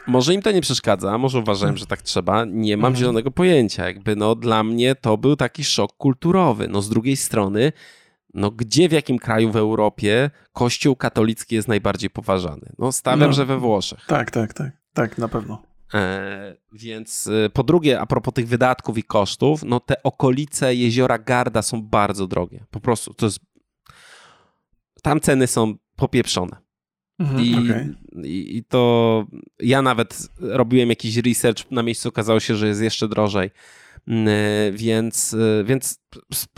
Może 0.07 0.35
im 0.35 0.43
to 0.43 0.53
nie 0.53 0.61
przeszkadza, 0.61 1.19
może 1.19 1.39
uważałem, 1.39 1.77
że 1.77 1.87
tak 1.87 2.03
trzeba. 2.03 2.45
Nie 2.45 2.77
mam 2.77 2.87
mhm. 2.87 2.97
zielonego 2.97 3.31
pojęcia. 3.31 3.87
Jakby 3.87 4.17
no 4.17 4.35
dla 4.35 4.65
mnie 4.65 4.95
to 4.95 5.17
był 5.17 5.37
taki 5.37 5.65
szok 5.65 5.93
kulturowy. 5.97 6.69
No 6.69 6.83
z 6.83 6.89
drugiej 6.89 7.17
strony 7.17 7.73
no 8.35 8.51
gdzie 8.51 8.89
w 8.89 8.93
jakim 8.93 9.19
kraju 9.19 9.51
w 9.51 9.57
Europie 9.57 10.31
kościół 10.53 10.97
katolicki 10.97 11.55
jest 11.55 11.69
najbardziej 11.69 12.11
poważany? 12.11 12.73
No 12.79 12.93
stawiam, 12.93 13.31
no, 13.31 13.33
że 13.33 13.47
we 13.47 13.59
Włoszech. 13.59 14.07
Tak, 14.07 14.31
tak, 14.31 14.55
tak, 14.55 14.73
tak, 14.95 15.19
na 15.19 15.29
pewno. 15.29 15.63
E, 15.95 16.57
więc 16.73 17.27
e, 17.27 17.51
po 17.51 17.63
drugie, 17.63 18.01
a 18.01 18.07
propos 18.07 18.35
tych 18.35 18.49
wydatków 18.49 18.99
i 18.99 19.03
kosztów, 19.03 19.63
no 19.63 19.81
te 19.81 20.03
okolice 20.03 20.75
jeziora 20.75 21.19
Garda 21.19 21.63
są 21.63 21.83
bardzo 21.83 22.27
drogie. 22.27 22.65
Po 22.71 22.81
prostu 22.81 23.15
to 23.15 23.27
jest. 23.27 23.39
Tam 25.03 25.21
ceny 25.21 25.47
są 25.47 25.75
popieprzone. 25.97 26.57
Mhm, 27.19 27.45
I, 27.45 27.55
okay. 27.55 27.95
i, 28.25 28.57
I 28.57 28.65
to 28.65 29.25
ja 29.59 29.83
nawet 29.83 30.29
robiłem 30.41 30.89
jakiś 30.89 31.17
research 31.17 31.71
na 31.71 31.83
miejscu, 31.83 32.09
okazało 32.09 32.41
się, 32.41 32.57
że 32.57 32.69
jest 32.69 32.81
jeszcze 32.81 33.09
drożej. 33.09 33.51
Mm, 34.09 34.29
e, 34.29 34.73
więc, 34.73 35.35
e, 35.35 35.65
więc, 35.65 36.01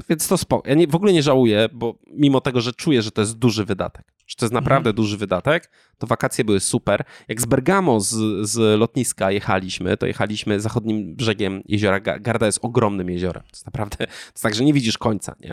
więc 0.08 0.28
to 0.28 0.38
spoko. 0.38 0.68
Ja 0.68 0.74
nie, 0.74 0.86
w 0.86 0.94
ogóle 0.94 1.12
nie 1.12 1.22
żałuję, 1.22 1.68
bo 1.72 1.98
mimo 2.10 2.40
tego, 2.40 2.60
że 2.60 2.72
czuję, 2.72 3.02
że 3.02 3.10
to 3.10 3.20
jest 3.20 3.38
duży 3.38 3.64
wydatek, 3.64 4.12
że 4.26 4.36
to 4.36 4.44
jest 4.44 4.52
naprawdę 4.52 4.90
mhm. 4.90 4.96
duży 4.96 5.16
wydatek, 5.16 5.70
to 5.98 6.06
wakacje 6.06 6.44
były 6.44 6.60
super. 6.60 7.04
Jak 7.28 7.40
z 7.40 7.44
Bergamo 7.44 8.00
z, 8.00 8.16
z 8.48 8.80
lotniska 8.80 9.30
jechaliśmy, 9.30 9.96
to 9.96 10.06
jechaliśmy 10.06 10.60
zachodnim 10.60 11.16
brzegiem 11.16 11.62
jeziora. 11.66 12.00
Garda 12.00 12.46
jest 12.46 12.58
ogromnym 12.62 13.10
jeziorem. 13.10 13.42
To 13.42 13.48
jest 13.52 13.66
naprawdę, 13.66 13.96
to 13.96 14.02
jest 14.04 14.42
tak, 14.42 14.54
że 14.54 14.64
nie 14.64 14.72
widzisz 14.72 14.98
końca, 14.98 15.36
nie? 15.40 15.52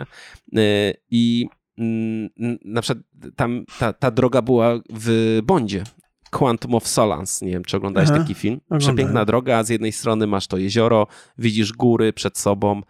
E, 0.62 0.94
I 1.10 1.48
mm, 1.78 2.28
na 2.64 2.82
przykład 2.82 3.04
tam 3.36 3.64
ta, 3.78 3.92
ta 3.92 4.10
droga 4.10 4.42
była 4.42 4.80
w 4.90 5.40
Bondzie, 5.44 5.84
Quantum 6.32 6.74
of 6.74 6.88
Solace. 6.88 7.46
Nie 7.46 7.52
wiem, 7.52 7.64
czy 7.64 7.76
oglądałeś 7.76 8.08
Aha, 8.10 8.18
taki 8.18 8.34
film. 8.34 8.60
Oglądałem. 8.66 8.80
Przepiękna 8.80 9.24
droga, 9.24 9.62
z 9.62 9.68
jednej 9.68 9.92
strony 9.92 10.26
masz 10.26 10.46
to 10.46 10.56
jezioro, 10.56 11.06
widzisz 11.38 11.72
góry 11.72 12.12
przed 12.12 12.38
sobą, 12.38 12.82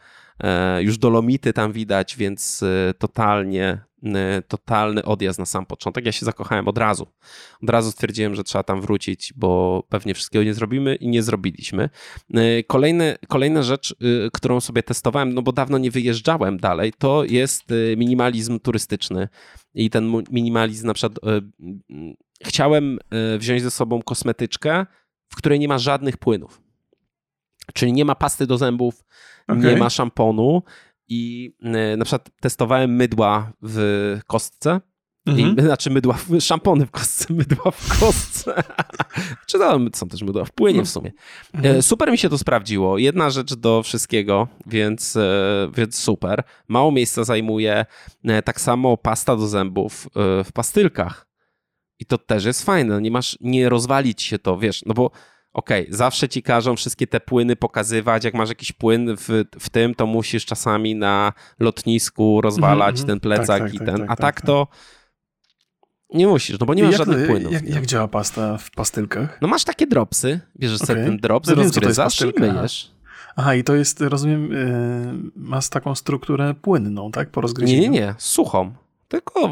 E, 0.43 0.83
już 0.83 0.99
dolomity 0.99 1.53
tam 1.53 1.73
widać, 1.73 2.17
więc 2.17 2.63
e, 2.63 2.95
totalnie, 2.95 3.85
e, 4.05 4.43
totalny 4.49 5.05
odjazd 5.05 5.39
na 5.39 5.47
sam 5.47 5.67
początek. 5.67 6.07
Ja 6.07 6.13
się 6.13 6.27
zakochałem 6.27 6.69
od 6.69 6.79
razu. 6.79 7.07
Od 7.63 7.71
razu 7.71 7.91
stwierdziłem, 7.91 8.35
że 8.35 8.45
trzeba 8.45 8.63
tam 8.63 8.81
wrócić, 8.81 9.33
bo 9.37 9.83
pewnie 9.89 10.15
wszystkiego 10.15 10.45
nie 10.45 10.55
zrobimy 10.55 10.95
i 10.95 11.09
nie 11.09 11.23
zrobiliśmy. 11.23 11.89
Kolejny, 12.67 13.17
kolejna 13.29 13.63
rzecz, 13.63 13.95
którą 14.33 14.61
sobie 14.61 14.83
testowałem, 14.83 15.35
no 15.35 15.43
bo 15.43 15.53
dawno 15.53 15.79
nie 15.79 15.91
wyjeżdżałem 15.91 16.59
dalej, 16.59 16.93
to 16.99 17.25
jest 17.25 17.65
minimalizm 17.97 18.61
turystyczny. 18.61 19.29
I 19.75 19.91
ten 19.91 20.13
minimalizm 20.31 20.87
na 20.87 20.95
przykład 20.95 21.19
chciałem 22.45 22.99
wziąć 23.39 23.63
ze 23.63 23.71
sobą 23.71 24.03
kosmetyczkę, 24.03 24.87
w 25.29 25.37
której 25.37 25.59
nie 25.59 25.69
ma 25.69 25.79
żadnych 25.79 26.17
płynów. 26.17 26.63
Czyli 27.75 27.93
nie 27.93 28.05
ma 28.05 28.15
pasty 28.15 28.47
do 28.47 28.59
zębów, 28.59 29.05
okay. 29.49 29.63
nie 29.63 29.77
ma 29.77 29.91
szamponu 29.91 30.63
i 31.09 31.53
e, 31.63 31.97
na 31.97 32.05
przykład 32.05 32.31
testowałem 32.41 32.97
mydła 32.97 33.53
w 33.63 34.19
kostce. 34.27 34.81
Mhm. 35.27 35.59
I, 35.59 35.63
znaczy 35.63 35.91
mydła, 35.91 36.15
w, 36.15 36.41
szampony 36.41 36.87
w 36.87 36.91
kostce, 36.91 37.27
mydła 37.35 37.71
w 37.71 38.01
kostce. 38.01 38.63
Czy 39.47 39.59
to 39.59 39.81
są 39.95 40.09
też 40.09 40.23
mydła 40.23 40.45
w 40.45 40.53
płynie 40.53 40.83
w 40.83 40.89
sumie. 40.89 41.13
E, 41.55 41.57
mhm. 41.57 41.83
Super 41.83 42.11
mi 42.11 42.19
się 42.19 42.29
to 42.29 42.39
sprawdziło. 42.39 42.99
Jedna 42.99 43.31
rzecz 43.31 43.55
do 43.55 43.83
wszystkiego, 43.83 44.49
więc, 44.67 45.17
e, 45.17 45.71
więc 45.75 45.99
super. 45.99 46.43
Mało 46.69 46.93
miejsca 46.93 47.25
zajmuje. 47.25 47.87
Tak 48.45 48.61
samo 48.61 48.97
pasta 48.97 49.37
do 49.37 49.49
zębów 49.49 50.09
w 50.45 50.53
pastylkach. 50.55 51.32
I 52.03 52.07
to 52.07 52.19
też 52.19 52.45
jest 52.45 52.65
fajne. 52.65 53.01
Nie 53.01 53.11
masz, 53.11 53.39
nie 53.41 53.69
rozwalić 53.69 54.23
się 54.23 54.39
to, 54.39 54.59
wiesz, 54.59 54.83
no 54.87 54.95
bo 54.95 55.11
okej, 55.53 55.83
okay, 55.83 55.97
zawsze 55.97 56.29
ci 56.29 56.43
każą 56.43 56.77
wszystkie 56.77 57.07
te 57.07 57.21
płyny 57.21 57.57
pokazywać. 57.57 58.25
Jak 58.25 58.35
masz 58.35 58.49
jakiś 58.49 58.73
płyn 58.73 59.17
w, 59.17 59.45
w 59.61 59.71
tym, 59.71 59.95
to 59.95 60.07
musisz 60.07 60.47
czasami 60.47 60.95
na 60.95 61.33
lotnisku 61.61 62.41
rozwalać 62.41 62.97
mm 62.97 63.05
-hmm. 63.05 63.07
ten 63.07 63.21
plecak 63.21 63.47
tak, 63.47 63.63
tak, 63.63 63.75
i 63.75 63.79
tak, 63.79 63.87
ten. 63.87 63.97
Tak, 63.97 64.11
A 64.11 64.17
tak, 64.17 64.41
tak 64.41 64.47
to 64.47 64.69
nie 66.15 66.27
musisz, 66.27 66.59
no 66.59 66.67
bo 66.67 66.75
nie 66.75 66.83
masz 66.83 66.93
jak, 66.93 66.99
żadnych 66.99 67.27
płynów. 67.27 67.53
Jak, 67.53 67.69
jak, 67.69 67.87
działa 67.87 68.09
pasta 68.09 68.59
w 68.59 68.71
pastylkach? 68.71 69.39
No 69.43 69.49
masz 69.49 69.65
takie 69.65 69.87
dropsy, 69.87 70.41
bierzesz 70.59 70.83
okay. 70.83 70.87
sobie 70.87 71.05
ten 71.05 71.17
drops, 71.17 71.49
no 71.49 71.55
rozgryzasz 71.55 72.21
i 72.21 72.41
myjesz. 72.41 72.93
Aha, 73.37 73.55
i 73.55 73.65
to 73.65 73.75
jest, 73.75 74.01
rozumiem, 74.01 74.53
yy, 74.53 75.31
ma 75.37 75.61
taką 75.71 75.95
strukturę 75.95 76.55
płynną, 76.55 77.11
tak? 77.11 77.31
Po 77.31 77.41
rozgryzieniu? 77.41 77.83
Nie, 77.83 77.89
nie, 77.89 78.01
nie, 78.01 78.15
suchą. 78.19 78.73
Tylko 79.13 79.49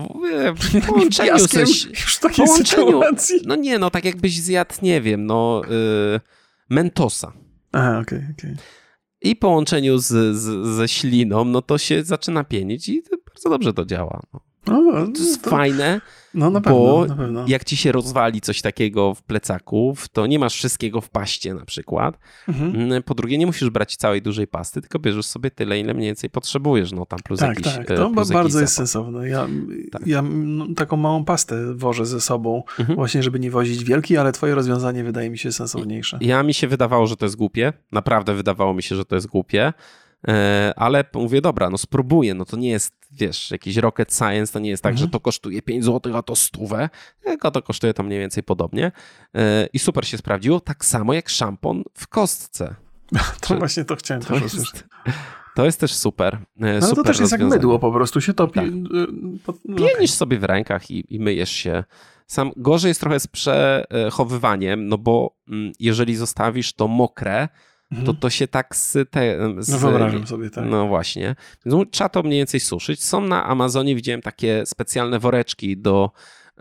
w 0.57 0.87
połączeniu 0.87 1.39
ze, 1.39 1.61
już 1.61 2.17
w 2.17 2.21
takiej 2.21 2.49
sytuacji. 2.49 3.41
No 3.47 3.57
nie, 3.57 3.79
no 3.79 3.91
tak 3.91 4.05
jakbyś 4.05 4.41
zjadł, 4.41 4.75
nie 4.83 5.01
wiem, 5.01 5.27
no 5.27 5.63
y, 6.17 6.21
mentosa. 6.71 7.33
Aha, 7.73 7.99
okej, 7.99 8.19
okay, 8.19 8.35
okej. 8.39 8.53
Okay. 8.53 8.65
I 9.23 9.37
połączeniu 9.37 9.99
z, 9.99 10.37
z, 10.37 10.67
ze 10.77 10.89
śliną, 10.89 11.45
no 11.45 11.63
to 11.63 11.79
się 11.79 12.05
zaczyna 12.05 12.45
pienić 12.45 12.89
i 12.89 13.03
bardzo 13.29 13.51
dobrze 13.51 13.73
to 13.73 13.85
działa. 13.85 14.23
No. 14.33 14.41
No, 14.67 14.81
no, 14.81 15.07
to 15.07 15.23
jest 15.23 15.43
to... 15.45 15.51
fajne, 15.51 16.01
no, 16.35 16.51
na 16.51 16.61
pewno, 16.61 16.79
bo 16.79 17.07
na 17.07 17.17
pewno. 17.17 17.45
jak 17.49 17.65
ci 17.65 17.77
się 17.77 17.93
rozwali 17.93 18.41
coś 18.41 18.63
takiego 18.63 19.15
w 19.15 19.23
plecaku, 19.23 19.97
to 20.13 20.27
nie 20.27 20.39
masz 20.39 20.55
wszystkiego 20.55 21.01
w 21.01 21.11
paście 21.11 21.55
na 21.55 21.65
przykład. 21.65 22.19
Mhm. 22.49 22.75
Mm, 22.75 23.03
po 23.03 23.15
drugie, 23.15 23.39
nie 23.39 23.47
musisz 23.47 23.71
brać 23.71 23.97
całej 23.97 24.23
dużej 24.23 24.47
pasty, 24.47 24.81
tylko 24.81 24.99
bierzesz 24.99 25.27
sobie 25.27 25.51
tyle, 25.51 25.81
ile 25.81 25.95
mniej 25.95 26.07
więcej 26.07 26.31
potrzebujesz. 26.31 26.93
No 26.93 27.07
tam 27.07 27.19
plus 27.25 27.41
tak, 27.41 27.49
jakiś 27.49 27.73
Tak, 27.73 27.91
e, 27.91 27.97
to 27.97 28.11
plus 28.11 28.31
bardzo 28.31 28.61
jest 28.61 28.75
sensowne. 28.75 29.29
Ja, 29.29 29.47
tak. 29.93 30.07
ja 30.07 30.23
no, 30.23 30.67
taką 30.77 30.97
małą 30.97 31.25
pastę 31.25 31.75
wożę 31.75 32.07
ze 32.07 32.21
sobą, 32.21 32.63
mhm. 32.79 32.97
właśnie 32.97 33.23
żeby 33.23 33.41
nie 33.41 33.51
wozić 33.51 33.85
wielki, 33.85 34.17
ale 34.17 34.33
twoje 34.33 34.55
rozwiązanie 34.55 35.05
wydaje 35.05 35.31
mi 35.31 35.39
się 35.39 35.53
sensowniejsze. 35.53 36.19
Ja 36.21 36.43
mi 36.43 36.55
się 36.55 36.69
wydawało, 36.69 37.07
że 37.07 37.17
to 37.17 37.27
jest 37.27 37.37
głupie. 37.37 37.73
Naprawdę 37.93 38.35
wydawało 38.35 38.75
mi 38.75 38.83
się, 38.83 38.97
że 38.97 39.05
to 39.05 39.15
jest 39.15 39.27
głupie. 39.27 39.73
E, 40.29 40.73
ale 40.77 41.05
mówię, 41.15 41.41
dobra, 41.41 41.71
no 41.71 41.79
spróbuję, 41.79 42.35
no 42.35 42.45
to 42.45 42.57
nie 42.57 42.71
jest, 42.71 42.95
wiesz, 43.11 43.51
jakiś 43.51 43.77
rocket 43.77 44.15
science, 44.15 44.53
to 44.53 44.59
nie 44.59 44.71
jest 44.71 44.83
tak, 44.83 44.93
mhm. 44.93 45.07
że 45.07 45.13
to 45.13 45.21
kosztuje 45.21 45.63
5 45.63 45.85
zł, 45.85 46.17
a 46.17 46.23
to 46.23 46.37
stówę, 46.37 46.89
tylko 47.25 47.51
to 47.51 47.63
kosztuje 47.63 47.95
to 47.95 48.03
mniej 48.03 48.19
więcej 48.19 48.43
podobnie 48.43 48.93
e, 49.35 49.67
i 49.73 49.79
super 49.79 50.07
się 50.07 50.19
sprawdziło, 50.19 50.61
tak 50.61 50.85
samo 50.85 51.15
jak 51.15 51.29
szampon 51.29 51.83
w 51.95 52.09
kostce. 52.09 52.75
To 53.41 53.49
Czy, 53.49 53.57
właśnie 53.57 53.85
to 53.85 53.97
chciałem 53.97 54.23
to 54.23 54.41
też 54.41 54.55
jest, 54.55 54.85
To 55.55 55.65
jest 55.65 55.81
też 55.81 55.95
super. 55.95 56.35
E, 56.61 56.81
no 56.81 56.87
super 56.87 56.97
to 56.97 57.03
też 57.03 57.21
jest 57.21 57.33
jak 57.33 57.41
mydło, 57.41 57.79
po 57.79 57.93
prostu 57.93 58.21
się 58.21 58.35
topi. 58.35 58.61
Tak. 58.61 58.71
No, 59.65 59.77
Pienisz 59.77 59.95
okay. 59.95 60.09
sobie 60.09 60.39
w 60.39 60.45
rękach 60.45 60.91
i, 60.91 61.15
i 61.15 61.21
myjesz 61.21 61.51
się. 61.51 61.85
Sam 62.27 62.51
gorzej 62.57 62.89
jest 62.89 63.01
trochę 63.01 63.21
z 63.21 63.27
przechowywaniem, 63.27 64.89
no 64.89 64.99
bo 64.99 65.37
mm, 65.49 65.73
jeżeli 65.81 66.17
zostawisz 66.17 66.73
to 66.73 66.89
mokre, 66.89 67.49
mhm. 67.91 68.07
to 68.07 68.15
to 68.15 68.31
się 68.31 68.49
tak 68.49 68.77
z... 68.77 69.11
Te, 69.11 69.39
z 69.59 69.69
no 69.69 69.79
wyobrażam 69.79 70.27
sobie, 70.27 70.51
tak. 70.51 70.65
No 70.65 70.89
właśnie. 70.89 71.37
Więc 71.67 71.91
trzeba 71.91 72.09
to 72.09 72.23
mniej 72.23 72.39
więcej 72.39 72.61
suszyć. 72.61 73.05
Są 73.05 73.21
na 73.21 73.47
Amazonie, 73.47 73.95
widziałem 73.95 74.23
takie 74.23 74.67
specjalne 74.67 75.19
woreczki 75.19 75.77
do 75.77 76.11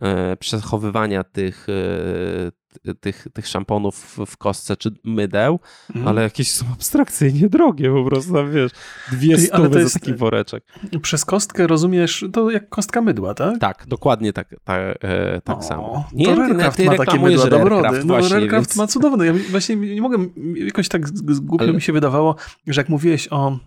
e, 0.02 0.38
przechowywania 0.38 1.24
tych, 1.24 1.68
e, 1.70 2.52
tych, 3.00 3.28
tych 3.34 3.48
szamponów 3.48 4.18
w 4.28 4.38
kostce 4.38 4.78
czy 4.78 4.92
mydeł, 5.04 5.60
mhm. 5.90 6.08
ale 6.08 6.24
jakieś 6.24 6.52
są 6.52 6.66
abstrakcyjnie 6.74 7.50
drogie 7.50 7.92
po 7.92 8.06
prostu, 8.06 8.34
wiesz, 8.54 8.72
dwie 9.12 9.36
Ty, 9.36 9.42
stówy 9.42 9.70
to 9.70 9.80
jest, 9.80 9.94
za 9.94 10.00
taki 10.00 10.14
woreczek. 10.14 10.64
Przez 11.02 11.26
kostkę 11.26 11.68
rozumiesz, 11.68 12.26
to 12.34 12.50
jak 12.50 12.70
kostka 12.70 13.02
mydła, 13.02 13.34
tak? 13.34 13.60
Tak, 13.60 13.86
dokładnie 13.88 14.34
tak, 14.34 14.56
tak, 14.64 14.98
e, 15.02 15.42
tak 15.42 15.58
o, 15.58 15.62
samo. 15.62 16.08
Nie, 16.14 16.26
to 16.26 16.72
ty 16.72 16.86
ma 16.86 16.98
takie 16.98 17.20
mydła 17.20 17.48
do 17.48 17.60
brody. 17.60 18.02
No, 18.06 18.14
Rarecraft 18.14 18.52
więc... 18.52 18.76
ma 18.76 18.88
cudowne. 18.88 19.26
Ja 19.26 19.34
właśnie 19.52 19.76
nie 19.76 20.02
mogę, 20.02 20.18
jakoś 20.56 20.90
tak 20.90 21.12
głupio 21.42 21.64
ale... 21.64 21.74
mi 21.74 21.82
się 21.82 21.94
wydawało, 21.94 22.36
że 22.68 22.82
jak 22.82 22.90
mówiłeś 22.90 23.28
o 23.32 23.60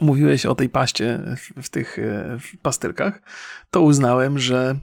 mówiłeś 0.00 0.46
o 0.46 0.54
tej 0.54 0.68
paście 0.68 1.20
w, 1.62 1.68
tych 1.68 1.98
e, 1.98 2.38
w 2.40 2.58
pastylkach, 2.62 3.22
to 3.70 3.80
uznałem, 3.80 4.38
że 4.38 4.76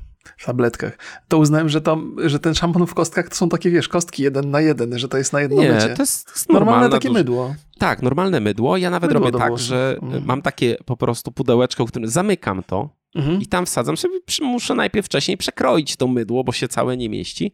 tabletkach, 0.45 0.97
to 1.27 1.37
uznałem, 1.37 1.69
że, 1.69 1.81
tam, 1.81 2.15
że 2.25 2.39
ten 2.39 2.53
szampon 2.53 2.87
w 2.87 2.93
kostkach 2.93 3.29
to 3.29 3.35
są 3.35 3.49
takie, 3.49 3.71
wiesz, 3.71 3.87
kostki 3.87 4.23
jeden 4.23 4.51
na 4.51 4.61
jeden, 4.61 4.99
że 4.99 5.07
to 5.07 5.17
jest 5.17 5.33
na 5.33 5.41
jedno 5.41 5.61
Nie, 5.61 5.71
mycie. 5.71 5.89
to 5.95 6.03
jest, 6.03 6.25
to 6.25 6.31
jest 6.31 6.49
normalne 6.49 6.89
takie 6.89 7.07
duży... 7.07 7.19
mydło. 7.19 7.55
Tak, 7.77 8.01
normalne 8.01 8.39
mydło. 8.39 8.77
Ja 8.77 8.89
nawet 8.89 9.13
mydło 9.13 9.25
robię 9.25 9.39
tak, 9.39 9.57
że 9.57 9.97
mm. 10.01 10.25
mam 10.25 10.41
takie 10.41 10.77
po 10.85 10.97
prostu 10.97 11.31
pudełeczko, 11.31 11.85
w 11.85 11.89
którym 11.89 12.09
zamykam 12.09 12.63
to 12.63 12.89
mhm. 13.15 13.41
i 13.41 13.47
tam 13.47 13.65
wsadzam 13.65 13.97
sobie, 13.97 14.19
muszę 14.41 14.75
najpierw 14.75 15.05
wcześniej 15.05 15.37
przekroić 15.37 15.95
to 15.95 16.07
mydło, 16.07 16.43
bo 16.43 16.51
się 16.51 16.67
całe 16.67 16.97
nie 16.97 17.09
mieści. 17.09 17.53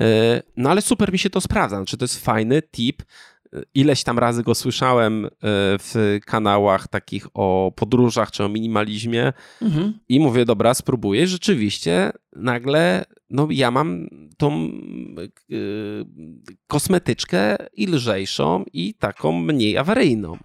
E, 0.00 0.42
no 0.56 0.70
ale 0.70 0.82
super 0.82 1.12
mi 1.12 1.18
się 1.18 1.30
to 1.30 1.40
sprawdza. 1.40 1.76
Znaczy, 1.76 1.96
to 1.96 2.04
jest 2.04 2.24
fajny 2.24 2.62
tip 2.62 3.02
ileś 3.74 4.02
tam 4.02 4.18
razy 4.18 4.42
go 4.42 4.54
słyszałem 4.54 5.24
e, 5.24 5.28
w 5.78 6.18
kanałach 6.26 6.88
takich 6.88 7.26
o 7.34 7.72
podróżach 7.76 8.30
czy 8.30 8.44
o 8.44 8.48
minimalizmie 8.48 9.32
mhm. 9.62 9.98
i 10.08 10.20
mówię, 10.20 10.44
dobra, 10.44 10.74
spróbuję. 10.74 11.26
Rzeczywiście 11.26 12.10
nagle 12.36 13.04
no 13.30 13.48
ja 13.50 13.70
mam 13.70 14.08
tą 14.36 14.68
yy, 15.48 16.06
kosmetyczkę 16.66 17.56
i 17.76 17.86
lżejszą 17.86 18.64
i 18.72 18.94
taką 18.94 19.32
mniej 19.32 19.78
awaryjną. 19.78 20.38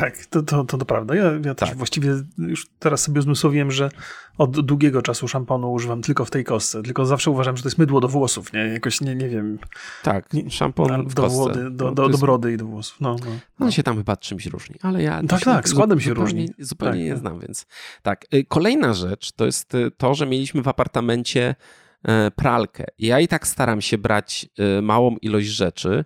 Tak, 0.00 0.26
to, 0.26 0.42
to, 0.42 0.64
to, 0.64 0.78
to 0.78 0.84
prawda. 0.84 1.14
Ja, 1.14 1.24
ja 1.44 1.54
też 1.54 1.68
tak. 1.68 1.78
właściwie 1.78 2.14
już 2.38 2.66
teraz 2.78 3.02
sobie 3.02 3.18
uzmysłowiłem, 3.18 3.70
że 3.70 3.90
od 4.38 4.60
długiego 4.60 5.02
czasu 5.02 5.28
szamponu 5.28 5.72
używam 5.72 6.02
tylko 6.02 6.24
w 6.24 6.30
tej 6.30 6.44
kostce. 6.44 6.82
Tylko 6.82 7.06
zawsze 7.06 7.30
uważam, 7.30 7.56
że 7.56 7.62
to 7.62 7.68
jest 7.68 7.78
mydło 7.78 8.00
do 8.00 8.08
włosów, 8.08 8.52
nie? 8.52 8.60
Jakoś 8.60 9.00
nie, 9.00 9.14
nie 9.14 9.28
wiem. 9.28 9.58
Tak, 10.02 10.28
szampon 10.48 11.08
w 11.08 11.14
do, 11.14 11.28
włody, 11.28 11.64
do, 11.64 11.70
do, 11.70 11.90
do, 11.90 12.08
do 12.08 12.18
brody 12.18 12.52
i 12.52 12.56
do 12.56 12.64
włosów. 12.64 13.00
No, 13.00 13.16
no, 13.20 13.30
no. 13.58 13.66
On 13.66 13.72
się 13.72 13.82
tam 13.82 13.96
chyba 13.96 14.16
czymś 14.16 14.46
różni, 14.46 14.76
ale 14.82 15.02
ja... 15.02 15.22
Tak, 15.28 15.40
tak, 15.40 15.68
składem 15.68 16.00
się 16.00 16.08
zupełnie, 16.08 16.24
różni. 16.24 16.48
Zupełnie 16.58 16.92
tak, 16.92 17.04
nie 17.04 17.10
tak. 17.10 17.18
znam, 17.18 17.40
więc... 17.40 17.66
Tak, 18.02 18.26
y, 18.34 18.44
kolejna 18.44 18.94
rzecz 18.94 19.32
to 19.32 19.46
jest 19.46 19.74
y, 19.74 19.90
to, 19.96 20.14
że 20.14 20.26
mieliśmy 20.26 20.62
w 20.62 20.68
apartamencie 20.68 21.54
e, 22.02 22.30
pralkę. 22.30 22.84
Ja 22.98 23.20
i 23.20 23.28
tak 23.28 23.46
staram 23.46 23.80
się 23.80 23.98
brać 23.98 24.48
y, 24.78 24.82
małą 24.82 25.16
ilość 25.16 25.48
rzeczy, 25.48 26.04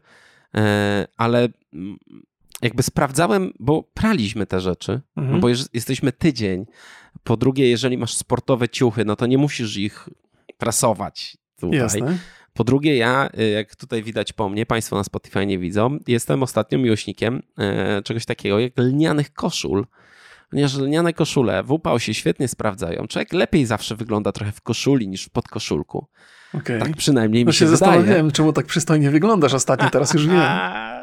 e, 0.54 1.06
ale 1.16 1.48
mm, 1.72 1.98
jakby 2.64 2.82
sprawdzałem, 2.82 3.52
bo 3.58 3.82
praliśmy 3.82 4.46
te 4.46 4.60
rzeczy, 4.60 5.00
mhm. 5.16 5.34
no 5.34 5.40
bo 5.40 5.48
jesteśmy 5.72 6.12
tydzień. 6.12 6.66
Po 7.24 7.36
drugie, 7.36 7.70
jeżeli 7.70 7.98
masz 7.98 8.14
sportowe 8.14 8.68
ciuchy, 8.68 9.04
no 9.04 9.16
to 9.16 9.26
nie 9.26 9.38
musisz 9.38 9.76
ich 9.76 10.08
prasować 10.58 11.36
tutaj. 11.60 11.78
Jasne. 11.78 12.18
Po 12.52 12.64
drugie, 12.64 12.96
ja, 12.96 13.28
y, 13.38 13.50
jak 13.50 13.76
tutaj 13.76 14.02
widać 14.02 14.32
po 14.32 14.48
mnie, 14.48 14.66
Państwo 14.66 14.96
na 14.96 15.04
Spotify 15.04 15.46
nie 15.46 15.58
widzą, 15.58 15.98
jestem 16.06 16.42
ostatnio 16.42 16.78
miłośnikiem 16.78 17.42
e, 17.58 18.02
czegoś 18.02 18.24
takiego 18.24 18.58
jak 18.58 18.72
lnianych 18.76 19.32
koszul. 19.32 19.86
Ponieważ 20.50 20.74
lniane 20.74 21.12
koszule 21.12 21.62
w 21.62 21.70
upał 21.70 22.00
się 22.00 22.14
świetnie 22.14 22.48
sprawdzają. 22.48 23.06
Człowiek 23.06 23.32
lepiej 23.32 23.66
zawsze 23.66 23.96
wygląda 23.96 24.32
trochę 24.32 24.52
w 24.52 24.60
koszuli 24.60 25.08
niż 25.08 25.24
w 25.24 25.30
podkoszulku. 25.30 26.06
Okay. 26.54 26.78
Tak 26.78 26.96
przynajmniej 26.96 27.44
no 27.44 27.48
mi 27.48 27.52
się, 27.52 27.58
się 27.58 27.68
zastanawiałem, 27.68 28.30
czemu 28.30 28.52
tak 28.52 28.66
przystojnie 28.66 29.10
wyglądasz 29.10 29.54
ostatnio, 29.54 29.90
teraz 29.90 30.14
już 30.14 30.26
wiem. 30.26 30.42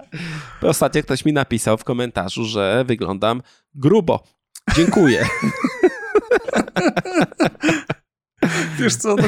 Ostatnio 0.62 1.03
ktoś 1.03 1.26
mi 1.26 1.34
napisał 1.34 1.78
w 1.78 1.84
komentarzu, 1.84 2.45
że 2.45 2.84
wyglądam 2.88 3.41
grubo. 3.76 4.24
Dziękuję. 4.76 5.26
Wiesz 8.80 8.95
co, 8.95 9.16
to, 9.16 9.24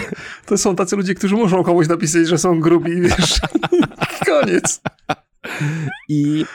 to, 0.46 0.58
są 0.58 0.76
tacy 0.76 0.96
ludzie, 0.96 1.16
którzy 1.16 1.36
muszą 1.36 1.64
komuś 1.64 1.88
napisać, 1.88 2.28
że 2.28 2.38
są 2.38 2.60
grubi 2.60 3.02
wiesz, 3.02 3.42
koniec. 4.28 4.82
I, 6.10 6.46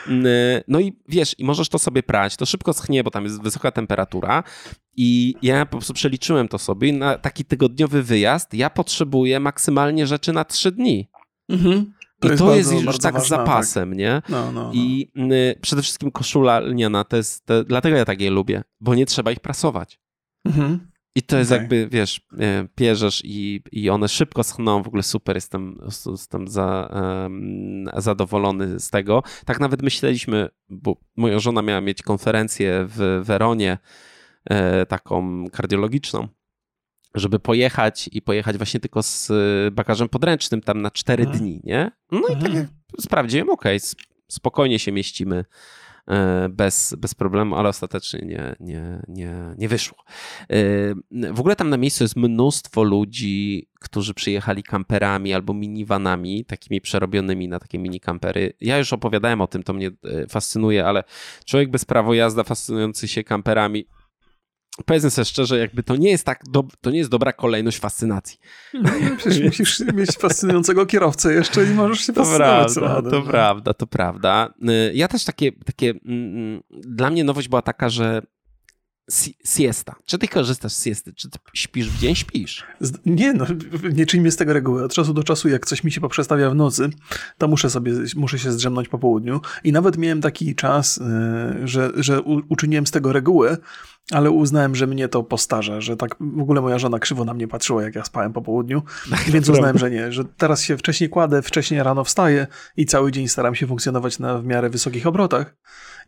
no 0.67 0.79
i 0.79 0.99
wiesz, 1.07 1.35
i 1.39 1.45
możesz 1.45 1.69
to 1.69 1.79
sobie 1.79 2.03
prać, 2.03 2.37
to 2.37 2.45
szybko 2.45 2.73
schnie, 2.73 3.03
bo 3.03 3.11
tam 3.11 3.23
jest 3.23 3.41
wysoka 3.41 3.71
temperatura 3.71 4.43
i 4.97 5.35
ja 5.41 5.65
po 5.65 5.71
prostu 5.71 5.93
przeliczyłem 5.93 6.47
to 6.47 6.57
sobie 6.57 6.93
na 6.93 7.17
taki 7.17 7.45
tygodniowy 7.45 8.03
wyjazd 8.03 8.53
ja 8.53 8.69
potrzebuję 8.69 9.39
maksymalnie 9.39 10.07
rzeczy 10.07 10.33
na 10.33 10.45
trzy 10.45 10.71
dni. 10.71 11.09
Mhm. 11.49 11.93
To 12.19 12.27
I 12.27 12.31
jest 12.31 12.39
to 12.39 12.45
bardzo, 12.45 12.73
jest 12.73 12.85
już 12.85 12.97
tak 12.97 13.21
z 13.21 13.27
zapasem, 13.27 13.89
tak. 13.89 13.97
nie? 13.97 14.21
No, 14.29 14.51
no, 14.51 14.63
no. 14.63 14.71
I 14.73 15.11
y, 15.31 15.59
przede 15.61 15.81
wszystkim 15.81 16.11
koszula 16.11 16.59
lniana, 16.59 17.03
to 17.03 17.17
jest, 17.17 17.45
to, 17.45 17.63
dlatego 17.63 17.97
ja 17.97 18.05
tak 18.05 18.21
je 18.21 18.31
lubię, 18.31 18.63
bo 18.79 18.95
nie 18.95 19.05
trzeba 19.05 19.31
ich 19.31 19.39
prasować. 19.39 19.99
Mhm. 20.45 20.89
I 21.15 21.21
to 21.21 21.37
jest 21.37 21.51
okay. 21.51 21.61
jakby, 21.61 21.87
wiesz, 21.91 22.21
e, 22.39 22.67
pierzesz 22.75 23.21
i, 23.25 23.63
i 23.71 23.89
one 23.89 24.07
szybko 24.07 24.43
schną, 24.43 24.83
w 24.83 24.87
ogóle 24.87 25.03
super, 25.03 25.35
jestem, 25.35 25.79
jestem 26.11 26.47
za, 26.47 26.89
um, 26.93 27.85
zadowolony 27.97 28.79
z 28.79 28.89
tego. 28.89 29.23
Tak 29.45 29.59
nawet 29.59 29.81
myśleliśmy, 29.81 30.49
bo 30.69 30.95
moja 31.15 31.39
żona 31.39 31.61
miała 31.61 31.81
mieć 31.81 32.01
konferencję 32.01 32.85
w 32.87 33.21
Weronie, 33.23 33.77
e, 34.45 34.85
taką 34.85 35.45
kardiologiczną, 35.51 36.27
żeby 37.15 37.39
pojechać 37.39 38.09
i 38.13 38.21
pojechać 38.21 38.57
właśnie 38.57 38.79
tylko 38.79 39.03
z 39.03 39.31
bagażem 39.73 40.09
podręcznym 40.09 40.61
tam 40.61 40.81
na 40.81 40.91
cztery 40.91 41.23
mhm. 41.23 41.39
dni, 41.39 41.61
nie? 41.63 41.91
No 42.11 42.27
i 42.27 42.41
tak 42.41 42.53
jak 42.53 42.65
sprawdziłem, 42.99 43.49
okej, 43.49 43.77
okay, 43.77 43.89
spokojnie 44.27 44.79
się 44.79 44.91
mieścimy 44.91 45.45
E, 46.09 46.49
bez, 46.49 46.95
bez 46.97 47.15
problemu, 47.15 47.55
ale 47.55 47.69
ostatecznie 47.69 48.19
nie, 48.25 48.55
nie, 48.59 49.01
nie, 49.07 49.35
nie 49.57 49.67
wyszło. 49.67 49.97
E, 50.49 51.33
w 51.33 51.39
ogóle 51.39 51.55
tam 51.55 51.69
na 51.69 51.77
miejscu 51.77 52.03
jest 52.03 52.15
mnóstwo 52.15 52.83
ludzi, 52.83 53.67
którzy 53.79 54.13
przyjechali 54.13 54.63
kamperami 54.63 55.33
albo 55.33 55.53
minivanami, 55.53 56.45
takimi 56.45 56.81
przerobionymi 56.81 57.47
na 57.47 57.59
takie 57.59 57.79
mini 57.79 57.99
kampery. 57.99 58.53
Ja 58.61 58.77
już 58.77 58.93
opowiadałem 58.93 59.41
o 59.41 59.47
tym, 59.47 59.63
to 59.63 59.73
mnie 59.73 59.87
e, 59.87 60.27
fascynuje, 60.27 60.85
ale 60.85 61.03
człowiek 61.45 61.71
bez 61.71 61.85
prawo 61.85 62.13
jazda 62.13 62.43
fascynujący 62.43 63.07
się 63.07 63.23
kamperami 63.23 63.85
powiedzmy 64.85 65.09
sobie 65.09 65.25
szczerze, 65.25 65.59
jakby 65.59 65.83
to 65.83 65.95
nie 65.95 66.09
jest 66.09 66.25
tak, 66.25 66.43
do, 66.49 66.63
to 66.81 66.91
nie 66.91 66.97
jest 66.97 67.09
dobra 67.09 67.33
kolejność 67.33 67.79
fascynacji. 67.79 68.39
No, 68.73 68.89
przecież 69.17 69.43
musisz 69.59 69.79
mieć 69.79 70.11
fascynującego 70.11 70.85
kierowcę 70.85 71.33
jeszcze 71.33 71.63
i 71.63 71.69
możesz 71.69 71.99
się 71.99 72.13
to 72.13 72.25
fascynować 72.25 72.73
prawda, 72.73 73.09
To 73.09 73.21
prawda, 73.21 73.73
to 73.73 73.87
prawda. 73.87 74.53
Y, 74.69 74.91
ja 74.95 75.07
też 75.07 75.25
takie, 75.25 75.51
takie, 75.51 75.89
mm, 75.89 76.37
mm, 76.37 76.61
dla 76.69 77.09
mnie 77.09 77.23
nowość 77.23 77.47
była 77.47 77.61
taka, 77.61 77.89
że 77.89 78.21
siesta. 79.45 79.95
Czy 80.05 80.17
ty 80.17 80.27
korzystasz 80.27 80.73
z 80.73 80.83
siesty? 80.83 81.13
Czy 81.13 81.29
ty 81.29 81.39
śpisz 81.53 81.89
w 81.89 81.99
dzień? 81.99 82.15
Śpisz? 82.15 82.65
Nie, 83.05 83.33
no, 83.33 83.45
nie 83.93 84.05
czyńmy 84.05 84.31
z 84.31 84.35
tego 84.35 84.53
reguły. 84.53 84.83
Od 84.83 84.93
czasu 84.93 85.13
do 85.13 85.23
czasu, 85.23 85.49
jak 85.49 85.65
coś 85.65 85.83
mi 85.83 85.91
się 85.91 86.01
poprzestawia 86.01 86.49
w 86.49 86.55
nocy, 86.55 86.89
to 87.37 87.47
muszę 87.47 87.69
sobie, 87.69 87.93
muszę 88.15 88.39
się 88.39 88.51
zdrzemnąć 88.51 88.87
po 88.87 88.99
południu. 88.99 89.41
I 89.63 89.71
nawet 89.71 89.97
miałem 89.97 90.21
taki 90.21 90.55
czas, 90.55 90.97
y, 90.97 91.67
że, 91.67 91.91
że 91.95 92.21
uczyniłem 92.21 92.87
z 92.87 92.91
tego 92.91 93.13
regułę, 93.13 93.57
ale 94.11 94.31
uznałem, 94.31 94.75
że 94.75 94.87
mnie 94.87 95.07
to 95.07 95.23
postarza, 95.23 95.81
że 95.81 95.97
tak 95.97 96.15
w 96.19 96.41
ogóle 96.41 96.61
moja 96.61 96.79
żona 96.79 96.99
krzywo 96.99 97.25
na 97.25 97.33
mnie 97.33 97.47
patrzyła, 97.47 97.83
jak 97.83 97.95
ja 97.95 98.03
spałem 98.03 98.33
po 98.33 98.41
południu, 98.41 98.81
tak, 99.11 99.21
więc 99.21 99.49
uznałem, 99.49 99.77
że 99.77 99.91
nie, 99.91 100.11
że 100.11 100.23
teraz 100.25 100.61
się 100.61 100.77
wcześniej 100.77 101.09
kładę, 101.09 101.41
wcześniej 101.41 101.83
rano 101.83 102.03
wstaję 102.03 102.47
i 102.77 102.85
cały 102.85 103.11
dzień 103.11 103.27
staram 103.27 103.55
się 103.55 103.67
funkcjonować 103.67 104.19
na 104.19 104.37
w 104.37 104.45
miarę 104.45 104.69
wysokich 104.69 105.07
obrotach 105.07 105.55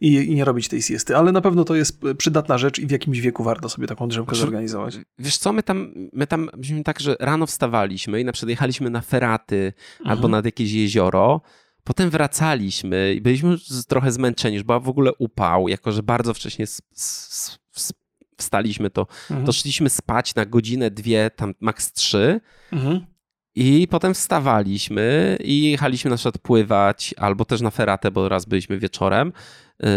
i, 0.01 0.13
i 0.13 0.35
nie 0.35 0.45
robić 0.45 0.67
tej 0.67 0.81
siesty, 0.81 1.17
ale 1.17 1.31
na 1.31 1.41
pewno 1.41 1.63
to 1.63 1.75
jest 1.75 2.01
przydatna 2.17 2.57
rzecz 2.57 2.79
i 2.79 2.87
w 2.87 2.91
jakimś 2.91 3.19
wieku 3.19 3.43
warto 3.43 3.69
sobie 3.69 3.87
taką 3.87 4.07
drzemkę 4.07 4.29
znaczy, 4.35 4.41
zorganizować. 4.41 4.97
Wiesz 5.19 5.37
co, 5.37 5.53
my 5.53 5.63
tam, 5.63 5.93
my 6.13 6.27
tam 6.27 6.49
byliśmy 6.53 6.83
tak, 6.83 6.99
że 6.99 7.15
rano 7.19 7.47
wstawaliśmy 7.47 8.21
i 8.21 8.25
na 8.25 8.31
przykład 8.31 8.49
jechaliśmy 8.49 8.89
na 8.89 9.01
feraty 9.01 9.73
mhm. 9.99 10.17
albo 10.17 10.27
nad 10.27 10.45
jakieś 10.45 10.71
jezioro, 10.71 11.41
Potem 11.83 12.09
wracaliśmy 12.09 13.13
i 13.13 13.21
byliśmy 13.21 13.57
trochę 13.87 14.11
zmęczeni, 14.11 14.55
już 14.55 14.63
była 14.63 14.79
w 14.79 14.89
ogóle 14.89 15.11
upał, 15.13 15.67
jako 15.67 15.91
że 15.91 16.03
bardzo 16.03 16.33
wcześnie 16.33 16.65
wstaliśmy, 18.37 18.89
to, 18.89 19.07
mhm. 19.29 19.45
to 19.45 19.51
szliśmy 19.51 19.89
spać 19.89 20.35
na 20.35 20.45
godzinę, 20.45 20.91
dwie, 20.91 21.31
tam 21.35 21.53
maks 21.59 21.93
trzy. 21.93 22.41
Mhm. 22.71 23.05
I 23.55 23.87
potem 23.87 24.13
wstawaliśmy 24.13 25.37
i 25.43 25.71
jechaliśmy 25.71 26.09
na 26.09 26.17
przykład 26.17 26.37
pływać, 26.37 27.15
albo 27.17 27.45
też 27.45 27.61
na 27.61 27.69
feratę, 27.71 28.11
bo 28.11 28.29
raz 28.29 28.45
byliśmy 28.45 28.79
wieczorem. 28.79 29.33
Y, 29.83 29.87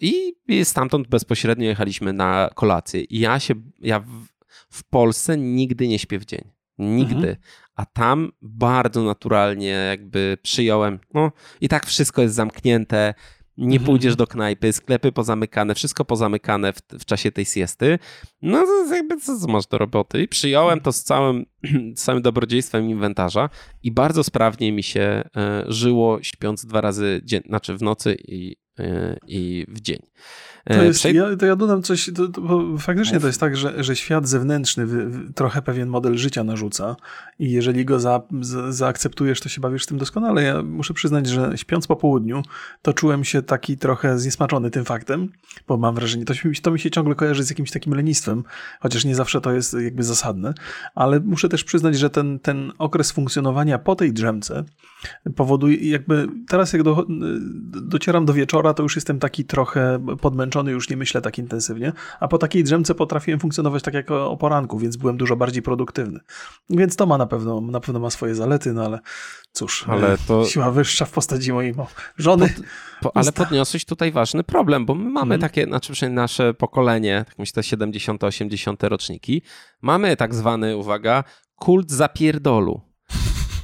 I, 0.00 0.34
i 0.48 0.64
stamtąd 0.64 1.08
bezpośrednio 1.08 1.64
jechaliśmy 1.68 2.12
na 2.12 2.50
kolację. 2.54 3.00
I 3.00 3.18
ja 3.18 3.40
się, 3.40 3.54
ja 3.80 4.00
w, 4.00 4.26
w 4.70 4.84
Polsce 4.84 5.38
nigdy 5.38 5.88
nie 5.88 5.98
śpię 5.98 6.18
w 6.18 6.24
dzień. 6.24 6.44
Nigdy. 6.78 7.14
Mhm. 7.14 7.36
A 7.76 7.86
tam 7.86 8.32
bardzo 8.42 9.02
naturalnie 9.02 9.68
jakby 9.68 10.38
przyjąłem, 10.42 10.98
no 11.14 11.32
i 11.60 11.68
tak 11.68 11.86
wszystko 11.86 12.22
jest 12.22 12.34
zamknięte, 12.34 13.14
nie 13.56 13.76
mhm. 13.76 13.86
pójdziesz 13.86 14.16
do 14.16 14.26
knajpy, 14.26 14.72
sklepy 14.72 15.12
pozamykane, 15.12 15.74
wszystko 15.74 16.04
pozamykane 16.04 16.72
w, 16.72 16.78
w 17.00 17.04
czasie 17.04 17.32
tej 17.32 17.44
siesty. 17.44 17.98
No 18.42 18.66
to 18.66 18.94
jakby 18.94 19.16
co, 19.16 19.38
co 19.38 19.46
masz 19.46 19.66
do 19.66 19.78
roboty? 19.78 20.22
I 20.22 20.28
przyjąłem 20.28 20.80
to 20.80 20.92
z 20.92 21.02
całym, 21.02 21.46
z 21.96 22.02
całym 22.02 22.22
dobrodziejstwem 22.22 22.90
inwentarza 22.90 23.48
i 23.82 23.92
bardzo 23.92 24.24
sprawnie 24.24 24.72
mi 24.72 24.82
się 24.82 25.00
e, 25.36 25.64
żyło 25.68 26.22
śpiąc 26.22 26.66
dwa 26.66 26.80
razy, 26.80 27.20
dzien- 27.24 27.46
znaczy 27.46 27.76
w 27.76 27.82
nocy 27.82 28.16
i, 28.28 28.56
i 29.26 29.66
w 29.68 29.80
dzień. 29.80 29.98
To, 30.64 30.74
e, 30.74 30.84
jest, 30.84 31.04
ja, 31.04 31.36
to 31.36 31.46
ja 31.46 31.56
dodam 31.56 31.82
coś, 31.82 32.10
to, 32.14 32.28
to, 32.28 32.40
bo 32.40 32.78
faktycznie 32.78 33.20
to 33.20 33.26
jest 33.26 33.40
tak, 33.40 33.56
że, 33.56 33.84
że 33.84 33.96
świat 33.96 34.28
zewnętrzny 34.28 34.86
trochę 35.34 35.62
pewien 35.62 35.88
model 35.88 36.18
życia 36.18 36.44
narzuca 36.44 36.96
i 37.38 37.50
jeżeli 37.50 37.84
go 37.84 38.00
za, 38.00 38.22
za, 38.40 38.72
zaakceptujesz, 38.72 39.40
to 39.40 39.48
się 39.48 39.60
bawisz 39.60 39.84
z 39.84 39.86
tym 39.86 39.98
doskonale. 39.98 40.42
Ja 40.42 40.62
muszę 40.62 40.94
przyznać, 40.94 41.26
że 41.26 41.52
śpiąc 41.56 41.86
po 41.86 41.96
południu, 41.96 42.42
to 42.82 42.92
czułem 42.92 43.24
się 43.24 43.42
taki 43.42 43.76
trochę 43.76 44.18
zniesmaczony 44.18 44.70
tym 44.70 44.84
faktem, 44.84 45.28
bo 45.68 45.76
mam 45.76 45.94
wrażenie, 45.94 46.24
to, 46.24 46.34
to 46.62 46.70
mi 46.70 46.78
się 46.78 46.90
ciągle 46.90 47.14
kojarzy 47.14 47.44
z 47.44 47.50
jakimś 47.50 47.70
takim 47.70 47.94
lenistwem, 47.94 48.44
chociaż 48.80 49.04
nie 49.04 49.14
zawsze 49.14 49.40
to 49.40 49.52
jest 49.52 49.76
jakby 49.80 50.02
zasadne, 50.02 50.54
ale 50.94 51.20
muszę 51.20 51.48
też 51.48 51.64
przyznać, 51.64 51.98
że 51.98 52.10
ten, 52.10 52.38
ten 52.38 52.72
okres 52.78 53.12
funkcjonowania 53.12 53.78
po 53.78 53.96
tej 53.96 54.12
drzemce 54.12 54.64
powoduje 55.36 55.90
jakby, 55.90 56.28
teraz 56.48 56.72
jak 56.72 56.82
do, 56.82 57.06
docieram 57.82 58.26
do 58.26 58.32
wieczora, 58.62 58.74
to 58.74 58.82
już 58.82 58.96
jestem 58.96 59.18
taki 59.18 59.44
trochę 59.44 60.06
podmęczony 60.20 60.70
już 60.70 60.90
nie 60.90 60.96
myślę 60.96 61.20
tak 61.20 61.38
intensywnie, 61.38 61.92
a 62.20 62.28
po 62.28 62.38
takiej 62.38 62.64
drzemce 62.64 62.94
potrafiłem 62.94 63.40
funkcjonować 63.40 63.82
tak 63.82 63.94
jak 63.94 64.10
o 64.10 64.36
poranku, 64.36 64.78
więc 64.78 64.96
byłem 64.96 65.16
dużo 65.16 65.36
bardziej 65.36 65.62
produktywny. 65.62 66.20
Więc 66.70 66.96
to 66.96 67.06
ma 67.06 67.18
na 67.18 67.26
pewno, 67.26 67.60
na 67.60 67.80
pewno 67.80 68.00
ma 68.00 68.10
swoje 68.10 68.34
zalety, 68.34 68.72
no 68.72 68.84
ale 68.84 68.98
cóż, 69.52 69.84
ale 69.88 70.12
e, 70.12 70.18
to... 70.28 70.44
siła 70.44 70.70
wyższa 70.70 71.04
w 71.04 71.10
postaci 71.10 71.52
mojej 71.52 71.74
żony. 72.18 72.48
Pod, 73.00 73.12
po, 73.12 73.16
ale 73.16 73.32
podniosłeś 73.32 73.84
tutaj 73.84 74.12
ważny 74.12 74.44
problem, 74.44 74.86
bo 74.86 74.94
my 74.94 75.10
mamy 75.10 75.34
hmm. 75.34 75.40
takie, 75.40 75.64
znaczy 75.64 75.92
przynajmniej 75.92 76.22
nasze 76.22 76.54
pokolenie, 76.54 77.24
tak 77.26 77.38
myślę 77.38 77.62
70, 77.62 78.24
80 78.24 78.82
roczniki, 78.82 79.42
mamy 79.82 80.16
tak 80.16 80.34
zwany, 80.34 80.76
uwaga, 80.76 81.24
kult 81.56 81.90
zapierdolu 81.90 82.91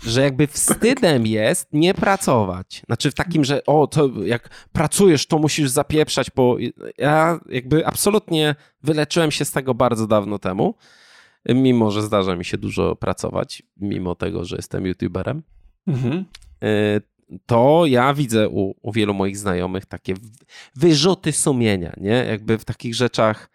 że 0.07 0.23
jakby 0.23 0.47
wstydem 0.47 1.27
jest 1.27 1.69
nie 1.73 1.95
pracować. 1.95 2.83
Znaczy 2.87 3.11
w 3.11 3.15
takim, 3.15 3.45
że 3.45 3.65
o, 3.67 3.87
to 3.87 4.11
jak 4.25 4.67
pracujesz, 4.73 5.27
to 5.27 5.39
musisz 5.39 5.71
zapieprzać, 5.71 6.31
bo 6.37 6.57
ja 6.99 7.41
jakby 7.49 7.87
absolutnie 7.87 8.55
wyleczyłem 8.83 9.31
się 9.31 9.45
z 9.45 9.53
tego 9.53 9.75
bardzo 9.75 10.07
dawno 10.07 10.39
temu, 10.39 10.75
mimo 11.49 11.91
że 11.91 12.03
zdarza 12.03 12.37
mi 12.37 12.45
się 12.45 12.59
dużo 12.59 12.97
pracować, 12.97 13.63
mimo 13.77 14.15
tego, 14.15 14.45
że 14.45 14.57
jestem 14.57 14.87
youtuberem. 14.87 15.43
Mhm. 15.87 16.25
Y, 16.65 17.03
to 17.47 17.87
ja 17.87 18.15
widzę 18.15 18.49
u, 18.49 18.75
u 18.83 18.93
wielu 18.93 19.15
moich 19.15 19.37
znajomych 19.37 19.87
takie 19.87 20.15
wyrzuty 20.77 21.33
sumienia, 21.33 21.93
nie? 21.97 22.25
Jakby 22.29 22.59
w 22.59 22.65
takich 22.65 22.95
rzeczach 22.95 23.51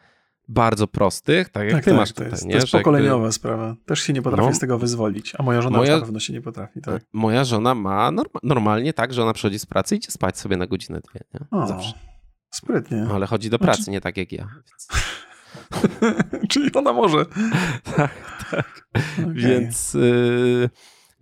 bardzo 0.47 0.87
prostych, 0.87 1.49
tak 1.49 1.63
jak 1.63 1.73
tak, 1.73 1.83
ty 1.83 1.91
tak, 1.91 1.99
masz 1.99 2.11
to 2.11 2.23
jest, 2.23 2.45
nie? 2.45 2.51
To 2.51 2.57
jest 2.57 2.71
pokoleniowa 2.71 3.15
jakby... 3.15 3.33
sprawa. 3.33 3.75
Też 3.85 3.99
się 3.99 4.13
nie 4.13 4.21
potrafię 4.21 4.49
no, 4.49 4.55
z 4.55 4.59
tego 4.59 4.77
wyzwolić, 4.77 5.33
a 5.37 5.43
moja 5.43 5.61
żona 5.61 5.77
moja, 5.77 5.95
na 5.95 6.01
pewno 6.01 6.19
się 6.19 6.33
nie 6.33 6.41
potrafi. 6.41 6.81
Tak. 6.81 7.03
Moja 7.13 7.43
żona 7.43 7.75
ma 7.75 8.11
norma 8.11 8.39
normalnie 8.43 8.93
tak, 8.93 9.13
że 9.13 9.23
ona 9.23 9.33
przychodzi 9.33 9.59
z 9.59 9.65
pracy 9.65 9.95
i 9.95 9.97
idzie 9.97 10.11
spać 10.11 10.37
sobie 10.37 10.57
na 10.57 10.67
godzinę, 10.67 10.99
dwie. 10.99 11.19
Nie? 11.33 11.59
O, 11.59 11.67
Zawsze. 11.67 11.93
Sprytnie. 12.51 13.07
Ale 13.13 13.25
chodzi 13.25 13.49
do 13.49 13.59
pracy, 13.59 13.77
znaczy... 13.77 13.91
nie 13.91 14.01
tak 14.01 14.17
jak 14.17 14.31
ja. 14.31 14.47
Więc... 14.55 14.87
Czyli 16.49 16.73
ona 16.73 16.93
może. 16.93 17.25
tak, 17.95 18.45
tak. 18.51 18.87
Okay. 19.17 19.33
Więc... 19.33 19.95
Y 19.95 20.69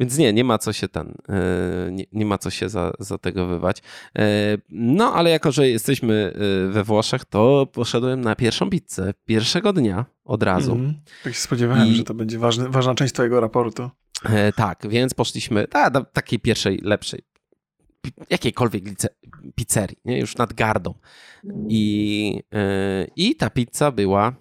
więc 0.02 0.18
nie, 0.18 0.34
nie 0.34 0.44
ma 0.44 0.58
co 0.58 0.74
się 0.74 0.88
ten, 0.88 1.14
e, 1.30 1.92
nie, 1.92 2.06
nie 2.12 2.26
ma 2.26 2.38
co 2.38 2.50
się 2.50 2.70
za, 2.70 2.92
za 3.00 3.18
tego 3.18 3.48
wywać. 3.48 3.82
E, 4.18 4.24
no, 4.70 5.14
ale 5.14 5.30
jako, 5.30 5.52
że 5.52 5.70
jesteśmy 5.70 6.34
e, 6.36 6.72
we 6.72 6.84
Włoszech, 6.84 7.26
to 7.26 7.68
poszedłem 7.72 8.22
na 8.22 8.36
pierwszą 8.36 8.70
pizzę 8.70 9.14
pierwszego 9.26 9.74
dnia 9.74 10.06
od 10.26 10.44
razu. 10.44 10.72
Mm, 10.72 10.94
tak 11.24 11.34
się 11.34 11.40
spodziewałem, 11.40 11.88
I... 11.88 11.96
że 11.96 12.04
to 12.04 12.14
będzie 12.14 12.40
ważny, 12.40 12.70
ważna 12.70 12.96
część 12.96 13.14
twojego 13.14 13.40
raportu. 13.40 13.90
Tak, 14.56 14.88
więc 14.90 15.14
poszliśmy 15.14 15.68
ta, 15.68 15.90
do 15.90 16.06
takiej 16.06 16.40
pierwszej, 16.40 16.80
lepszej 16.84 17.22
jakiejkolwiek 18.30 18.84
pizzerii, 19.56 19.98
nie? 20.06 20.20
już 20.20 20.38
nad 20.38 20.54
gardą. 20.54 20.94
I, 21.68 22.40
I 23.16 23.36
ta 23.36 23.50
pizza 23.50 23.92
była 23.92 24.36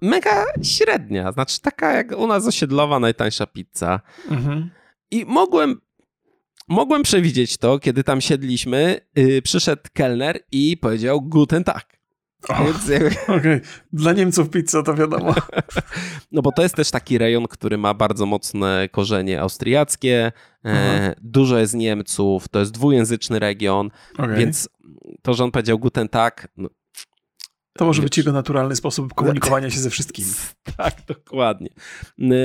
mega 0.00 0.44
średnia, 0.62 1.32
znaczy 1.32 1.60
taka 1.60 1.92
jak 1.92 2.18
u 2.18 2.26
nas 2.26 2.46
osiedlowa 2.46 3.00
najtańsza 3.00 3.46
pizza. 3.46 4.00
Mhm. 4.30 4.70
I 5.10 5.24
mogłem 5.24 5.80
mogłem 6.68 7.02
przewidzieć 7.02 7.56
to, 7.56 7.78
kiedy 7.78 8.04
tam 8.04 8.20
siedliśmy, 8.20 9.00
yy, 9.16 9.42
przyszedł 9.42 9.82
kelner 9.92 10.40
i 10.52 10.76
powiedział 10.76 11.22
guten 11.22 11.64
tak. 11.64 12.00
Okej, 12.48 13.10
okay. 13.38 13.60
dla 13.92 14.12
Niemców 14.12 14.50
pizza 14.50 14.82
to 14.82 14.94
wiadomo. 14.94 15.34
No 16.32 16.42
bo 16.42 16.52
to 16.52 16.62
jest 16.62 16.74
też 16.74 16.90
taki 16.90 17.18
rejon, 17.18 17.46
który 17.46 17.78
ma 17.78 17.94
bardzo 17.94 18.26
mocne 18.26 18.88
korzenie 18.92 19.40
austriackie, 19.40 20.32
e, 20.64 21.14
dużo 21.22 21.58
jest 21.58 21.74
Niemców, 21.74 22.48
to 22.48 22.58
jest 22.58 22.72
dwujęzyczny 22.72 23.38
region, 23.38 23.90
okay. 24.18 24.36
więc 24.36 24.68
to, 25.22 25.34
że 25.34 25.44
on 25.44 25.50
powiedział 25.50 25.78
guten 25.78 26.08
tak, 26.08 26.48
no, 26.56 26.68
to 27.72 27.84
może 27.84 28.02
być 28.02 28.18
jego 28.18 28.32
naturalny 28.32 28.76
sposób 28.76 29.14
komunikowania 29.14 29.70
się 29.70 29.80
ze 29.80 29.90
wszystkimi. 29.90 30.28
Tak, 30.76 30.94
dokładnie. 31.06 31.68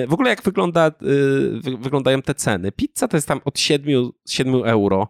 W 0.08 0.14
ogóle 0.14 0.30
jak 0.30 0.44
wygląda, 0.44 0.92
y, 1.68 1.78
wyglądają 1.80 2.22
te 2.22 2.36
ceny? 2.36 2.72
Pizza 2.72 3.08
to 3.08 3.18
jest 3.18 3.28
tam 3.28 3.42
od 3.46 3.60
7, 3.60 4.10
7 4.28 4.56
euro. 4.56 5.08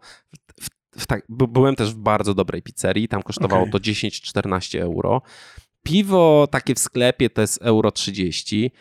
W, 0.97 1.07
tak, 1.07 1.25
byłem 1.29 1.75
też 1.75 1.93
w 1.93 1.97
bardzo 1.97 2.33
dobrej 2.33 2.61
pizzerii, 2.61 3.07
tam 3.07 3.23
kosztowało 3.23 3.61
okay. 3.61 3.71
to 3.71 3.77
10-14 3.77 4.79
euro. 4.79 5.21
Piwo 5.83 6.47
takie 6.51 6.75
w 6.75 6.79
sklepie 6.79 7.29
to 7.29 7.41
jest 7.41 7.61
euro 7.61 7.91
30. 7.91 8.71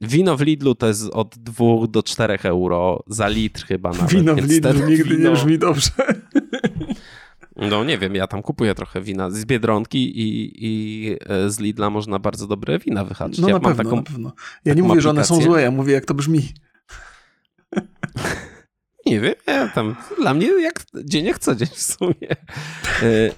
Wino 0.00 0.36
w 0.36 0.40
Lidlu 0.40 0.74
to 0.74 0.86
jest 0.86 1.10
od 1.12 1.38
2 1.38 1.64
do 1.88 2.02
4 2.02 2.38
euro 2.42 3.02
za 3.06 3.28
litr 3.28 3.66
chyba 3.66 3.90
nawet. 3.90 4.10
Wino 4.10 4.34
w 4.34 4.50
Lidlu 4.50 4.88
nigdy 4.88 5.04
wino... 5.04 5.30
nie 5.30 5.36
brzmi 5.36 5.58
dobrze. 5.58 5.90
No 7.60 7.84
nie 7.84 7.98
wiem, 7.98 8.14
ja 8.14 8.26
tam 8.26 8.42
kupuję 8.42 8.74
trochę 8.74 9.00
wina 9.00 9.30
z 9.30 9.44
Biedronki 9.44 10.20
i, 10.20 10.52
i 10.66 11.16
e, 11.26 11.50
z 11.50 11.58
Lidla 11.58 11.90
można 11.90 12.18
bardzo 12.18 12.46
dobre 12.46 12.78
wina 12.78 13.04
wyhaczyć. 13.04 13.38
No 13.38 13.48
ja 13.48 13.54
na, 13.54 13.60
pewno, 13.60 13.84
taką, 13.84 13.96
na 13.96 14.02
pewno. 14.02 14.32
Ja 14.64 14.74
nie 14.74 14.82
mówię, 14.82 14.92
aplikację. 14.92 15.02
że 15.02 15.10
one 15.10 15.24
są 15.24 15.40
złe, 15.40 15.62
ja 15.62 15.70
mówię 15.70 15.92
jak 15.92 16.04
to 16.04 16.14
brzmi. 16.14 16.48
Nie 19.06 19.20
wiem, 19.20 19.34
ja 19.46 19.68
tam, 19.68 19.96
dla 20.18 20.34
mnie 20.34 20.62
jak 20.62 20.84
dzień 21.04 21.24
jak 21.24 21.38
co 21.38 21.54
dzień 21.54 21.68
w 21.68 21.82
sumie. 21.82 22.30
E, 23.02 23.30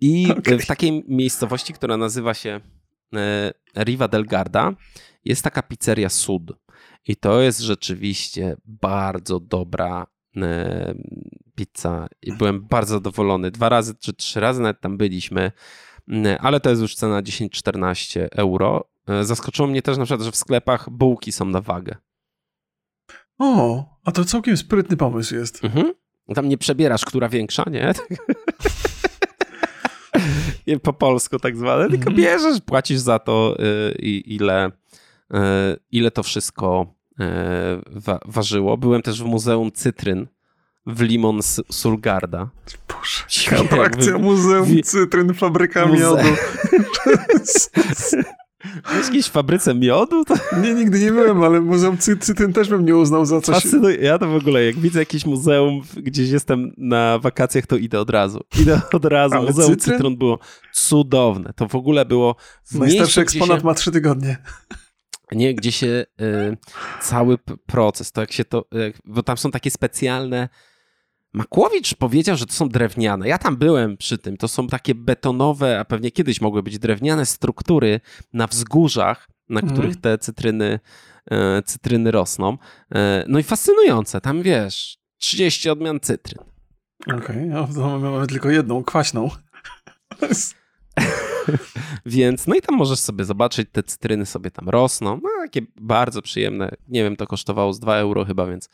I 0.00 0.26
okay. 0.38 0.58
w 0.58 0.66
takiej 0.66 1.04
miejscowości, 1.08 1.72
która 1.72 1.96
nazywa 1.96 2.34
się 2.34 2.60
e, 3.14 3.52
Riva 3.84 4.08
del 4.08 4.24
Garda, 4.24 4.72
jest 5.24 5.42
taka 5.42 5.62
pizzeria 5.62 6.08
Sud. 6.08 6.52
I 7.06 7.16
to 7.16 7.40
jest 7.40 7.60
rzeczywiście 7.60 8.56
bardzo 8.64 9.40
dobra 9.40 10.06
pizza 11.60 12.06
i 12.22 12.32
byłem 12.32 12.60
bardzo 12.60 12.94
zadowolony. 12.94 13.50
Dwa 13.50 13.68
razy 13.68 13.94
czy 13.94 14.12
trzy 14.12 14.40
razy 14.40 14.62
nawet 14.62 14.80
tam 14.80 14.96
byliśmy, 14.96 15.52
ale 16.40 16.60
to 16.60 16.70
jest 16.70 16.82
już 16.82 16.94
cena 16.94 17.22
10-14 17.22 18.28
euro. 18.32 18.90
E, 19.08 19.24
zaskoczyło 19.24 19.68
mnie 19.68 19.82
też 19.82 19.98
na 19.98 20.04
przykład, 20.04 20.24
że 20.24 20.32
w 20.32 20.36
sklepach 20.36 20.90
bułki 20.90 21.32
są 21.32 21.44
na 21.44 21.60
wagę. 21.60 21.96
O, 23.38 23.84
a 24.04 24.12
to 24.12 24.24
całkiem 24.24 24.56
sprytny 24.56 24.96
pomysł 24.96 25.34
jest. 25.34 25.64
Mhm. 25.64 25.92
Tam 26.34 26.48
nie 26.48 26.58
przebierasz, 26.58 27.04
która 27.04 27.28
większa, 27.28 27.64
nie? 27.70 27.92
po 30.82 30.92
polsku 30.92 31.38
tak 31.38 31.56
zwane, 31.56 31.88
tylko 31.88 32.10
mhm. 32.10 32.16
bierzesz, 32.16 32.60
płacisz 32.60 32.98
za 32.98 33.18
to, 33.18 33.56
y, 33.60 33.92
ile, 34.24 34.66
y, 34.66 35.38
ile 35.90 36.10
to 36.10 36.22
wszystko 36.22 37.00
E, 37.20 37.80
wa 37.86 38.18
ważyło. 38.24 38.76
Byłem 38.76 39.02
też 39.02 39.22
w 39.22 39.26
Muzeum 39.26 39.72
Cytryn 39.72 40.26
w 40.94 41.00
Limon 41.00 41.40
Sulgarda. 41.70 42.50
Boże, 42.88 43.22
ciekawa 43.28 43.84
akcja 43.84 44.18
Muzeum 44.18 44.82
Cytryn, 44.82 45.34
fabryka 45.34 45.86
Muze... 45.86 46.02
miodu. 46.02 46.28
W 48.84 49.04
jakiejś 49.04 49.28
fabryce 49.28 49.74
miodu? 49.74 50.24
To... 50.24 50.34
Nie, 50.62 50.74
nigdy 50.74 51.00
nie 51.00 51.12
byłem, 51.12 51.42
ale 51.42 51.60
Muzeum 51.60 51.98
Cytryn 51.98 52.52
też 52.52 52.68
bym 52.68 52.84
nie 52.84 52.96
uznał 52.96 53.26
za 53.26 53.40
coś. 53.40 53.54
Fascynuj... 53.54 53.98
Ja 54.02 54.18
to 54.18 54.26
w 54.26 54.34
ogóle, 54.34 54.64
jak 54.64 54.78
widzę 54.78 54.98
jakieś 54.98 55.26
muzeum, 55.26 55.82
gdzieś 55.96 56.30
jestem 56.30 56.72
na 56.76 57.18
wakacjach, 57.18 57.66
to 57.66 57.76
idę 57.76 58.00
od 58.00 58.10
razu. 58.10 58.40
Idę 58.60 58.80
od 58.92 59.04
razu. 59.04 59.34
Ale 59.34 59.46
muzeum 59.46 59.76
Cytryn? 59.76 59.96
Cytryn 59.96 60.16
było 60.16 60.38
cudowne. 60.72 61.52
To 61.56 61.68
w 61.68 61.74
ogóle 61.74 62.04
było... 62.04 62.36
W 62.70 62.74
Najstarszy 62.74 63.20
eksponat 63.20 63.60
się... 63.60 63.66
ma 63.66 63.74
trzy 63.74 63.90
tygodnie 63.90 64.36
nie, 65.32 65.54
gdzie 65.54 65.72
się 65.72 65.86
y, 65.86 66.56
cały 67.00 67.38
proces, 67.66 68.12
to 68.12 68.20
jak 68.20 68.32
się 68.32 68.44
to, 68.44 68.64
y, 68.74 68.92
bo 69.04 69.22
tam 69.22 69.36
są 69.36 69.50
takie 69.50 69.70
specjalne, 69.70 70.48
Makłowicz 71.32 71.94
powiedział, 71.94 72.36
że 72.36 72.46
to 72.46 72.52
są 72.52 72.68
drewniane. 72.68 73.28
Ja 73.28 73.38
tam 73.38 73.56
byłem 73.56 73.96
przy 73.96 74.18
tym. 74.18 74.36
To 74.36 74.48
są 74.48 74.66
takie 74.66 74.94
betonowe, 74.94 75.80
a 75.80 75.84
pewnie 75.84 76.10
kiedyś 76.10 76.40
mogły 76.40 76.62
być 76.62 76.78
drewniane 76.78 77.26
struktury 77.26 78.00
na 78.32 78.46
wzgórzach, 78.46 79.28
na 79.48 79.60
mhm. 79.60 79.78
których 79.78 80.00
te 80.00 80.18
cytryny, 80.18 80.80
y, 81.32 81.62
cytryny 81.62 82.10
rosną. 82.10 82.52
Y, 82.52 82.96
no 83.28 83.38
i 83.38 83.42
fascynujące. 83.42 84.20
Tam 84.20 84.42
wiesz, 84.42 84.98
30 85.18 85.70
odmian 85.70 86.00
cytryn. 86.00 86.44
Okej, 87.06 87.54
okay, 87.54 87.98
mamy 87.98 88.26
tylko 88.26 88.50
jedną, 88.50 88.84
kwaśną. 88.84 89.30
Więc, 92.06 92.46
no 92.46 92.54
i 92.54 92.60
tam 92.60 92.76
możesz 92.76 92.98
sobie 92.98 93.24
zobaczyć, 93.24 93.68
te 93.72 93.82
cytryny 93.82 94.26
sobie 94.26 94.50
tam 94.50 94.68
rosną. 94.68 95.20
No, 95.22 95.28
takie 95.42 95.62
bardzo 95.80 96.22
przyjemne. 96.22 96.70
Nie 96.88 97.02
wiem, 97.02 97.16
to 97.16 97.26
kosztowało 97.26 97.72
z 97.72 97.80
2 97.80 97.96
euro 97.96 98.24
chyba, 98.24 98.46
więc, 98.46 98.68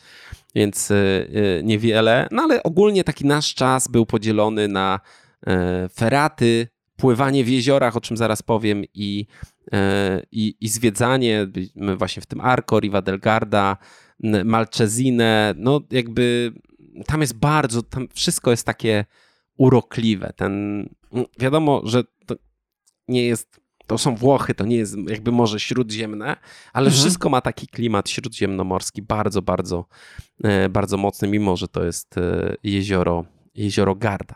więc 0.54 0.90
yy, 0.90 1.62
niewiele. 1.64 2.28
No 2.30 2.42
ale 2.42 2.62
ogólnie 2.62 3.04
taki 3.04 3.26
nasz 3.26 3.54
czas 3.54 3.88
był 3.88 4.06
podzielony 4.06 4.68
na 4.68 5.00
yy, 5.46 5.54
feraty, 5.94 6.68
pływanie 6.96 7.44
w 7.44 7.48
jeziorach, 7.48 7.96
o 7.96 8.00
czym 8.00 8.16
zaraz 8.16 8.42
powiem, 8.42 8.84
i, 8.94 9.26
yy, 9.72 9.78
i, 10.32 10.56
i 10.60 10.68
zwiedzanie. 10.68 11.46
Właśnie 11.96 12.22
w 12.22 12.26
tym 12.26 12.40
Arco, 12.40 12.80
Riva 12.80 13.02
del 13.02 13.18
Garda, 13.18 13.76
Malcesine. 14.44 15.54
No 15.56 15.80
jakby 15.90 16.52
tam 17.06 17.20
jest 17.20 17.38
bardzo, 17.38 17.82
tam 17.82 18.08
wszystko 18.14 18.50
jest 18.50 18.66
takie 18.66 19.04
urokliwe. 19.56 20.32
Ten, 20.36 20.84
wiadomo, 21.38 21.82
że 21.84 22.04
nie 23.09 23.26
jest, 23.26 23.61
to 23.86 23.98
są 23.98 24.16
Włochy, 24.16 24.54
to 24.54 24.64
nie 24.64 24.76
jest 24.76 24.96
jakby 25.09 25.32
Morze 25.32 25.61
Śródziemne, 25.61 26.36
ale 26.72 26.86
mhm. 26.86 27.02
wszystko 27.02 27.28
ma 27.28 27.40
taki 27.40 27.66
klimat 27.66 28.11
śródziemnomorski, 28.11 29.02
bardzo, 29.02 29.42
bardzo, 29.42 29.84
e, 30.44 30.68
bardzo 30.68 30.96
mocny, 30.96 31.28
mimo 31.28 31.57
że 31.57 31.68
to 31.68 31.84
jest 31.84 32.18
e, 32.18 32.54
jezioro, 32.62 33.24
jezioro 33.54 33.94
Garda. 33.94 34.34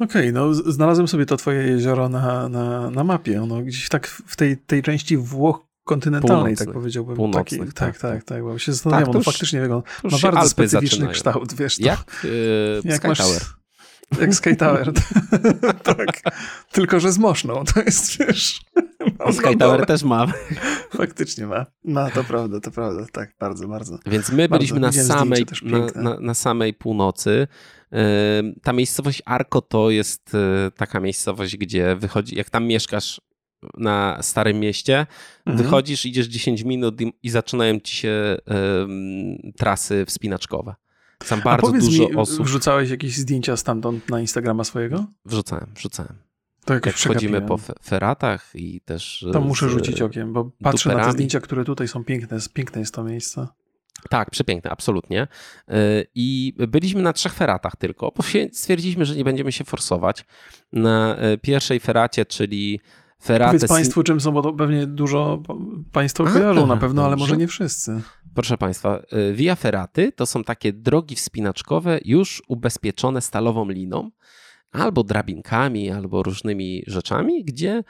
Okej, 0.00 0.22
okay, 0.22 0.32
no 0.32 0.54
znalazłem 0.54 1.08
sobie 1.08 1.26
to 1.26 1.36
twoje 1.36 1.62
jezioro 1.62 2.08
na, 2.08 2.48
na, 2.48 2.90
na 2.90 3.04
mapie. 3.04 3.42
Ono 3.42 3.62
gdzieś 3.62 3.88
tak 3.88 4.06
w 4.06 4.36
tej, 4.36 4.56
tej 4.56 4.82
części 4.82 5.16
Włoch 5.16 5.68
kontynentalnej, 5.84 6.56
tak 6.56 6.66
tak 6.66 6.74
powiedziałbym. 6.74 7.16
Północny, 7.16 7.58
taki, 7.58 7.72
tak, 7.72 7.74
tak, 7.74 7.98
tak, 7.98 8.24
tak, 8.24 8.42
bo 8.42 8.58
się 8.58 8.72
zastanawiam, 8.72 9.06
tak, 9.06 9.14
no 9.14 9.22
faktycznie 9.22 9.60
wygląda, 9.60 9.88
ma 10.04 10.10
bardzo 10.10 10.38
Alpy 10.38 10.48
specyficzny 10.48 10.88
zaczynają. 10.88 11.12
kształt, 11.12 11.54
wiesz. 11.54 11.76
To, 11.76 11.84
jak, 11.84 12.20
yy, 12.24 12.80
jak 12.90 12.96
Sky 12.96 13.08
masz, 13.08 13.18
Tower. 13.18 13.42
Jak 14.20 14.34
Sky 14.34 14.56
Tower. 14.56 14.92
tak. 15.96 16.22
Tylko, 16.72 17.00
że 17.00 17.12
z 17.12 17.18
moszną. 17.18 17.64
To 17.64 17.80
jest, 17.80 18.18
wiesz... 18.18 18.60
Sky 19.32 19.56
Tower 19.56 19.86
też 19.86 20.02
ma. 20.02 20.26
Faktycznie 20.90 21.46
ma. 21.46 21.66
Ma, 21.84 22.10
to 22.10 22.24
prawda, 22.24 22.60
to 22.60 22.70
prawda. 22.70 23.06
Tak, 23.12 23.34
bardzo, 23.40 23.68
bardzo. 23.68 23.98
Więc 24.06 24.32
my 24.32 24.48
byliśmy 24.48 24.80
na 24.80 24.92
samej, 24.92 25.46
na, 25.62 26.02
na, 26.02 26.20
na, 26.20 26.34
samej 26.34 26.74
północy. 26.74 27.46
Ta 28.62 28.72
miejscowość 28.72 29.22
Arko 29.24 29.60
to 29.60 29.90
jest 29.90 30.34
e, 30.34 30.70
taka 30.70 31.00
miejscowość, 31.00 31.56
gdzie 31.56 31.96
wychodzi, 31.96 32.36
jak 32.36 32.50
tam 32.50 32.64
mieszkasz 32.64 33.20
na 33.76 34.18
Starym 34.22 34.60
Mieście, 34.60 35.06
mhm. 35.46 35.64
wychodzisz, 35.64 36.06
idziesz 36.06 36.26
10 36.26 36.62
minut 36.62 37.00
i, 37.00 37.12
i 37.22 37.30
zaczynają 37.30 37.80
ci 37.80 37.96
się 37.96 38.36
um, 38.46 39.52
trasy 39.56 40.04
wspinaczkowe. 40.06 40.74
Tam 41.28 41.40
bardzo 41.40 41.72
dużo 41.72 42.08
mi, 42.08 42.14
osób. 42.16 42.46
Wrzucałeś 42.46 42.90
jakieś 42.90 43.16
zdjęcia 43.16 43.56
stamtąd 43.56 44.08
na 44.08 44.20
Instagrama 44.20 44.64
swojego? 44.64 45.06
Wrzucałem, 45.24 45.66
wrzucałem. 45.74 46.14
To 46.64 46.74
Jak 46.74 46.94
chodzimy 46.94 47.42
po 47.42 47.58
feratach 47.84 48.50
i 48.54 48.80
też. 48.80 49.26
To 49.32 49.40
muszę 49.40 49.68
rzucić 49.68 50.02
okiem, 50.02 50.32
bo 50.32 50.50
patrzę 50.62 50.88
duperami. 50.88 51.06
na 51.06 51.06
te 51.06 51.12
zdjęcia, 51.12 51.40
które 51.40 51.64
tutaj 51.64 51.88
są 51.88 52.04
piękne. 52.04 52.38
Piękne 52.52 52.80
jest 52.80 52.94
to 52.94 53.04
miejsce. 53.04 53.46
Tak, 54.10 54.30
przepiękne, 54.30 54.70
absolutnie. 54.70 55.28
Y, 55.70 56.06
I 56.14 56.54
byliśmy 56.68 57.02
na 57.02 57.12
trzech 57.12 57.34
feratach 57.34 57.76
tylko, 57.76 58.12
bo 58.16 58.22
stwierdziliśmy, 58.52 59.04
że 59.04 59.16
nie 59.16 59.24
będziemy 59.24 59.52
się 59.52 59.64
forsować. 59.64 60.24
Na 60.72 61.16
y, 61.32 61.38
pierwszej 61.38 61.80
feracie, 61.80 62.26
czyli 62.26 62.80
feratę... 63.22 63.52
Powiedz 63.52 63.68
Państwu, 63.68 64.02
czym 64.02 64.20
są, 64.20 64.32
bo 64.32 64.42
to 64.42 64.52
pewnie 64.52 64.86
dużo 64.86 65.42
Państwo 65.92 66.24
kojarzą 66.24 66.66
na 66.66 66.76
pewno, 66.76 67.04
ale 67.06 67.16
może 67.16 67.36
nie 67.36 67.46
wszyscy. 67.46 68.00
Proszę 68.34 68.58
Państwa, 68.58 69.02
y, 69.30 69.34
Via 69.34 69.56
Ferraty 69.56 70.12
to 70.12 70.26
są 70.26 70.44
takie 70.44 70.72
drogi 70.72 71.14
wspinaczkowe 71.14 72.00
już 72.04 72.42
ubezpieczone 72.48 73.20
stalową 73.20 73.68
liną, 73.68 74.10
albo 74.72 75.02
drabinkami, 75.02 75.90
albo 75.90 76.22
różnymi 76.22 76.82
rzeczami, 76.86 77.44
gdzie 77.44 77.82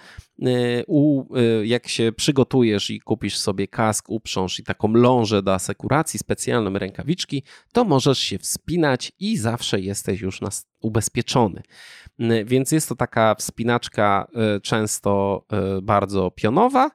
u, 0.86 1.24
y, 1.36 1.66
jak 1.66 1.88
się 1.88 2.12
przygotujesz 2.16 2.90
i 2.90 3.00
kupisz 3.00 3.38
sobie 3.38 3.68
kask, 3.68 4.10
uprząż 4.10 4.58
i 4.58 4.64
taką 4.64 4.92
lążę 4.92 5.42
do 5.42 5.54
asekuracji, 5.54 6.18
specjalną 6.18 6.72
rękawiczki, 6.72 7.42
to 7.72 7.84
możesz 7.84 8.18
się 8.18 8.38
wspinać 8.38 9.12
i 9.18 9.36
zawsze 9.36 9.80
jesteś 9.80 10.20
już 10.20 10.40
ubezpieczony. 10.80 11.62
Więc 12.44 12.72
jest 12.72 12.88
to 12.88 12.94
taka 12.94 13.34
wspinaczka 13.34 14.28
często 14.62 15.44
bardzo 15.82 16.30
pionowa, 16.30 16.90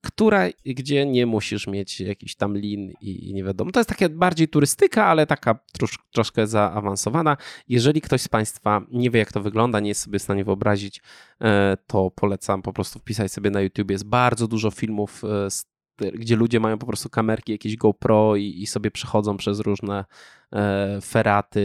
która, 0.00 0.48
gdzie 0.64 1.06
nie 1.06 1.26
musisz 1.26 1.66
mieć 1.66 2.00
jakichś 2.00 2.34
tam 2.34 2.56
lin 2.56 2.92
i, 3.00 3.28
i 3.28 3.34
nie 3.34 3.44
wiadomo. 3.44 3.70
To 3.70 3.80
jest 3.80 3.88
takie 3.88 4.08
bardziej 4.08 4.48
turystyka, 4.48 5.06
ale 5.06 5.26
taka 5.26 5.58
trosz, 5.72 5.98
troszkę 6.12 6.46
zaawansowana. 6.46 7.36
Jeżeli 7.68 8.00
ktoś 8.00 8.20
z 8.20 8.28
Państwa 8.28 8.86
nie 8.92 9.10
wie, 9.10 9.18
jak 9.18 9.32
to 9.32 9.40
wygląda, 9.40 9.80
nie 9.80 9.88
jest 9.88 10.00
sobie 10.00 10.18
w 10.18 10.22
stanie 10.22 10.44
wyobrazić, 10.44 11.02
e, 11.40 11.76
to 11.86 12.10
polecam 12.10 12.62
po 12.62 12.72
prostu 12.72 12.98
wpisać 12.98 13.32
sobie 13.32 13.50
na 13.50 13.60
YouTube. 13.60 13.90
Jest 13.90 14.04
bardzo 14.04 14.48
dużo 14.48 14.70
filmów 14.70 15.22
z 15.48 15.76
gdzie 15.98 16.36
ludzie 16.36 16.60
mają 16.60 16.78
po 16.78 16.86
prostu 16.86 17.10
kamerki, 17.10 17.52
jakieś 17.52 17.76
GoPro 17.76 18.36
i, 18.36 18.62
i 18.62 18.66
sobie 18.66 18.90
przechodzą 18.90 19.36
przez 19.36 19.60
różne 19.60 20.04
e, 20.52 20.98
feraty. 21.02 21.60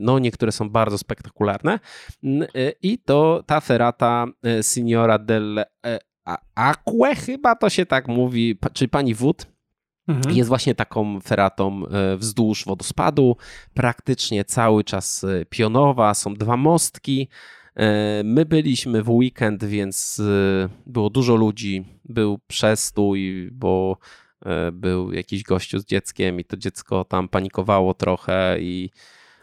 No, 0.00 0.18
niektóre 0.18 0.52
są 0.52 0.70
bardzo 0.70 0.98
spektakularne. 0.98 1.80
E, 2.24 2.72
I 2.82 2.98
to 2.98 3.42
ta 3.46 3.60
ferata 3.60 4.26
e, 4.42 4.62
Signora 4.62 5.18
del 5.18 5.64
Acque, 6.54 7.14
chyba 7.16 7.54
to 7.54 7.70
się 7.70 7.86
tak 7.86 8.08
mówi, 8.08 8.58
czyli 8.72 8.88
pani 8.88 9.14
Wód, 9.14 9.46
mhm. 10.08 10.36
jest 10.36 10.48
właśnie 10.48 10.74
taką 10.74 11.20
feratą 11.20 11.86
e, 11.86 12.16
wzdłuż 12.16 12.64
wodospadu. 12.64 13.36
Praktycznie 13.74 14.44
cały 14.44 14.84
czas 14.84 15.24
e, 15.24 15.44
pionowa, 15.44 16.14
są 16.14 16.34
dwa 16.34 16.56
mostki. 16.56 17.28
E, 17.76 18.22
my 18.24 18.44
byliśmy 18.44 19.02
w 19.02 19.10
weekend, 19.10 19.64
więc 19.64 20.22
było 20.86 21.10
dużo 21.10 21.36
ludzi, 21.36 21.84
był 22.04 22.38
przestój, 22.46 23.50
bo 23.52 23.98
był 24.72 25.12
jakiś 25.12 25.42
gościu 25.42 25.78
z 25.78 25.84
dzieckiem 25.84 26.40
i 26.40 26.44
to 26.44 26.56
dziecko 26.56 27.04
tam 27.04 27.28
panikowało 27.28 27.94
trochę 27.94 28.56
i 28.60 28.90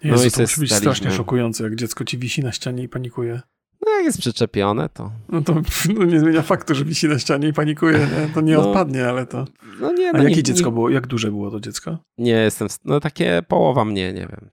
Jezu, 0.03 0.17
no 0.17 0.27
i 0.27 0.31
to 0.31 0.41
musi 0.41 0.59
być 0.59 0.73
strasznie 0.73 1.11
szokujące, 1.11 1.63
jak 1.63 1.75
dziecko 1.75 2.05
ci 2.05 2.17
wisi 2.17 2.43
na 2.43 2.51
ścianie 2.51 2.83
i 2.83 2.89
panikuje. 2.89 3.41
No 3.85 3.91
jak 3.91 4.05
jest 4.05 4.19
przyczepione, 4.19 4.89
to... 4.89 5.11
No 5.29 5.41
to 5.41 5.55
no 5.95 6.05
nie 6.05 6.19
zmienia 6.19 6.41
faktu, 6.41 6.75
że 6.75 6.85
wisi 6.85 7.07
na 7.07 7.19
ścianie 7.19 7.47
i 7.47 7.53
panikuje. 7.53 7.99
Nie? 7.99 8.33
To 8.33 8.41
nie 8.41 8.53
no, 8.53 8.69
odpadnie, 8.69 9.07
ale 9.07 9.25
to... 9.25 9.45
No 9.79 9.93
nie, 9.93 10.11
no 10.13 10.19
A 10.19 10.23
jakie 10.23 10.35
nie, 10.35 10.43
dziecko 10.43 10.65
nie... 10.69 10.73
było? 10.73 10.89
Jak 10.89 11.07
duże 11.07 11.31
było 11.31 11.51
to 11.51 11.59
dziecko? 11.59 11.97
Nie 12.17 12.31
jestem... 12.31 12.67
No 12.85 12.99
takie 12.99 13.41
połowa 13.47 13.85
mnie, 13.85 14.13
nie 14.13 14.27
wiem. 14.27 14.49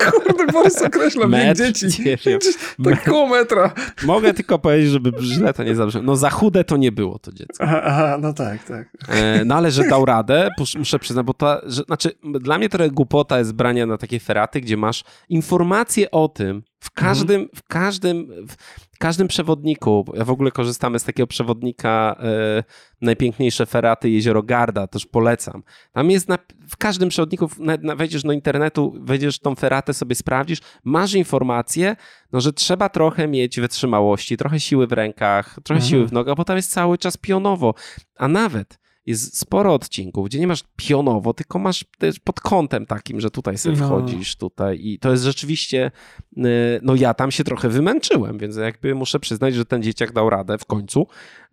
Kurde, 0.10 0.52
Borys 0.52 0.82
określa 0.82 1.28
wiek 1.28 1.56
dzieci. 1.56 2.02
Nie 2.04 2.16
wiem. 2.16 2.38
Tak 2.84 3.04
koło 3.04 3.26
metra. 3.28 3.74
Mogę 4.04 4.34
tylko 4.34 4.58
powiedzieć, 4.58 4.90
żeby 4.90 5.12
źle 5.20 5.54
to 5.54 5.62
nie 5.62 5.74
zabrzmiało. 5.74 6.06
No 6.06 6.16
za 6.16 6.30
chude 6.30 6.64
to 6.64 6.76
nie 6.76 6.92
było 6.92 7.18
to 7.18 7.32
dziecko. 7.32 7.64
Aha, 7.64 7.82
aha 7.84 8.18
no 8.20 8.32
tak, 8.32 8.64
tak. 8.64 8.88
E, 9.08 9.44
no 9.44 9.54
ale 9.54 9.70
że 9.70 9.88
dał 9.88 10.04
radę, 10.04 10.50
muszę 10.78 10.98
przyznać, 10.98 11.26
bo 11.26 11.34
to... 11.34 11.60
Że, 11.66 11.82
znaczy, 11.82 12.10
dla 12.40 12.58
mnie 12.58 12.68
trochę 12.68 12.90
głupota 12.90 13.38
jest 13.38 13.52
brania 13.52 13.86
na 13.86 13.98
takie 13.98 14.20
feraty, 14.20 14.60
gdzie 14.60 14.76
masz 14.76 15.04
informacje 15.28 16.10
o 16.10 16.28
tym, 16.28 16.62
w 16.82 16.90
mhm. 16.90 17.14
każdym, 17.14 17.48
w 17.54 17.62
każdym, 17.62 18.46
w 18.92 18.98
każdym 18.98 19.28
przewodniku, 19.28 20.04
ja 20.14 20.24
w 20.24 20.30
ogóle 20.30 20.50
korzystamy 20.50 20.98
z 20.98 21.04
takiego 21.04 21.26
przewodnika 21.26 22.16
e, 22.20 22.64
najpiękniejsze 23.00 23.66
feraty 23.66 24.10
Jezioro 24.10 24.42
Garda, 24.42 24.86
też 24.86 25.06
polecam. 25.06 25.62
Tam 25.92 26.10
jest 26.10 26.28
na, 26.28 26.38
w 26.68 26.76
każdym 26.76 27.08
przewodniku, 27.08 27.48
na, 27.58 27.76
na, 27.82 27.96
wejdziesz 27.96 28.22
do 28.22 28.32
internetu, 28.32 28.94
wejdziesz 29.00 29.38
tą 29.38 29.54
feratę, 29.54 29.94
sobie 29.94 30.14
sprawdzisz, 30.14 30.58
masz 30.84 31.14
informację, 31.14 31.96
no, 32.32 32.40
że 32.40 32.52
trzeba 32.52 32.88
trochę 32.88 33.28
mieć 33.28 33.60
wytrzymałości, 33.60 34.36
trochę 34.36 34.60
siły 34.60 34.86
w 34.86 34.92
rękach, 34.92 35.54
trochę 35.64 35.78
mhm. 35.78 35.90
siły 35.90 36.06
w 36.06 36.12
nogach, 36.12 36.36
bo 36.36 36.44
tam 36.44 36.56
jest 36.56 36.72
cały 36.72 36.98
czas 36.98 37.16
pionowo. 37.16 37.74
A 38.16 38.28
nawet 38.28 38.81
jest 39.06 39.38
sporo 39.38 39.74
odcinków, 39.74 40.26
gdzie 40.26 40.40
nie 40.40 40.46
masz 40.46 40.64
pionowo, 40.76 41.34
tylko 41.34 41.58
masz 41.58 41.84
też 41.98 42.20
pod 42.20 42.40
kątem 42.40 42.86
takim, 42.86 43.20
że 43.20 43.30
tutaj 43.30 43.58
sobie 43.58 43.76
no. 43.76 43.86
wchodzisz, 43.86 44.36
tutaj 44.36 44.78
i 44.82 44.98
to 44.98 45.10
jest 45.10 45.24
rzeczywiście, 45.24 45.90
y, 46.36 46.40
no 46.82 46.94
ja 46.94 47.14
tam 47.14 47.30
się 47.30 47.44
trochę 47.44 47.68
wymęczyłem, 47.68 48.38
więc 48.38 48.56
jakby 48.56 48.94
muszę 48.94 49.20
przyznać, 49.20 49.54
że 49.54 49.64
ten 49.64 49.82
dzieciak 49.82 50.12
dał 50.12 50.30
radę 50.30 50.58
w 50.58 50.64
końcu, 50.64 51.06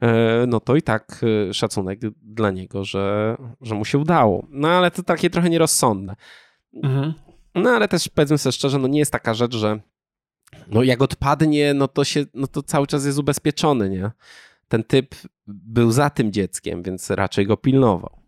y, 0.03 0.07
no 0.47 0.59
to 0.59 0.75
i 0.75 0.81
tak 0.81 1.21
y, 1.49 1.53
szacunek 1.53 1.99
dla 2.21 2.51
niego, 2.51 2.85
że, 2.85 3.37
że 3.61 3.75
mu 3.75 3.85
się 3.85 3.97
udało. 3.97 4.47
No 4.49 4.67
ale 4.67 4.91
to 4.91 5.03
takie 5.03 5.29
trochę 5.29 5.49
nierozsądne. 5.49 6.15
Mhm. 6.73 7.13
No 7.55 7.69
ale 7.69 7.87
też 7.87 8.09
powiedzmy 8.09 8.37
sobie 8.37 8.53
szczerze, 8.53 8.79
no 8.79 8.87
nie 8.87 8.99
jest 8.99 9.11
taka 9.11 9.33
rzecz, 9.33 9.55
że 9.55 9.79
no 10.67 10.83
jak 10.83 11.01
odpadnie, 11.01 11.73
no 11.73 11.87
to 11.87 12.03
się, 12.03 12.25
no 12.33 12.47
to 12.47 12.63
cały 12.63 12.87
czas 12.87 13.05
jest 13.05 13.19
ubezpieczony, 13.19 13.89
nie? 13.89 14.11
Ten 14.69 14.83
typ 14.83 15.15
był 15.47 15.91
za 15.91 16.09
tym 16.09 16.31
dzieckiem, 16.31 16.83
więc 16.83 17.09
raczej 17.09 17.47
go 17.47 17.57
pilnował. 17.57 18.19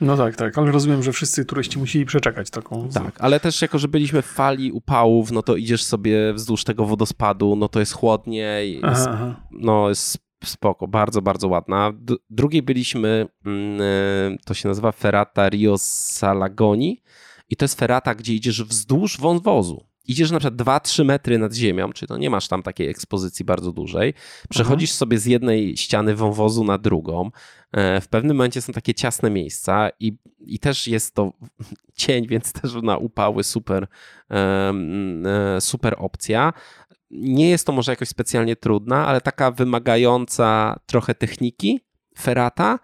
No 0.00 0.16
tak, 0.16 0.36
tak, 0.36 0.58
ale 0.58 0.72
rozumiem, 0.72 1.02
że 1.02 1.12
wszyscy 1.12 1.44
turyści 1.44 1.78
musieli 1.78 2.04
przeczekać 2.04 2.50
taką. 2.50 2.88
Tak, 2.88 3.14
ale 3.18 3.40
też 3.40 3.62
jako, 3.62 3.78
że 3.78 3.88
byliśmy 3.88 4.22
w 4.22 4.26
fali 4.26 4.72
upałów, 4.72 5.30
no 5.30 5.42
to 5.42 5.56
idziesz 5.56 5.84
sobie 5.84 6.32
wzdłuż 6.32 6.64
tego 6.64 6.86
wodospadu, 6.86 7.56
no 7.56 7.68
to 7.68 7.80
jest 7.80 7.92
chłodnie, 7.92 8.66
jest, 8.66 9.06
aha, 9.08 9.40
no 9.50 9.88
jest 9.88 10.18
spoko, 10.44 10.88
bardzo, 10.88 11.22
bardzo 11.22 11.48
ładna. 11.48 11.92
D 11.94 12.14
drugiej 12.30 12.62
byliśmy, 12.62 13.28
mm, 13.46 13.80
e, 13.80 14.36
to 14.44 14.54
się 14.54 14.68
nazywa 14.68 14.92
Ferrata 14.92 15.48
Rio 15.48 15.78
Salagoni 15.78 17.02
i 17.48 17.56
to 17.56 17.64
jest 17.64 17.78
ferata, 17.78 18.14
gdzie 18.14 18.34
idziesz 18.34 18.64
wzdłuż 18.64 19.20
wąwozu 19.20 19.85
idziesz 20.08 20.30
na 20.30 20.38
przykład 20.38 20.62
2-3 20.62 21.04
metry 21.04 21.38
nad 21.38 21.54
ziemią, 21.54 21.92
czyli 21.92 22.08
to 22.08 22.16
nie 22.16 22.30
masz 22.30 22.48
tam 22.48 22.62
takiej 22.62 22.88
ekspozycji 22.88 23.44
bardzo 23.44 23.72
dużej, 23.72 24.14
przechodzisz 24.50 24.90
mhm. 24.90 24.98
sobie 24.98 25.18
z 25.18 25.26
jednej 25.26 25.76
ściany 25.76 26.14
wąwozu 26.14 26.64
na 26.64 26.78
drugą, 26.78 27.30
e, 27.72 28.00
w 28.00 28.08
pewnym 28.08 28.36
momencie 28.36 28.62
są 28.62 28.72
takie 28.72 28.94
ciasne 28.94 29.30
miejsca 29.30 29.90
i, 30.00 30.18
i 30.40 30.58
też 30.58 30.88
jest 30.88 31.14
to 31.14 31.32
cień, 31.94 32.26
więc 32.26 32.52
też 32.52 32.74
na 32.74 32.96
upały 32.96 33.44
super, 33.44 33.86
e, 34.30 35.60
super 35.60 35.94
opcja. 35.98 36.52
Nie 37.10 37.50
jest 37.50 37.66
to 37.66 37.72
może 37.72 37.92
jakoś 37.92 38.08
specjalnie 38.08 38.56
trudna, 38.56 39.06
ale 39.06 39.20
taka 39.20 39.50
wymagająca 39.50 40.80
trochę 40.86 41.14
techniki, 41.14 41.80
ferata 42.18 42.78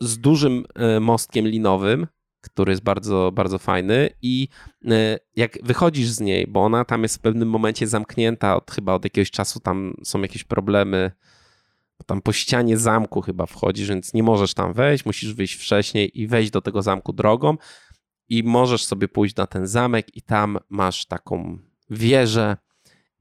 z 0.00 0.18
dużym 0.18 0.64
e, 0.74 1.00
mostkiem 1.00 1.46
linowym, 1.46 2.06
który 2.42 2.72
jest 2.72 2.82
bardzo, 2.82 3.32
bardzo 3.34 3.58
fajny 3.58 4.10
i 4.22 4.48
e, 4.84 5.18
jak 5.36 5.58
wychodzisz 5.62 6.08
z 6.08 6.20
niej, 6.20 6.46
bo 6.46 6.60
ona 6.64 6.84
tam 6.84 7.02
jest 7.02 7.16
w 7.16 7.20
pewnym 7.20 7.48
momencie 7.48 7.86
zamknięta 7.86 8.56
od 8.56 8.70
chyba 8.70 8.94
od 8.94 9.04
jakiegoś 9.04 9.30
czasu, 9.30 9.60
tam 9.60 9.94
są 10.04 10.22
jakieś 10.22 10.44
problemy, 10.44 11.10
tam 12.06 12.22
po 12.22 12.32
ścianie 12.32 12.78
zamku 12.78 13.20
chyba 13.20 13.46
wchodzisz, 13.46 13.88
więc 13.88 14.14
nie 14.14 14.22
możesz 14.22 14.54
tam 14.54 14.72
wejść, 14.72 15.06
musisz 15.06 15.34
wyjść 15.34 15.54
wcześniej 15.54 16.20
i 16.20 16.26
wejść 16.26 16.50
do 16.50 16.60
tego 16.60 16.82
zamku 16.82 17.12
drogą 17.12 17.56
i 18.28 18.42
możesz 18.42 18.84
sobie 18.84 19.08
pójść 19.08 19.36
na 19.36 19.46
ten 19.46 19.66
zamek 19.66 20.16
i 20.16 20.22
tam 20.22 20.58
masz 20.68 21.06
taką 21.06 21.58
wieżę, 21.90 22.56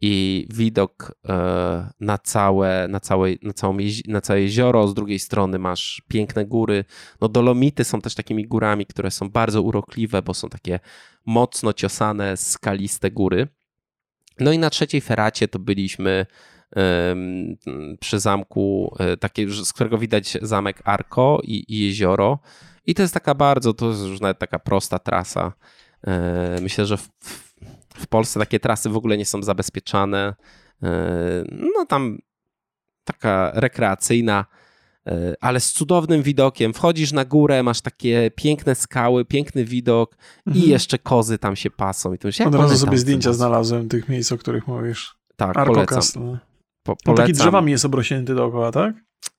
i 0.01 0.47
widok 0.49 1.15
e, 1.29 1.89
na 1.99 2.17
całe, 2.17 2.87
na, 2.87 2.99
całe, 2.99 3.29
na, 3.41 3.53
całą, 3.53 3.77
na 4.07 4.21
całe 4.21 4.41
jezioro. 4.41 4.87
Z 4.87 4.93
drugiej 4.93 5.19
strony 5.19 5.59
masz 5.59 6.01
piękne 6.07 6.45
góry. 6.45 6.85
No 7.21 7.29
Dolomity 7.29 7.83
są 7.83 8.01
też 8.01 8.15
takimi 8.15 8.47
górami, 8.47 8.85
które 8.85 9.11
są 9.11 9.29
bardzo 9.29 9.61
urokliwe, 9.61 10.21
bo 10.21 10.33
są 10.33 10.49
takie 10.49 10.79
mocno 11.25 11.73
ciosane, 11.73 12.37
skaliste 12.37 13.11
góry. 13.11 13.47
No 14.39 14.51
i 14.51 14.57
na 14.57 14.69
trzeciej 14.69 15.01
feracie 15.01 15.47
to 15.47 15.59
byliśmy 15.59 16.25
przy 17.99 18.19
zamku, 18.19 18.95
e, 18.99 19.17
takie, 19.17 19.49
z 19.49 19.73
którego 19.73 19.97
widać 19.97 20.37
zamek 20.41 20.81
Arko 20.85 21.41
i, 21.43 21.65
i 21.67 21.79
jezioro. 21.79 22.39
I 22.85 22.95
to 22.95 23.01
jest 23.01 23.13
taka 23.13 23.35
bardzo, 23.35 23.73
to 23.73 23.89
jest 23.89 24.01
już 24.01 24.21
nawet 24.21 24.39
taka 24.39 24.59
prosta 24.59 24.99
trasa. 24.99 25.53
E, 26.07 26.57
myślę, 26.61 26.85
że 26.85 26.97
w, 26.97 27.09
w 28.01 28.07
Polsce 28.07 28.39
takie 28.39 28.59
trasy 28.59 28.89
w 28.89 28.97
ogóle 28.97 29.17
nie 29.17 29.25
są 29.25 29.43
zabezpieczane. 29.43 30.35
E, 30.83 31.43
no 31.49 31.85
tam 31.85 32.17
taka 33.03 33.51
rekreacyjna, 33.53 34.45
e, 35.07 35.35
ale 35.41 35.59
z 35.59 35.71
cudownym 35.71 36.23
widokiem. 36.23 36.73
Wchodzisz 36.73 37.11
na 37.11 37.25
górę, 37.25 37.63
masz 37.63 37.81
takie 37.81 38.31
piękne 38.35 38.75
skały, 38.75 39.25
piękny 39.25 39.65
widok 39.65 40.17
mhm. 40.47 40.65
i 40.65 40.69
jeszcze 40.69 40.99
kozy 40.99 41.37
tam 41.37 41.55
się 41.55 41.71
pasą. 41.71 42.13
I 42.13 42.17
to 42.17 42.27
myślę, 42.27 42.45
Od 42.45 42.55
razu 42.55 42.77
sobie 42.77 42.97
zdjęcia 42.97 43.33
znalazłem 43.33 43.89
tych 43.89 44.09
miejsc, 44.09 44.31
o 44.31 44.37
których 44.37 44.67
mówisz. 44.67 45.15
Tak, 45.35 45.57
Arco 45.57 45.73
polecam. 45.73 45.95
Castle. 45.95 46.37
Po, 46.83 46.95
polecam. 46.95 47.01
No 47.07 47.15
taki 47.15 47.33
drzewami 47.33 47.71
jest 47.71 47.85
obrośnięty 47.85 48.35
dookoła, 48.35 48.71
tak? 48.71 48.95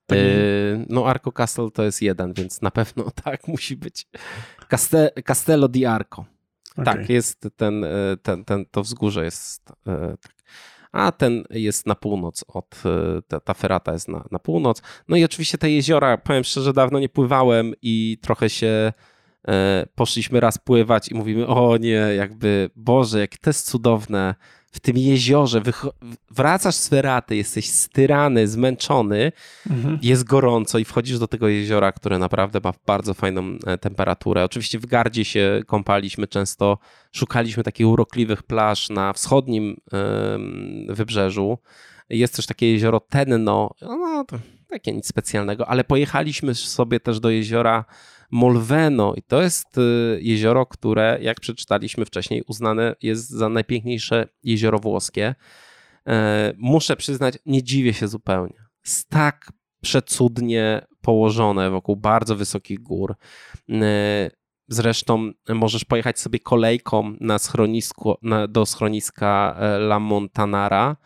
Taki... 0.07 0.23
Yy, 0.23 0.87
no 0.89 1.07
Arco 1.07 1.33
Castle 1.33 1.71
to 1.71 1.83
jest 1.83 2.03
jeden, 2.03 2.33
więc 2.33 2.63
na 2.63 2.71
pewno 2.71 3.11
tak 3.25 3.49
musi 3.49 3.77
być. 3.77 4.07
Castello 5.25 5.69
di 5.69 5.87
Arco. 5.87 6.25
Okay. 6.73 6.85
Tak, 6.85 7.09
jest 7.09 7.49
ten, 7.57 7.85
e, 7.85 7.89
ten, 8.23 8.45
ten, 8.45 8.65
to 8.71 8.83
wzgórze 8.83 9.25
jest 9.25 9.73
e, 9.87 10.17
tak. 10.21 10.33
A 10.93 11.13
ten 11.13 11.45
jest 11.51 11.87
na 11.87 11.95
północ 11.95 12.45
od, 12.49 12.83
e, 12.85 13.23
ta, 13.23 13.41
ta 13.41 13.55
ferata 13.55 13.93
jest 13.93 14.09
na, 14.09 14.25
na 14.31 14.39
północ. 14.39 14.83
No 15.09 15.17
i 15.17 15.25
oczywiście 15.25 15.59
te 15.59 15.71
jeziora, 15.71 16.19
powiem 16.19 16.45
szczerze, 16.45 16.73
dawno 16.73 16.99
nie 16.99 17.09
pływałem 17.09 17.75
i 17.83 18.19
trochę 18.23 18.51
się 18.51 18.93
poszliśmy 19.95 20.41
raz 20.41 20.59
pływać 20.59 21.09
i 21.09 21.15
mówimy, 21.15 21.47
o 21.47 21.77
nie, 21.77 21.91
jakby, 21.91 22.71
Boże, 22.77 23.21
jak 23.21 23.39
to 23.39 23.51
jest 23.51 23.71
cudowne, 23.71 24.35
w 24.73 24.81
tym 24.81 24.97
jeziorze, 24.99 25.63
wracasz 26.31 26.75
z 26.75 26.89
feraty, 26.89 27.37
jesteś 27.37 27.69
styrany, 27.69 28.49
zmęczony, 28.49 29.33
mhm. 29.71 29.99
jest 30.03 30.25
gorąco 30.25 30.79
i 30.79 30.85
wchodzisz 30.85 31.19
do 31.19 31.29
tego 31.29 31.49
jeziora, 31.49 31.93
które 31.93 32.19
naprawdę 32.19 32.61
ma 32.65 32.73
bardzo 32.87 33.15
fajną 33.15 33.59
e, 33.67 33.79
temperaturę. 33.79 34.45
Oczywiście 34.45 34.79
w 34.79 34.87
Gardzie 34.87 35.25
się 35.25 35.63
kąpaliśmy 35.67 36.27
często, 36.27 36.79
szukaliśmy 37.13 37.63
takich 37.63 37.87
urokliwych 37.87 38.43
plaż 38.43 38.91
na 38.91 39.13
wschodnim 39.13 39.77
wybrzeżu. 40.89 41.59
Jest 42.09 42.37
też 42.37 42.47
takie 42.47 42.73
jezioro 42.73 43.01
Tenno, 43.01 43.75
no, 43.83 44.25
takie 44.69 44.93
nic 44.93 45.07
specjalnego, 45.07 45.69
ale 45.69 45.85
pojechaliśmy 45.85 46.55
sobie 46.55 47.01
też 47.01 47.21
do 47.21 47.31
jeziora 47.31 47.85
Molveno 48.33 49.15
i 49.15 49.23
to 49.23 49.43
jest 49.43 49.79
y, 49.79 50.19
jezioro, 50.23 50.67
które 50.67 51.19
jak 51.21 51.41
przeczytaliśmy 51.41 52.05
wcześniej 52.05 52.43
uznane 52.47 52.95
jest 53.03 53.31
za 53.31 53.49
najpiękniejsze 53.49 54.29
jezioro 54.43 54.79
włoskie. 54.79 55.35
E, 56.07 56.53
muszę 56.59 56.97
przyznać, 56.97 57.35
nie 57.47 57.63
dziwię 57.63 57.95
się 57.95 58.09
zupełnie. 58.09 58.55
Jest 58.85 59.09
tak 59.09 59.53
przecudnie 59.83 60.87
położone 61.01 61.71
wokół 61.71 61.97
bardzo 61.97 62.37
wysokich 62.37 62.81
gór. 62.81 63.15
E, 63.71 64.31
zresztą 64.69 65.31
możesz 65.49 65.85
pojechać 65.85 66.21
sobie 66.21 66.39
kolejką 66.39 67.17
na 67.21 67.39
schronisko, 67.39 68.19
na, 68.23 68.47
do 68.47 68.67
schroniska 68.67 69.57
e, 69.59 69.65
La 69.65 69.99
Montanara 70.01 70.97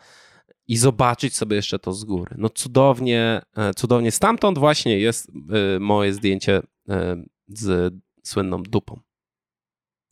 i 0.67 0.77
zobaczyć 0.77 1.35
sobie 1.35 1.55
jeszcze 1.55 1.79
to 1.79 1.93
z 1.93 2.03
góry. 2.03 2.35
No 2.37 2.49
cudownie, 2.49 3.41
cudownie. 3.75 4.11
Stamtąd 4.11 4.57
właśnie 4.57 4.99
jest 4.99 5.31
moje 5.79 6.13
zdjęcie 6.13 6.61
z 7.47 7.93
słynną 8.23 8.63
dupą. 8.63 8.99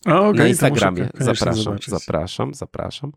okay, 0.05 0.33
na 0.33 0.47
Instagramie. 0.47 1.09
Zapraszam, 1.13 1.77
zapraszam, 1.87 2.53
zapraszam. 2.53 3.11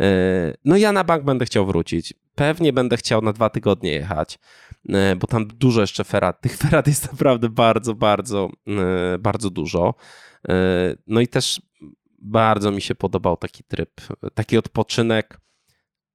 E, 0.00 0.54
no 0.64 0.76
ja 0.76 0.92
na 0.92 1.04
bank 1.04 1.24
będę 1.24 1.44
chciał 1.44 1.66
wrócić. 1.66 2.14
Pewnie 2.34 2.72
będę 2.72 2.96
chciał 2.96 3.22
na 3.22 3.32
dwa 3.32 3.50
tygodnie 3.50 3.92
jechać, 3.92 4.38
e, 4.88 5.16
bo 5.16 5.26
tam 5.26 5.46
dużo 5.46 5.80
jeszcze 5.80 6.04
ferat. 6.04 6.40
Tych 6.40 6.56
ferat 6.62 6.86
jest 6.86 7.12
naprawdę 7.12 7.48
bardzo, 7.48 7.94
bardzo, 7.94 8.50
e, 9.14 9.18
bardzo 9.18 9.50
dużo. 9.50 9.94
No 11.06 11.20
i 11.20 11.28
też 11.28 11.62
bardzo 12.18 12.70
mi 12.70 12.80
się 12.80 12.94
podobał 12.94 13.36
taki 13.36 13.64
tryb, 13.64 14.00
taki 14.34 14.58
odpoczynek 14.58 15.40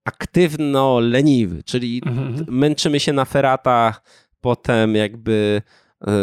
aktywno-leniwy, 0.06 1.64
czyli 1.64 2.02
mhm. 2.06 2.46
męczymy 2.48 3.00
się 3.00 3.14
na 3.14 3.26
feratach, 3.26 4.04
potem 4.42 4.96
jakby 4.96 5.62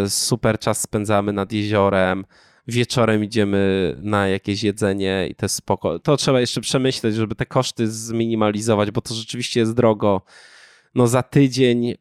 super 0.08 0.58
czas 0.58 0.80
spędzamy 0.80 1.32
nad 1.32 1.52
jeziorem, 1.52 2.24
wieczorem 2.66 3.24
idziemy 3.24 3.94
na 4.02 4.28
jakieś 4.28 4.62
jedzenie 4.62 5.28
i 5.30 5.34
to 5.34 5.44
jest 5.44 5.54
spoko. 5.54 5.98
To 5.98 6.16
trzeba 6.16 6.40
jeszcze 6.40 6.60
przemyśleć, 6.60 7.14
żeby 7.14 7.34
te 7.34 7.46
koszty 7.46 7.90
zminimalizować, 7.90 8.90
bo 8.90 9.00
to 9.00 9.14
rzeczywiście 9.14 9.60
jest 9.60 9.74
drogo. 9.74 10.22
No 10.94 11.06
za 11.06 11.22
tydzień 11.22 11.94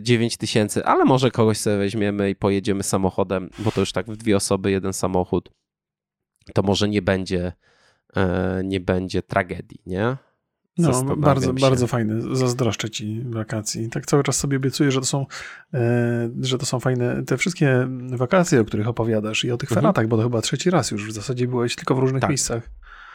9 0.00 0.34
y, 0.34 0.38
tysięcy, 0.38 0.84
ale 0.84 1.04
może 1.04 1.30
kogoś 1.30 1.58
sobie 1.58 1.76
weźmiemy 1.76 2.30
i 2.30 2.36
pojedziemy 2.36 2.82
samochodem, 2.82 3.50
bo 3.58 3.72
to 3.72 3.80
już 3.80 3.92
tak 3.92 4.06
w 4.06 4.16
dwie 4.16 4.36
osoby, 4.36 4.70
jeden 4.70 4.92
samochód. 4.92 5.50
To 6.54 6.62
może 6.62 6.88
nie 6.88 7.02
będzie, 7.02 7.52
y, 8.16 8.20
nie 8.64 8.80
będzie 8.80 9.22
tragedii, 9.22 9.80
nie? 9.86 10.16
No, 10.78 11.16
bardzo, 11.16 11.46
się. 11.46 11.54
bardzo 11.54 11.86
fajne. 11.86 12.36
Zazdroszczę 12.36 12.90
ci 12.90 13.22
wakacji. 13.24 13.88
Tak 13.88 14.06
cały 14.06 14.22
czas 14.22 14.36
sobie 14.36 14.56
obiecuję, 14.56 14.92
że 14.92 15.00
to 15.00 15.06
są, 15.06 15.26
e, 15.74 16.30
że 16.40 16.58
to 16.58 16.66
są 16.66 16.80
fajne 16.80 17.22
te 17.22 17.36
wszystkie 17.36 17.88
wakacje, 18.10 18.60
o 18.60 18.64
których 18.64 18.88
opowiadasz 18.88 19.44
i 19.44 19.50
o 19.50 19.56
tych 19.56 19.72
mhm. 19.72 19.82
feratach, 19.82 20.08
bo 20.08 20.16
to 20.16 20.22
chyba 20.22 20.40
trzeci 20.40 20.70
raz 20.70 20.90
już 20.90 21.08
w 21.08 21.12
zasadzie 21.12 21.48
byłeś 21.48 21.76
tylko 21.76 21.94
w 21.94 21.98
różnych 21.98 22.20
tak. 22.20 22.30
miejscach. 22.30 22.70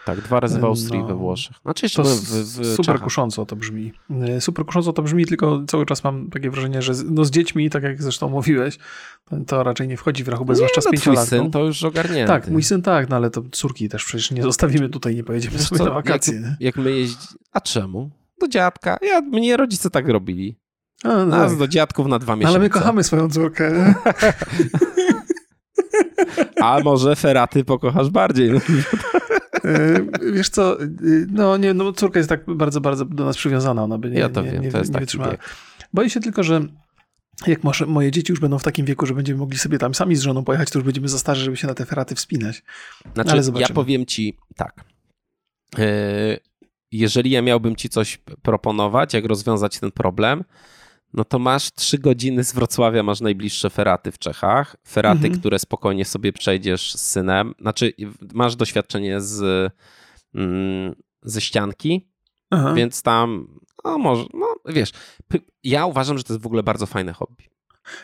Tak, 0.06 0.22
dwa 0.22 0.40
razy 0.40 0.60
w 0.60 0.66
Austrii, 0.66 1.00
no, 1.00 1.08
we 1.08 1.16
Włoszech. 1.16 1.58
Znaczy 1.62 1.86
jeszcze 1.86 2.04
to 2.04 2.10
w, 2.10 2.22
w 2.22 2.66
super 2.66 2.86
Czechach. 2.86 3.02
kusząco 3.02 3.46
to 3.46 3.56
brzmi. 3.56 3.94
E, 4.22 4.42
super 4.42 4.66
kusząco 4.66 4.94
to 4.94 5.02
brzmi, 5.02 5.26
tylko 5.26 5.64
cały 5.68 5.86
czas 5.86 6.04
mam 6.04 6.30
takie 6.30 6.50
wrażenie, 6.50 6.82
że 6.82 6.96
z, 6.96 7.12
no 7.12 7.26
z 7.26 7.32
dziećmi, 7.32 7.70
tak 7.70 7.84
jak 7.84 8.04
zresztą 8.04 8.30
mówiłeś, 8.30 8.80
to 9.48 9.64
raczej 9.64 9.88
nie 9.88 9.98
wchodzi 9.98 10.24
w 10.24 10.28
rachubę, 10.28 10.56
zwłaszcza 10.56 10.82
no, 10.86 10.90
z 10.90 10.92
pięciolatką. 10.92 11.30
syn 11.30 11.52
to 11.52 11.64
już 11.64 11.84
ogarnięty. 11.84 12.28
Tak, 12.28 12.48
mój 12.48 12.64
syn 12.64 12.82
tak, 12.82 13.10
no 13.10 13.16
ale 13.16 13.30
to 13.30 13.44
córki 13.52 13.90
też 13.90 14.06
przecież 14.06 14.32
nie 14.32 14.44
zostawimy 14.44 14.90
tutaj, 14.90 15.16
nie 15.16 15.24
pojedziemy 15.24 15.58
Wiesz 15.58 15.68
sobie 15.68 15.80
co, 15.80 15.86
na 15.86 15.92
wakacje. 15.92 16.36
Jak, 16.36 16.62
jak 16.62 16.78
my 16.78 16.92
jeździmy... 16.92 17.40
A 17.52 17.62
czemu? 17.62 18.10
Do 18.42 18.48
dziadka. 18.48 18.98
Ja, 19.02 19.22
mnie 19.22 19.58
rodzice 19.58 19.90
tak 19.90 20.08
robili. 20.08 20.58
A, 21.04 21.08
no 21.08 21.26
Nas 21.26 21.50
tak. 21.50 21.60
do 21.60 21.68
dziadków 21.68 22.08
na 22.08 22.20
dwa 22.20 22.36
miesiące. 22.36 22.56
Ale 22.56 22.60
my 22.60 22.70
kochamy 22.70 23.04
swoją 23.04 23.30
córkę. 23.30 23.94
A 26.62 26.80
może 26.84 27.16
feraty 27.16 27.64
pokochasz 27.64 28.10
bardziej. 28.10 28.50
E, 28.50 28.60
wiesz 30.34 30.50
co, 30.50 30.82
e, 30.82 30.88
no 31.32 31.58
nie, 31.58 31.74
no 31.74 31.94
córka 31.94 32.20
jest 32.20 32.30
tak 32.30 32.46
bardzo, 32.48 32.82
bardzo 32.82 33.06
do 33.06 33.26
nas 33.26 33.38
przywiązana, 33.38 33.84
ona 33.84 33.98
by 33.98 34.10
nie, 34.10 34.20
ja 34.20 34.30
to 34.30 34.42
nie, 34.42 34.52
wiem, 34.52 34.64
nie, 34.64 34.72
to 34.72 34.78
jest 34.78 34.94
nie 34.94 35.00
wytrzymała. 35.00 35.36
Boję 35.94 36.10
się 36.10 36.20
tylko, 36.20 36.44
że 36.44 36.62
jak 37.48 37.64
może, 37.64 37.86
moje 37.86 38.12
dzieci 38.12 38.32
już 38.32 38.40
będą 38.40 38.60
w 38.60 38.64
takim 38.64 38.86
wieku, 38.86 39.06
że 39.06 39.14
będziemy 39.14 39.40
mogli 39.40 39.58
sobie 39.58 39.78
tam 39.78 39.96
sami 39.96 40.16
z 40.16 40.22
żoną 40.22 40.44
pojechać, 40.44 40.70
to 40.70 40.80
już 40.80 40.86
będziemy 40.86 41.08
za 41.08 41.20
starzy, 41.20 41.44
żeby 41.44 41.58
się 41.58 41.68
na 41.68 41.74
te 41.74 41.86
feraty 41.86 42.16
wspinać. 42.16 42.64
Znaczy, 43.14 43.32
Ale 43.32 43.44
zobaczymy. 43.44 43.70
ja 43.70 43.76
powiem 43.76 44.06
ci 44.06 44.38
tak. 44.56 44.84
E, 45.78 46.38
jeżeli 46.92 47.32
ja 47.32 47.42
miałbym 47.42 47.76
ci 47.76 47.90
coś 47.90 48.18
proponować, 48.42 49.14
jak 49.14 49.26
rozwiązać 49.26 49.80
ten 49.80 49.92
problem, 49.92 50.44
no 51.14 51.26
to 51.26 51.40
masz 51.40 51.72
trzy 51.72 51.98
godziny 51.98 52.44
z 52.44 52.54
Wrocławia, 52.54 53.04
masz 53.04 53.22
najbliższe 53.22 53.70
feraty 53.70 54.12
w 54.12 54.20
Czechach. 54.20 54.76
Feraty, 54.88 55.26
mhm. 55.26 55.40
które 55.40 55.60
spokojnie 55.60 56.06
sobie 56.06 56.34
przejdziesz 56.34 56.94
z 56.94 57.02
synem. 57.02 57.54
Znaczy, 57.62 57.94
masz 58.34 58.56
doświadczenie 58.56 59.22
z, 59.22 59.72
mm, 60.36 60.96
ze 61.24 61.42
ścianki, 61.42 62.10
Aha. 62.50 62.74
więc 62.74 63.02
tam, 63.02 63.48
no 63.86 63.98
może, 63.98 64.26
no 64.34 64.56
wiesz, 64.66 64.92
ja 65.64 65.86
uważam, 65.86 66.18
że 66.18 66.24
to 66.24 66.34
jest 66.34 66.44
w 66.44 66.46
ogóle 66.46 66.64
bardzo 66.64 66.86
fajne 66.86 67.14
hobby. 67.14 67.44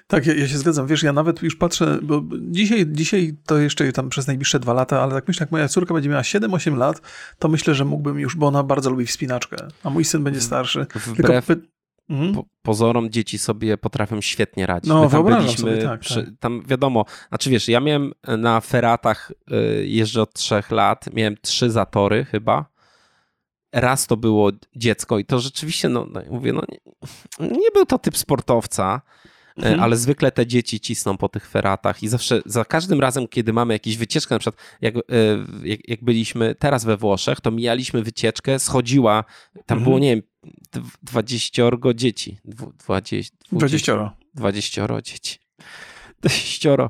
Tak, 0.07 0.25
ja, 0.25 0.33
ja, 0.33 0.47
się 0.47 0.57
zgadzam. 0.57 0.87
Wiesz, 0.87 1.03
ja 1.03 1.13
nawet 1.13 1.41
już 1.41 1.55
patrzę, 1.55 1.99
bo 2.01 2.23
dzisiaj, 2.41 2.85
dzisiaj 2.87 3.37
to 3.45 3.57
jeszcze 3.57 3.91
tam 3.91 4.09
przez 4.09 4.27
najbliższe 4.27 4.59
dwa 4.59 4.73
lata, 4.73 5.01
ale 5.01 5.13
tak 5.13 5.27
myślę, 5.27 5.43
jak 5.43 5.51
moja 5.51 5.67
córka 5.67 5.93
będzie 5.93 6.09
miała 6.09 6.21
7-8 6.21 6.77
lat, 6.77 7.01
to 7.39 7.47
myślę, 7.47 7.75
że 7.75 7.85
mógłbym 7.85 8.19
już, 8.19 8.35
bo 8.35 8.47
ona 8.47 8.63
bardzo 8.63 8.89
lubi 8.89 9.05
wspinaczkę, 9.05 9.57
a 9.83 9.89
mój 9.89 10.05
syn 10.05 10.23
będzie 10.23 10.41
starszy. 10.41 10.85
Wbrew 10.95 11.45
Tylko... 11.45 11.61
Mhm. 12.09 12.33
Po, 12.33 12.45
pozorom 12.61 13.09
dzieci 13.09 13.37
sobie 13.37 13.77
potrafią 13.77 14.21
świetnie 14.21 14.65
radzić. 14.65 14.89
No, 14.89 15.03
My 15.03 15.09
tam 15.09 15.25
byliśmy, 15.25 15.57
sobie, 15.57 15.83
tak, 15.83 15.99
przy, 15.99 16.23
tak. 16.23 16.33
tam 16.39 16.63
wiadomo, 16.67 17.05
znaczy 17.29 17.49
wiesz, 17.49 17.67
ja 17.67 17.79
miałem 17.79 18.13
na 18.37 18.61
feratach, 18.61 19.31
y, 19.51 19.87
jeżdżę 19.87 20.21
od 20.21 20.33
trzech 20.33 20.71
lat, 20.71 21.13
miałem 21.13 21.37
trzy 21.41 21.69
zatory 21.69 22.25
chyba, 22.25 22.65
raz 23.73 24.07
to 24.07 24.17
było 24.17 24.51
dziecko 24.75 25.19
i 25.19 25.25
to 25.25 25.39
rzeczywiście, 25.39 25.89
no, 25.89 26.05
no 26.11 26.21
mówię, 26.29 26.53
no 26.53 26.61
nie, 26.69 26.79
nie 27.47 27.71
był 27.73 27.85
to 27.85 27.99
typ 27.99 28.17
sportowca, 28.17 29.01
mhm. 29.57 29.79
ale 29.79 29.97
zwykle 29.97 30.31
te 30.31 30.47
dzieci 30.47 30.79
cisną 30.79 31.17
po 31.17 31.29
tych 31.29 31.49
feratach 31.49 32.03
i 32.03 32.07
zawsze, 32.07 32.41
za 32.45 32.65
każdym 32.65 32.99
razem, 32.99 33.27
kiedy 33.27 33.53
mamy 33.53 33.73
jakieś 33.73 33.97
wycieczkę, 33.97 34.35
na 34.35 34.39
przykład 34.39 34.61
jak, 34.81 34.95
e, 34.95 35.01
jak, 35.63 35.89
jak 35.89 36.03
byliśmy 36.03 36.55
teraz 36.55 36.85
we 36.85 36.97
Włoszech, 36.97 37.41
to 37.41 37.51
mijaliśmy 37.51 38.03
wycieczkę, 38.03 38.59
schodziła, 38.59 39.23
tam 39.53 39.77
mhm. 39.77 39.83
było, 39.83 39.99
nie 39.99 40.15
wiem, 40.15 40.23
20 41.03 41.63
dzieci. 41.95 42.37
20, 42.45 43.35
20. 43.51 44.15
20 44.35 45.01
dzieci. 45.01 45.39
20. 46.21 46.89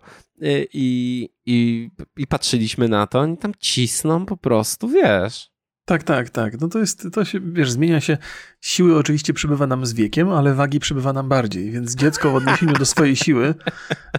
I, 0.74 1.30
i, 1.46 1.90
I 2.18 2.28
patrzyliśmy 2.28 2.88
na 2.88 3.08
to, 3.08 3.20
oni 3.20 3.38
tam 3.38 3.52
cisną 3.60 4.26
po 4.26 4.38
prostu, 4.38 4.90
wiesz. 4.90 5.55
Tak, 5.88 6.04
tak, 6.04 6.30
tak. 6.30 6.62
No 6.62 6.68
to 6.68 6.80
jest, 6.80 7.08
to 7.14 7.26
się, 7.26 7.40
wiesz, 7.40 7.72
zmienia 7.72 8.02
się. 8.02 8.18
Siły 8.62 8.98
oczywiście 8.98 9.34
przybywa 9.34 9.68
nam 9.68 9.86
z 9.86 9.94
wiekiem, 9.94 10.30
ale 10.30 10.54
wagi 10.54 10.80
przybywa 10.80 11.14
nam 11.14 11.30
bardziej, 11.30 11.72
więc 11.72 11.96
dziecko 11.96 12.32
w 12.32 12.36
odniesieniu 12.36 12.74
do 12.74 12.86
swojej 12.86 13.16
siły, 13.16 13.56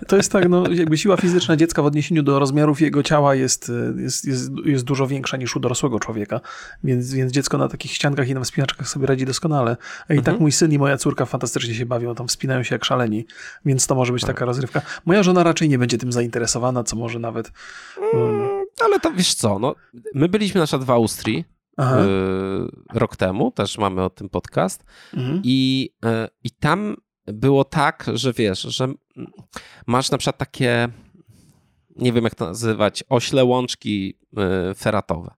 to 0.09 0.17
jest 0.17 0.33
tak, 0.33 0.49
no 0.49 0.65
jakby 0.71 0.99
siła 0.99 1.17
fizyczna 1.17 1.57
dziecka 1.57 1.83
w 1.83 1.87
odniesieniu 1.87 2.23
do 2.23 2.39
rozmiarów 2.39 2.81
jego 2.81 3.03
ciała 3.03 3.35
jest, 3.35 3.73
jest, 3.97 4.25
jest, 4.25 4.51
jest 4.65 4.85
dużo 4.85 5.07
większa 5.07 5.37
niż 5.37 5.57
u 5.57 5.61
dorosłego 5.61 6.01
człowieka, 6.01 6.41
więc, 6.85 7.15
więc 7.15 7.33
dziecko 7.33 7.59
na 7.59 7.69
takich 7.69 7.93
ściankach 7.93 8.29
i 8.29 8.35
na 8.35 8.41
wspinaczkach 8.41 8.89
sobie 8.89 9.07
radzi 9.07 9.27
doskonale. 9.27 9.77
A 10.01 10.05
i 10.05 10.17
tak 10.17 10.19
mhm. 10.19 10.25
tak 10.25 10.41
mój 10.41 10.53
syn 10.53 10.73
i 10.73 10.79
moja 10.79 10.97
córka 10.97 11.27
fantastycznie 11.27 11.75
się 11.75 11.87
bawią, 11.87 12.15
tam 12.15 12.29
wspinają 12.29 12.63
się 12.63 12.75
jak 12.75 12.85
szaleni, 12.85 13.27
więc 13.65 13.87
to 13.87 13.95
może 13.95 14.13
być 14.13 14.23
taka 14.23 14.45
rozrywka. 14.45 14.83
Moja 15.05 15.23
żona 15.23 15.43
raczej 15.43 15.69
nie 15.69 15.79
będzie 15.79 15.99
tym 15.99 16.13
zainteresowana, 16.13 16.85
co 16.85 16.97
może 16.97 17.19
nawet... 17.19 17.53
Mm, 18.15 18.49
ale 18.85 19.01
to 19.01 19.13
wiesz 19.13 19.35
co, 19.35 19.59
no, 19.59 19.75
my 20.15 20.29
byliśmy 20.29 20.61
na 20.61 20.67
przykład 20.67 20.87
w 20.87 20.91
Austrii, 20.91 21.56
Aha. 21.77 22.05
Y, 22.05 22.99
rok 22.99 23.17
temu, 23.17 23.51
też 23.51 23.79
mamy 23.79 24.03
o 24.03 24.11
tym 24.11 24.29
podcast. 24.29 24.85
Mhm. 25.15 25.41
I, 25.45 25.91
y, 26.05 26.09
I 26.45 26.51
tam 26.51 26.97
było 27.27 27.65
tak, 27.65 28.07
że 28.15 28.33
wiesz, 28.33 28.63
że 28.63 28.89
masz 29.87 30.11
na 30.11 30.19
przykład 30.19 30.39
takie, 30.39 30.89
nie 31.97 32.13
wiem 32.13 32.25
jak 32.25 32.35
to 32.35 32.47
nazywać, 32.47 33.05
ośle 33.09 33.45
łączki 33.45 34.19
y, 34.71 34.75
feratowe. 34.75 35.35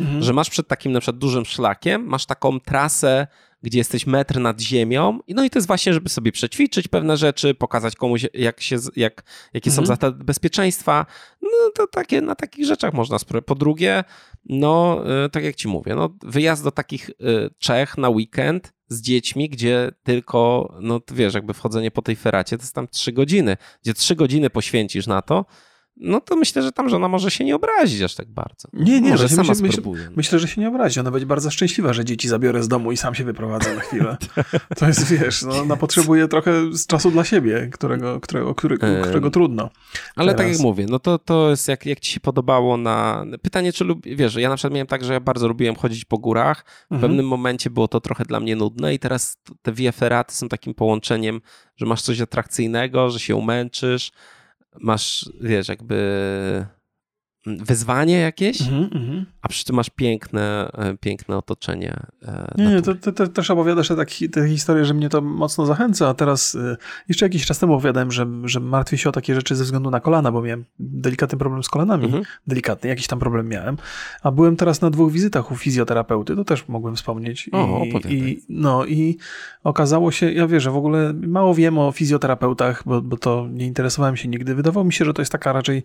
Mhm. 0.00 0.22
Że 0.22 0.32
masz 0.32 0.50
przed 0.50 0.68
takim 0.68 0.92
na 0.92 1.00
przykład 1.00 1.18
dużym 1.18 1.44
szlakiem, 1.44 2.06
masz 2.06 2.26
taką 2.26 2.60
trasę 2.60 3.26
gdzie 3.62 3.78
jesteś 3.78 4.06
metr 4.06 4.40
nad 4.40 4.60
ziemią. 4.60 5.18
No 5.28 5.44
i 5.44 5.50
to 5.50 5.58
jest 5.58 5.66
właśnie, 5.66 5.94
żeby 5.94 6.08
sobie 6.08 6.32
przećwiczyć 6.32 6.88
pewne 6.88 7.16
rzeczy, 7.16 7.54
pokazać 7.54 7.96
komuś, 7.96 8.26
jak 8.34 8.60
się, 8.60 8.76
jak, 8.96 9.22
jakie 9.54 9.70
mhm. 9.70 9.86
są 9.86 9.86
zasady 9.86 10.24
bezpieczeństwa. 10.24 11.06
No 11.42 11.48
to 11.74 11.86
takie, 11.86 12.20
na 12.20 12.34
takich 12.34 12.66
rzeczach 12.66 12.94
można 12.94 13.18
spróbować. 13.18 13.46
Po 13.46 13.54
drugie, 13.54 14.04
no 14.44 15.02
y, 15.24 15.30
tak 15.30 15.44
jak 15.44 15.56
ci 15.56 15.68
mówię, 15.68 15.94
no, 15.94 16.10
wyjazd 16.22 16.64
do 16.64 16.70
takich 16.70 17.10
y, 17.10 17.14
Czech 17.58 17.98
na 17.98 18.08
weekend 18.08 18.72
z 18.88 19.00
dziećmi, 19.00 19.48
gdzie 19.48 19.90
tylko, 20.02 20.72
no 20.80 21.00
wiesz, 21.12 21.34
jakby 21.34 21.54
wchodzenie 21.54 21.90
po 21.90 22.02
tej 22.02 22.16
feracie 22.16 22.56
to 22.56 22.62
jest 22.62 22.74
tam 22.74 22.88
trzy 22.88 23.12
godziny, 23.12 23.56
gdzie 23.82 23.94
trzy 23.94 24.16
godziny 24.16 24.50
poświęcisz 24.50 25.06
na 25.06 25.22
to, 25.22 25.44
no 25.96 26.20
to 26.20 26.36
myślę, 26.36 26.62
że 26.62 26.72
tam 26.72 26.88
żona 26.88 27.08
może 27.08 27.30
się 27.30 27.44
nie 27.44 27.56
obrazić 27.56 28.02
aż 28.02 28.14
tak 28.14 28.28
bardzo. 28.28 28.68
Nie, 28.72 29.00
nie, 29.00 29.10
może 29.10 29.28
sama 29.28 29.48
myślę, 29.48 29.72
spróbuje. 29.72 30.02
Myślę, 30.02 30.16
myślę, 30.16 30.38
że 30.38 30.48
się 30.48 30.60
nie 30.60 30.68
obrazi. 30.68 31.00
Ona 31.00 31.10
będzie 31.10 31.26
bardzo 31.26 31.50
szczęśliwa, 31.50 31.92
że 31.92 32.04
dzieci 32.04 32.28
zabiorę 32.28 32.62
z 32.62 32.68
domu 32.68 32.92
i 32.92 32.96
sam 32.96 33.14
się 33.14 33.24
wyprowadzę 33.24 33.74
na 33.74 33.80
chwilę. 33.80 34.16
To 34.78 34.86
jest, 34.86 35.04
wiesz, 35.04 35.42
no, 35.42 35.60
ona 35.60 35.76
potrzebuje 35.76 36.28
trochę 36.28 36.52
czasu 36.86 37.10
dla 37.10 37.24
siebie, 37.24 37.68
którego, 37.72 38.20
którego, 38.20 38.54
którego, 38.54 38.86
którego 39.02 39.30
trudno. 39.30 39.70
Ale 40.16 40.32
teraz. 40.32 40.46
tak 40.46 40.52
jak 40.52 40.62
mówię, 40.62 40.86
no 40.88 40.98
to, 40.98 41.18
to 41.18 41.50
jest 41.50 41.68
jak, 41.68 41.86
jak 41.86 42.00
ci 42.00 42.12
się 42.12 42.20
podobało 42.20 42.76
na... 42.76 43.24
Pytanie, 43.42 43.72
czy 43.72 43.84
lubię, 43.84 44.16
wiesz, 44.16 44.34
ja 44.34 44.48
na 44.48 44.56
przykład 44.56 44.72
miałem 44.72 44.86
tak, 44.86 45.04
że 45.04 45.12
ja 45.12 45.20
bardzo 45.20 45.48
lubiłem 45.48 45.74
chodzić 45.74 46.04
po 46.04 46.18
górach. 46.18 46.64
W 46.64 46.92
mhm. 46.92 47.00
pewnym 47.00 47.28
momencie 47.28 47.70
było 47.70 47.88
to 47.88 48.00
trochę 48.00 48.24
dla 48.24 48.40
mnie 48.40 48.56
nudne 48.56 48.94
i 48.94 48.98
teraz 48.98 49.36
te 49.62 49.72
Via 49.72 49.92
Ferraty 49.92 50.34
są 50.34 50.48
takim 50.48 50.74
połączeniem, 50.74 51.40
że 51.76 51.86
masz 51.86 52.02
coś 52.02 52.20
atrakcyjnego, 52.20 53.10
że 53.10 53.20
się 53.20 53.36
umęczysz, 53.36 54.12
masz, 54.80 55.30
wiesz, 55.40 55.68
jakby 55.68 56.66
wyzwanie 57.46 58.18
jakieś, 58.18 58.60
mm 58.60 58.84
-hmm. 58.84 59.24
a 59.42 59.48
przy 59.48 59.64
tym 59.64 59.76
masz 59.76 59.90
piękne, 59.90 60.70
e, 60.74 60.96
piękne 60.96 61.36
otoczenie. 61.36 61.96
E, 62.22 62.54
nie, 62.58 62.66
nie, 62.66 62.82
to, 62.82 62.94
to, 62.94 63.12
to, 63.12 63.26
też 63.26 63.50
opowiadasz 63.50 63.88
te, 63.88 63.96
te 64.28 64.48
historie, 64.48 64.84
że 64.84 64.94
mnie 64.94 65.08
to 65.08 65.20
mocno 65.20 65.66
zachęca, 65.66 66.08
a 66.08 66.14
teraz 66.14 66.54
e, 66.54 66.76
jeszcze 67.08 67.26
jakiś 67.26 67.46
czas 67.46 67.58
temu 67.58 67.74
opowiadałem, 67.74 68.12
że, 68.12 68.26
że 68.44 68.60
martwię 68.60 68.98
się 68.98 69.08
o 69.08 69.12
takie 69.12 69.34
rzeczy 69.34 69.56
ze 69.56 69.64
względu 69.64 69.90
na 69.90 70.00
kolana, 70.00 70.32
bo 70.32 70.42
miałem 70.42 70.64
delikatny 70.78 71.38
problem 71.38 71.62
z 71.62 71.68
kolanami, 71.68 72.04
mm 72.04 72.20
-hmm. 72.20 72.26
delikatny, 72.46 72.88
jakiś 72.88 73.06
tam 73.06 73.18
problem 73.18 73.48
miałem, 73.48 73.76
a 74.22 74.30
byłem 74.30 74.56
teraz 74.56 74.80
na 74.80 74.90
dwóch 74.90 75.12
wizytach 75.12 75.52
u 75.52 75.56
fizjoterapeuty, 75.56 76.36
to 76.36 76.44
też 76.44 76.68
mogłem 76.68 76.96
wspomnieć. 76.96 77.50
O, 77.52 77.84
I, 78.08 78.14
i, 78.14 78.42
no 78.48 78.86
i 78.86 79.16
okazało 79.64 80.10
się, 80.10 80.32
ja 80.32 80.46
wiesz, 80.46 80.62
że 80.62 80.70
w 80.70 80.76
ogóle 80.76 81.12
mało 81.12 81.54
wiem 81.54 81.78
o 81.78 81.92
fizjoterapeutach, 81.92 82.82
bo, 82.86 83.02
bo 83.02 83.16
to 83.16 83.48
nie 83.50 83.66
interesowałem 83.66 84.16
się 84.16 84.28
nigdy. 84.28 84.54
Wydawało 84.54 84.84
mi 84.84 84.92
się, 84.92 85.04
że 85.04 85.14
to 85.14 85.22
jest 85.22 85.32
taka 85.32 85.52
raczej 85.52 85.82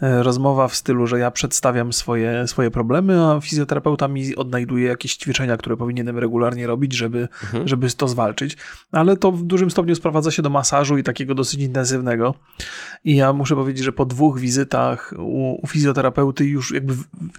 rozmowa 0.00 0.68
w 0.68 0.74
stylu 0.74 0.95
stylu, 0.96 1.06
że 1.06 1.18
ja 1.18 1.30
przedstawiam 1.30 1.92
swoje, 1.92 2.48
swoje 2.48 2.70
problemy, 2.70 3.24
a 3.24 3.40
fizjoterapeuta 3.40 4.08
mi 4.08 4.36
odnajduje 4.36 4.88
jakieś 4.88 5.16
ćwiczenia, 5.16 5.56
które 5.56 5.76
powinienem 5.76 6.18
regularnie 6.18 6.66
robić, 6.66 6.92
żeby, 6.92 7.28
mhm. 7.42 7.68
żeby 7.68 7.90
to 7.90 8.08
zwalczyć. 8.08 8.56
Ale 8.92 9.16
to 9.16 9.32
w 9.32 9.42
dużym 9.42 9.70
stopniu 9.70 9.94
sprowadza 9.94 10.30
się 10.30 10.42
do 10.42 10.50
masażu 10.50 10.98
i 10.98 11.02
takiego 11.02 11.34
dosyć 11.34 11.60
intensywnego. 11.60 12.34
I 13.04 13.16
ja 13.16 13.32
muszę 13.32 13.54
powiedzieć, 13.54 13.84
że 13.84 13.92
po 13.92 14.04
dwóch 14.04 14.38
wizytach 14.38 15.12
u, 15.18 15.60
u 15.62 15.66
fizjoterapeuty 15.66 16.44
już 16.44 16.72
jakby 16.72 16.94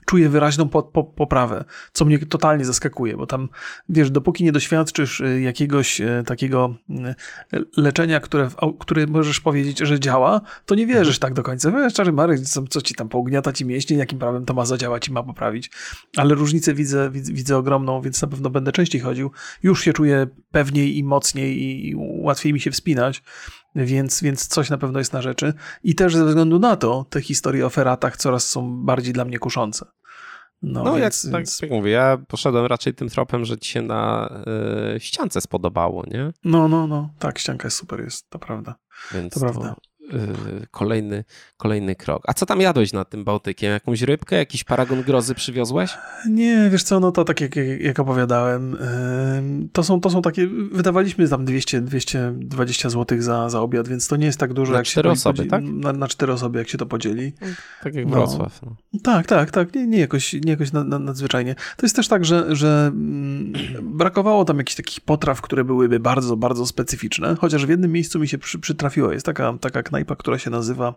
czuję 0.05 0.29
wyraźną 0.29 0.69
po, 0.69 0.83
po, 0.83 1.03
poprawę, 1.03 1.65
co 1.93 2.05
mnie 2.05 2.19
totalnie 2.19 2.65
zaskakuje, 2.65 3.17
bo 3.17 3.27
tam, 3.27 3.49
wiesz, 3.89 4.11
dopóki 4.11 4.43
nie 4.43 4.51
doświadczysz 4.51 5.19
y, 5.19 5.41
jakiegoś 5.41 6.01
y, 6.01 6.23
takiego 6.25 6.75
y, 7.53 7.65
leczenia, 7.77 8.19
które, 8.19 8.49
które 8.79 9.07
możesz 9.07 9.39
powiedzieć, 9.39 9.79
że 9.79 9.99
działa, 9.99 10.41
to 10.65 10.75
nie 10.75 10.87
wierzysz 10.87 11.17
mhm. 11.17 11.19
tak 11.19 11.33
do 11.33 11.43
końca. 11.43 11.71
Wiesz, 11.71 11.93
czary 11.93 12.11
Marek, 12.11 12.39
co, 12.39 12.63
co 12.69 12.81
ci 12.81 12.95
tam 12.95 13.09
pougniata 13.09 13.46
ci 13.53 13.65
mięśnie, 13.65 13.97
jakim 13.97 14.19
prawem 14.19 14.45
to 14.45 14.53
ma 14.53 14.65
zadziałać 14.65 15.07
i 15.07 15.11
ma 15.11 15.23
poprawić. 15.23 15.71
Ale 16.17 16.35
różnicę 16.35 16.73
widzę, 16.73 17.11
widzę, 17.11 17.33
widzę 17.33 17.57
ogromną, 17.57 18.01
więc 18.01 18.21
na 18.21 18.27
pewno 18.27 18.49
będę 18.49 18.71
częściej 18.71 19.01
chodził. 19.01 19.31
Już 19.63 19.83
się 19.83 19.93
czuję 19.93 20.27
pewniej 20.51 20.97
i 20.97 21.03
mocniej 21.03 21.61
i 21.61 21.95
łatwiej 21.97 22.53
mi 22.53 22.59
się 22.59 22.71
wspinać, 22.71 23.23
więc, 23.75 24.21
więc 24.21 24.47
coś 24.47 24.69
na 24.69 24.77
pewno 24.77 24.99
jest 24.99 25.13
na 25.13 25.21
rzeczy. 25.21 25.53
I 25.83 25.95
też 25.95 26.15
ze 26.15 26.25
względu 26.25 26.59
na 26.59 26.75
to 26.75 27.05
te 27.09 27.21
historie 27.21 27.65
o 27.65 27.69
feratach 27.69 28.17
coraz 28.17 28.49
są 28.49 28.85
bardziej 28.85 29.13
dla 29.13 29.25
mnie 29.25 29.39
kuszące. 29.39 29.85
No, 30.61 30.83
no 30.83 30.95
więc, 30.95 31.23
jak, 31.23 31.33
więc... 31.33 31.57
tak 31.57 31.69
jak 31.69 31.79
mówię, 31.79 31.91
ja 31.91 32.17
poszedłem 32.27 32.65
raczej 32.65 32.93
tym 32.93 33.09
tropem, 33.09 33.45
że 33.45 33.57
ci 33.57 33.71
się 33.71 33.81
na 33.81 34.29
y, 34.95 34.99
ściance 34.99 35.41
spodobało, 35.41 36.03
nie? 36.07 36.31
No, 36.43 36.67
no, 36.67 36.87
no, 36.87 37.09
tak, 37.19 37.39
ścianka 37.39 37.67
jest 37.67 37.77
super, 37.77 38.03
jest, 38.03 38.29
to 38.29 38.39
prawda. 38.39 38.75
Więc 39.13 39.33
to, 39.33 39.39
to 39.39 39.45
prawda. 39.45 39.75
Y, 40.13 40.67
kolejny, 40.71 41.23
kolejny 41.57 41.95
krok. 41.95 42.23
A 42.27 42.33
co 42.33 42.45
tam 42.45 42.61
jadłeś 42.61 42.93
nad 42.93 43.09
tym 43.09 43.23
Bałtykiem? 43.23 43.71
Jakąś 43.71 44.01
rybkę, 44.01 44.35
jakiś 44.35 44.63
paragon 44.63 45.03
grozy 45.03 45.35
przywiozłeś? 45.35 45.91
Nie, 46.29 46.69
wiesz 46.71 46.83
co, 46.83 46.99
no 46.99 47.11
to 47.11 47.23
tak 47.25 47.41
jak, 47.41 47.55
jak 47.79 47.99
opowiadałem, 47.99 48.77
to 49.73 49.83
są, 49.83 50.01
to 50.01 50.09
są 50.09 50.21
takie, 50.21 50.47
wydawaliśmy 50.71 51.29
tam 51.29 51.45
200, 51.45 51.81
220 51.81 52.89
zł 52.89 53.21
za, 53.21 53.49
za 53.49 53.61
obiad, 53.61 53.87
więc 53.87 54.07
to 54.07 54.15
nie 54.15 54.25
jest 54.25 54.39
tak 54.39 54.53
dużo. 54.53 54.71
Na 54.71 54.77
jak 54.77 54.87
cztery 54.87 55.09
osoby, 55.09 55.45
tak? 55.45 55.63
Na, 55.63 55.93
na, 55.93 56.07
cztery 56.07 56.33
osoby, 56.33 56.59
jak 56.59 56.69
się 56.69 56.77
to 56.77 56.85
podzieli. 56.85 57.33
Tak 57.83 57.95
jak 57.95 58.05
no. 58.05 58.11
Wrocław. 58.11 58.61
No. 58.61 58.75
Tak, 59.03 59.27
tak, 59.27 59.51
tak, 59.51 59.75
nie, 59.75 59.87
nie 59.87 59.99
jakoś, 59.99 60.33
nie 60.33 60.51
jakoś 60.51 60.71
nadzwyczajnie. 60.99 61.55
To 61.55 61.85
jest 61.85 61.95
też 61.95 62.07
tak, 62.07 62.25
że, 62.25 62.55
że 62.55 62.91
mm, 62.93 63.53
brakowało 63.81 64.45
tam 64.45 64.57
jakichś 64.57 64.75
takich 64.75 65.01
potraw, 65.01 65.41
które 65.41 65.63
byłyby 65.63 65.99
bardzo, 65.99 66.37
bardzo 66.37 66.65
specyficzne, 66.65 67.35
chociaż 67.39 67.65
w 67.65 67.69
jednym 67.69 67.91
miejscu 67.91 68.19
mi 68.19 68.27
się 68.27 68.37
przy, 68.37 68.59
przytrafiło. 68.59 69.11
Jest 69.11 69.25
taka, 69.25 69.53
taka 69.61 69.83
knajpa, 69.83 69.96
która 70.05 70.37
się 70.37 70.49
nazywa 70.49 70.95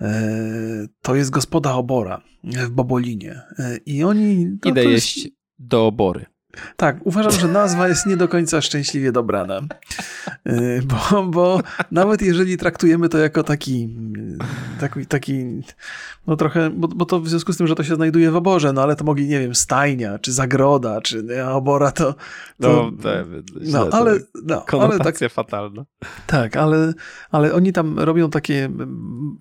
e, 0.00 0.86
to 1.02 1.14
jest 1.14 1.30
gospoda 1.30 1.74
Obora 1.74 2.22
w 2.44 2.70
Bobolinie. 2.70 3.42
E, 3.58 3.76
I 3.86 4.04
oni... 4.04 4.58
To, 4.60 4.68
Idę 4.68 4.82
to 4.82 4.88
jest... 4.90 5.16
jeść 5.16 5.28
do 5.58 5.86
Obory. 5.86 6.31
Tak, 6.76 6.96
uważam, 7.04 7.32
że 7.32 7.48
nazwa 7.48 7.88
jest 7.88 8.06
nie 8.06 8.16
do 8.16 8.28
końca 8.28 8.60
szczęśliwie 8.60 9.12
dobrana. 9.12 9.60
Y, 10.48 10.82
bo, 10.84 11.22
bo 11.22 11.60
nawet 11.90 12.22
jeżeli 12.22 12.56
traktujemy 12.56 13.08
to 13.08 13.18
jako 13.18 13.42
taki, 13.42 13.96
taki, 14.80 15.06
taki 15.06 15.62
no 16.26 16.36
trochę, 16.36 16.70
bo, 16.70 16.88
bo 16.88 17.04
to 17.04 17.20
w 17.20 17.28
związku 17.28 17.52
z 17.52 17.56
tym, 17.56 17.66
że 17.66 17.74
to 17.74 17.84
się 17.84 17.94
znajduje 17.94 18.30
w 18.30 18.36
oborze, 18.36 18.72
no 18.72 18.82
ale 18.82 18.96
to 18.96 19.04
mogli, 19.04 19.28
nie 19.28 19.40
wiem, 19.40 19.54
stajnia, 19.54 20.18
czy 20.18 20.32
zagroda, 20.32 21.00
czy 21.00 21.22
nie, 21.22 21.46
obora 21.46 21.90
to... 21.90 22.14
to 22.60 22.90
no, 22.90 23.02
te, 23.02 23.24
no, 23.60 23.88
ale... 23.92 24.18
No, 24.44 24.64
ale 24.80 24.98
tak, 24.98 25.18
fatalna. 25.30 25.84
Tak, 26.26 26.56
ale, 26.56 26.92
ale 27.30 27.54
oni 27.54 27.72
tam 27.72 27.98
robią 27.98 28.30
takie 28.30 28.68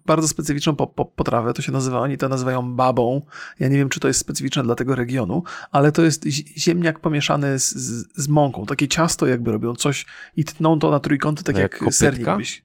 bardzo 0.06 0.28
specyficzną 0.28 0.76
po, 0.76 0.88
po, 0.88 1.06
potrawę, 1.06 1.54
to 1.54 1.62
się 1.62 1.72
nazywa, 1.72 2.00
oni 2.00 2.18
to 2.18 2.30
nazywają 2.30 2.76
babą. 2.76 3.22
Ja 3.60 3.68
nie 3.68 3.78
wiem, 3.78 3.90
czy 3.90 4.00
to 4.00 4.08
jest 4.08 4.20
specyficzne 4.20 4.64
dla 4.64 4.76
tego 4.76 4.96
regionu, 4.96 5.44
ale 5.72 5.92
to 5.92 6.02
jest 6.02 6.26
ziemniak 6.58 7.00
pomieszany 7.02 7.60
z, 7.60 7.70
z, 7.76 8.08
z 8.24 8.28
mąką, 8.28 8.66
takie 8.66 8.88
ciasto 8.88 9.28
jakby 9.28 9.52
robią 9.52 9.76
coś 9.76 10.06
i 10.36 10.46
tną 10.46 10.80
to 10.80 10.92
na 10.92 11.00
trójkąty, 11.00 11.44
tak 11.44 11.56
no 11.56 11.62
jak, 11.62 11.82
jak 11.82 11.94
sernik 11.94 12.28
byś. 12.38 12.64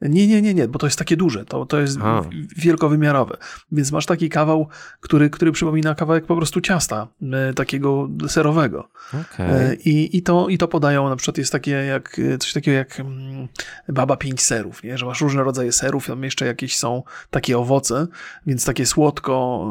Nie, 0.00 0.26
nie, 0.26 0.42
nie, 0.42 0.54
nie, 0.54 0.68
bo 0.68 0.78
to 0.78 0.86
jest 0.86 0.98
takie 0.98 1.16
duże, 1.16 1.44
to, 1.44 1.66
to 1.66 1.80
jest 1.80 1.98
A. 2.02 2.22
wielkowymiarowe. 2.56 3.36
Więc 3.72 3.92
masz 3.92 4.06
taki 4.06 4.28
kawał, 4.28 4.68
który, 5.00 5.30
który 5.30 5.52
przypomina 5.52 5.94
kawałek 5.94 6.26
po 6.26 6.36
prostu 6.36 6.60
ciasta, 6.60 7.08
e, 7.32 7.54
takiego 7.54 8.08
serowego. 8.28 8.88
Okay. 9.08 9.46
E, 9.46 9.74
I, 9.74 10.16
i, 10.16 10.22
to, 10.22 10.48
I 10.48 10.58
to 10.58 10.68
podają, 10.68 11.08
na 11.08 11.16
przykład 11.16 11.38
jest 11.38 11.52
takie 11.52 11.70
jak, 11.70 12.20
coś 12.40 12.52
takiego 12.52 12.76
jak 12.76 13.00
mm, 13.00 13.48
baba 13.88 14.16
pięć 14.16 14.42
serów, 14.42 14.82
nie? 14.82 14.98
że 14.98 15.06
masz 15.06 15.20
różne 15.20 15.42
rodzaje 15.42 15.72
serów, 15.72 16.06
tam 16.06 16.24
jeszcze 16.24 16.46
jakieś 16.46 16.76
są 16.76 17.02
takie 17.30 17.58
owoce, 17.58 18.06
więc 18.46 18.64
takie 18.64 18.86
słodko 18.86 19.66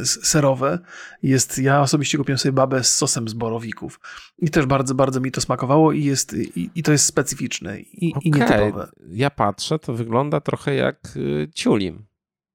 e, 0.00 0.04
serowe. 0.04 0.78
Jest, 1.22 1.58
ja 1.58 1.80
osobiście 1.80 2.18
kupiłem 2.18 2.38
sobie 2.38 2.52
babę 2.52 2.84
z 2.84 2.94
sosem 2.94 3.28
z 3.28 3.34
borowików 3.34 4.00
i 4.38 4.50
też 4.50 4.66
bardzo, 4.66 4.94
bardzo 4.94 5.20
mi 5.20 5.32
to 5.32 5.40
smakowało 5.40 5.92
i, 5.92 6.04
jest, 6.04 6.34
i, 6.34 6.70
i 6.74 6.82
to 6.82 6.92
jest 6.92 7.04
specyficzne 7.04 7.80
i, 7.80 8.14
okay. 8.14 8.22
i 8.24 8.30
nietypowe. 8.30 8.88
Ja 9.10 9.30
patrzę 9.30 9.67
to 9.78 9.94
wygląda 9.94 10.40
trochę 10.40 10.74
jak 10.74 10.98
y, 11.16 11.48
ciulim. 11.54 12.06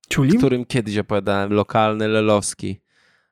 Ciulim? 0.09 0.37
Którym 0.37 0.65
kiedyś 0.65 0.97
opowiadałem, 0.97 1.53
lokalny 1.53 2.07
lelowski. 2.07 2.83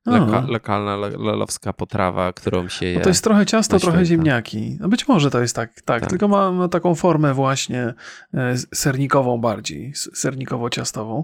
Loka, 0.06 0.44
lokalna 0.48 0.96
lelowska 0.98 1.74
potrawa, 1.74 2.34
którą 2.34 2.68
się 2.68 2.86
je. 2.86 2.96
No 2.98 3.02
to 3.02 3.10
jest 3.10 3.24
trochę 3.24 3.46
ciasto, 3.46 3.80
trochę 3.80 4.06
ziemniaki. 4.06 4.78
No 4.80 4.90
być 4.90 5.08
może 5.08 5.32
to 5.32 5.42
jest 5.42 5.56
tak, 5.56 5.82
tak, 5.82 6.02
tak. 6.02 6.10
tylko 6.10 6.28
ma, 6.28 6.52
ma, 6.52 6.68
taką 6.68 6.96
formę 6.96 7.34
właśnie 7.34 7.94
e, 8.34 8.58
sernikową 8.74 9.38
bardziej, 9.38 9.94
sernikowo-ciastową. 9.94 11.24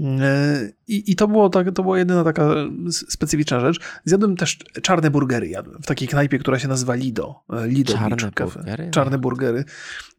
E, 0.00 0.72
I, 0.88 1.12
I 1.12 1.16
to 1.16 1.28
było 1.28 1.48
tak, 1.48 1.72
to 1.72 1.82
była 1.82 1.98
jedyna 1.98 2.24
taka 2.24 2.54
specyficzna 2.90 3.60
rzecz. 3.60 3.80
Zjadłem 4.04 4.36
też 4.36 4.58
czarne 4.82 5.10
burgery 5.10 5.48
jadłem 5.48 5.82
w 5.82 5.86
takiej 5.86 6.08
knajpie, 6.08 6.38
która 6.38 6.58
się 6.58 6.68
nazywa 6.68 6.94
Lido. 6.94 7.34
E, 7.52 7.68
Lido 7.68 7.92
czarne 7.92 8.16
Beach 8.16 8.52
burgery? 8.54 8.90
Czarne 8.90 9.18
burgery. 9.18 9.64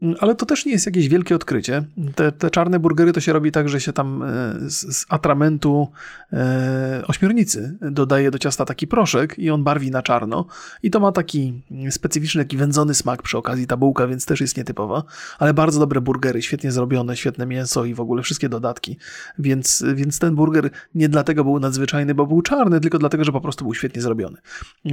Mm, 0.01 0.15
ale 0.19 0.35
to 0.35 0.45
też 0.45 0.65
nie 0.65 0.71
jest 0.71 0.85
jakieś 0.85 1.09
wielkie 1.09 1.35
odkrycie. 1.35 1.83
Te, 2.15 2.31
te 2.31 2.49
czarne 2.49 2.79
burgery 2.79 3.13
to 3.13 3.19
się 3.19 3.33
robi 3.33 3.51
tak, 3.51 3.69
że 3.69 3.81
się 3.81 3.93
tam 3.93 4.23
z, 4.61 4.95
z 4.97 5.05
atramentu 5.09 5.87
e, 6.33 7.03
ośmiornicy 7.07 7.77
dodaje 7.81 8.31
do 8.31 8.39
ciasta 8.39 8.65
taki 8.65 8.87
proszek 8.87 9.39
i 9.39 9.49
on 9.49 9.63
barwi 9.63 9.91
na 9.91 10.01
czarno. 10.01 10.45
I 10.83 10.91
to 10.91 10.99
ma 10.99 11.11
taki 11.11 11.63
specyficzny, 11.89 12.43
taki 12.43 12.57
wędzony 12.57 12.93
smak 12.93 13.21
przy 13.21 13.37
okazji 13.37 13.67
ta 13.67 13.77
bułka, 13.77 14.07
więc 14.07 14.25
też 14.25 14.41
jest 14.41 14.57
nietypowa. 14.57 15.03
Ale 15.39 15.53
bardzo 15.53 15.79
dobre 15.79 16.01
burgery, 16.01 16.41
świetnie 16.41 16.71
zrobione, 16.71 17.17
świetne 17.17 17.45
mięso 17.45 17.85
i 17.85 17.93
w 17.93 17.99
ogóle 17.99 18.23
wszystkie 18.23 18.49
dodatki. 18.49 18.97
Więc 19.39 19.62
więc, 19.95 20.19
ten 20.19 20.35
burger 20.35 20.69
nie 20.95 21.09
dlatego 21.09 21.43
był 21.43 21.59
nadzwyczajny, 21.59 22.15
bo 22.15 22.27
był 22.27 22.41
czarny, 22.41 22.79
tylko 22.79 22.99
dlatego, 22.99 23.23
że 23.23 23.31
po 23.31 23.41
prostu 23.41 23.65
był 23.65 23.73
świetnie 23.73 24.01
zrobiony. 24.01 24.37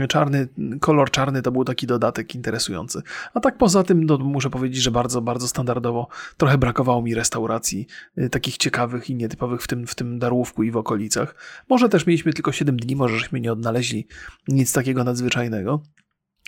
Czarny, 0.08 0.48
kolor 0.80 1.10
czarny 1.10 1.42
to 1.42 1.52
był 1.52 1.64
taki 1.64 1.86
dodatek 1.86 2.34
interesujący. 2.34 3.02
A 3.34 3.40
tak 3.40 3.58
poza 3.58 3.82
tym, 3.82 4.04
no, 4.04 4.18
muszę 4.18 4.50
powiedzieć, 4.50 4.82
że 4.82 4.90
bardzo, 4.90 5.20
bardzo 5.22 5.48
standardowo 5.48 6.08
trochę 6.36 6.58
brakowało 6.58 7.02
mi 7.02 7.14
restauracji 7.14 7.86
y, 8.18 8.28
takich 8.30 8.56
ciekawych 8.56 9.10
i 9.10 9.14
nietypowych 9.14 9.62
w 9.62 9.66
tym, 9.66 9.86
w 9.86 9.94
tym 9.94 10.18
Darłówku 10.18 10.62
i 10.62 10.70
w 10.70 10.76
okolicach. 10.76 11.34
Może 11.68 11.88
też 11.88 12.06
mieliśmy 12.06 12.32
tylko 12.32 12.52
7 12.52 12.76
dni, 12.76 12.96
może 12.96 13.18
żeśmy 13.18 13.40
nie 13.40 13.52
odnaleźli 13.52 14.06
nic 14.48 14.72
takiego 14.72 15.04
nadzwyczajnego. 15.04 15.82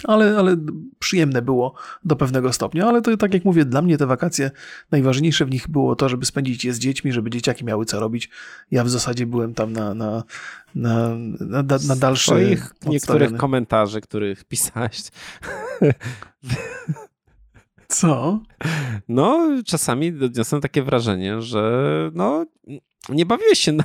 Ale, 0.05 0.39
ale 0.39 0.57
przyjemne 0.99 1.43
było 1.43 1.75
do 2.05 2.17
pewnego 2.17 2.53
stopnia. 2.53 2.87
Ale 2.87 3.03
to 3.03 3.17
tak 3.17 3.35
jak 3.35 3.45
mówię, 3.45 3.65
dla 3.65 3.83
mnie 3.83 3.99
te 3.99 4.07
wakacje 4.07 4.51
najważniejsze 4.91 5.45
w 5.45 5.51
nich 5.51 5.69
było 5.69 5.97
to, 5.97 6.09
żeby 6.09 6.27
spędzić 6.27 6.65
je 6.65 6.73
z 6.75 6.79
dziećmi, 6.79 7.13
żeby 7.13 7.31
dzieciaki 7.31 7.65
miały 7.65 7.85
co 7.85 8.01
robić. 8.01 8.31
Ja 8.71 8.85
w 8.85 8.91
zasadzie 8.91 9.27
byłem 9.27 9.55
tam 9.55 9.73
na, 9.73 9.95
na, 9.95 10.25
na, 10.75 11.17
na, 11.41 11.63
na 11.89 11.97
dalsze. 11.97 12.33
Swoich 12.33 12.75
niektórych 12.87 13.37
komentarzy, 13.37 14.01
których 14.01 14.45
pisałeś. 14.45 15.03
Co? 17.89 18.41
No, 19.09 19.49
czasami 19.67 20.25
odniosłem 20.25 20.61
takie 20.61 20.83
wrażenie, 20.83 21.43
że 21.43 22.11
no, 22.15 22.47
nie 23.09 23.27
bawiłeś 23.27 23.59
się 23.59 23.73
na, 23.73 23.85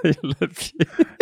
najlepiej. 0.04 0.70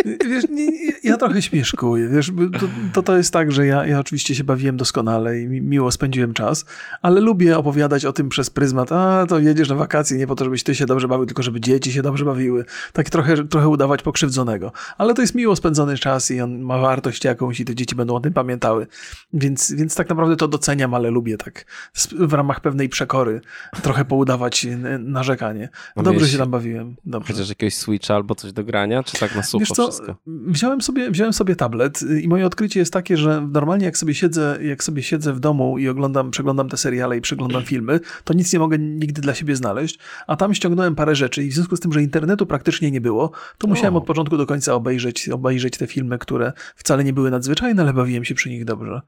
Wiesz, 0.05 0.45
nie, 0.49 0.71
ja 1.03 1.17
trochę 1.17 1.41
śmieszkuję, 1.41 2.09
wiesz, 2.09 2.31
to, 2.59 2.67
to, 2.93 3.03
to 3.03 3.17
jest 3.17 3.33
tak, 3.33 3.51
że 3.51 3.67
ja, 3.67 3.85
ja 3.85 3.99
oczywiście 3.99 4.35
się 4.35 4.43
bawiłem 4.43 4.77
doskonale 4.77 5.41
i 5.41 5.47
miło 5.47 5.91
spędziłem 5.91 6.33
czas, 6.33 6.65
ale 7.01 7.21
lubię 7.21 7.57
opowiadać 7.57 8.05
o 8.05 8.13
tym 8.13 8.29
przez 8.29 8.49
pryzmat, 8.49 8.91
a 8.91 9.25
to 9.29 9.39
jedziesz 9.39 9.69
na 9.69 9.75
wakacje 9.75 10.17
nie 10.17 10.27
po 10.27 10.35
to, 10.35 10.45
żebyś 10.45 10.63
ty 10.63 10.75
się 10.75 10.85
dobrze 10.85 11.07
bawił, 11.07 11.25
tylko 11.25 11.43
żeby 11.43 11.61
dzieci 11.61 11.91
się 11.91 12.01
dobrze 12.01 12.25
bawiły. 12.25 12.65
Tak 12.93 13.09
trochę, 13.09 13.47
trochę 13.47 13.67
udawać 13.67 14.01
pokrzywdzonego. 14.01 14.71
Ale 14.97 15.13
to 15.13 15.21
jest 15.21 15.35
miło 15.35 15.55
spędzony 15.55 15.97
czas 15.97 16.31
i 16.31 16.41
on 16.41 16.61
ma 16.61 16.77
wartość 16.77 17.23
jakąś 17.23 17.59
i 17.59 17.65
te 17.65 17.75
dzieci 17.75 17.95
będą 17.95 18.15
o 18.15 18.19
tym 18.19 18.33
pamiętały. 18.33 18.87
Więc, 19.33 19.71
więc 19.71 19.95
tak 19.95 20.09
naprawdę 20.09 20.35
to 20.35 20.47
doceniam, 20.47 20.93
ale 20.93 21.09
lubię 21.09 21.37
tak 21.37 21.65
w 22.11 22.33
ramach 22.33 22.59
pewnej 22.59 22.89
przekory 22.89 23.41
trochę 23.81 24.05
poudawać 24.05 24.67
narzekanie. 24.99 25.69
Dobrze 25.95 26.27
się 26.27 26.37
tam 26.37 26.51
bawiłem. 26.51 26.95
Dobrze. 27.05 27.33
Chociaż 27.33 27.49
jakiegoś 27.49 27.73
switcha 27.73 28.15
albo 28.15 28.35
coś 28.35 28.53
do 28.53 28.63
grania, 28.65 29.03
czy 29.03 29.19
tak 29.19 29.35
na 29.35 29.43
sucho 29.43 29.65
co, 29.65 29.87
wszystko? 29.87 30.15
Wziąłem 30.27 30.81
sobie, 30.81 31.11
wziąłem 31.11 31.33
sobie 31.33 31.55
tablet 31.55 32.01
i 32.23 32.27
moje 32.27 32.45
odkrycie 32.45 32.79
jest 32.79 32.93
takie, 32.93 33.17
że 33.17 33.47
normalnie 33.51 33.85
jak 33.85 33.97
sobie 33.97 34.13
siedzę, 34.13 34.57
jak 34.61 34.83
sobie 34.83 35.03
siedzę 35.03 35.33
w 35.33 35.39
domu 35.39 35.77
i 35.77 35.89
oglądam, 35.89 36.31
przeglądam 36.31 36.69
te 36.69 36.77
seriale 36.77 37.17
i 37.17 37.21
przeglądam 37.21 37.63
filmy, 37.71 37.99
to 38.23 38.33
nic 38.33 38.53
nie 38.53 38.59
mogę 38.59 38.79
nigdy 38.79 39.21
dla 39.21 39.33
siebie 39.33 39.55
znaleźć, 39.55 39.99
a 40.27 40.35
tam 40.35 40.53
ściągnąłem 40.53 40.95
parę 40.95 41.15
rzeczy 41.15 41.43
i 41.43 41.49
w 41.49 41.53
związku 41.53 41.75
z 41.75 41.79
tym, 41.79 41.93
że 41.93 42.01
internetu 42.01 42.45
praktycznie 42.45 42.91
nie 42.91 43.01
było, 43.01 43.31
to 43.57 43.67
musiałem 43.67 43.95
od 43.95 44.05
początku 44.05 44.37
do 44.37 44.45
końca 44.45 44.73
obejrzeć, 44.73 45.29
obejrzeć 45.29 45.77
te 45.77 45.87
filmy, 45.87 46.17
które 46.17 46.53
wcale 46.75 47.03
nie 47.03 47.13
były 47.13 47.31
nadzwyczajne, 47.31 47.81
ale 47.81 47.93
bawiłem 47.93 48.25
się 48.25 48.35
przy 48.35 48.49
nich 48.49 48.65
dobrze. 48.65 49.01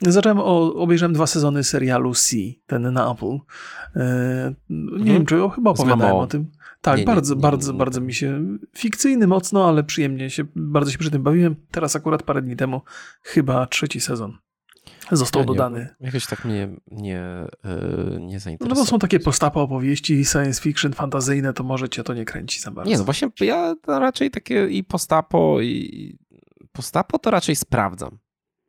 Zacząłem, 0.00 0.38
o, 0.38 0.74
obejrzałem 0.74 1.12
dwa 1.12 1.26
sezony 1.26 1.64
serialu 1.64 2.14
C, 2.14 2.36
ten 2.66 2.92
na 2.92 3.12
Apple. 3.12 3.38
E, 3.96 4.54
nie 4.70 4.92
mhm. 4.92 5.04
wiem, 5.04 5.26
czy 5.26 5.36
chyba 5.54 5.70
opowiadałem 5.70 6.16
o 6.16 6.26
tym. 6.26 6.46
Tak, 6.86 6.98
nie, 6.98 7.04
bardzo, 7.04 7.34
nie, 7.34 7.38
nie, 7.38 7.42
bardzo, 7.42 7.74
bardzo 7.74 8.00
mi 8.00 8.14
się 8.14 8.58
fikcyjny 8.76 9.26
mocno, 9.26 9.68
ale 9.68 9.84
przyjemnie 9.84 10.30
się, 10.30 10.44
bardzo 10.56 10.90
się 10.90 10.98
przy 10.98 11.10
tym 11.10 11.22
bawiłem. 11.22 11.56
Teraz 11.70 11.96
akurat 11.96 12.22
parę 12.22 12.42
dni 12.42 12.56
temu 12.56 12.80
chyba 13.22 13.66
trzeci 13.66 14.00
sezon 14.00 14.38
został 15.12 15.42
ja 15.42 15.46
dodany. 15.46 15.88
Jakoś 16.00 16.26
tak 16.26 16.44
mnie 16.44 16.68
nie, 16.90 17.46
yy, 17.64 18.20
nie 18.20 18.40
zainteresowało. 18.40 18.68
No 18.68 18.74
bo 18.74 18.86
są 18.86 18.98
takie 18.98 19.20
postapa 19.20 19.60
opowieści 19.60 20.24
science 20.24 20.62
fiction 20.62 20.92
fantazyjne, 20.92 21.52
to 21.52 21.64
może 21.64 21.88
cię 21.88 22.02
to 22.02 22.14
nie 22.14 22.24
kręci 22.24 22.60
za 22.60 22.70
bardzo. 22.70 22.90
Nie, 22.90 22.98
no 22.98 23.04
właśnie 23.04 23.28
ja 23.40 23.74
raczej 23.86 24.30
takie 24.30 24.68
i 24.68 24.84
postapo 24.84 25.60
i 25.60 26.18
postapo 26.72 27.18
to 27.18 27.30
raczej 27.30 27.56
sprawdzam. 27.56 28.18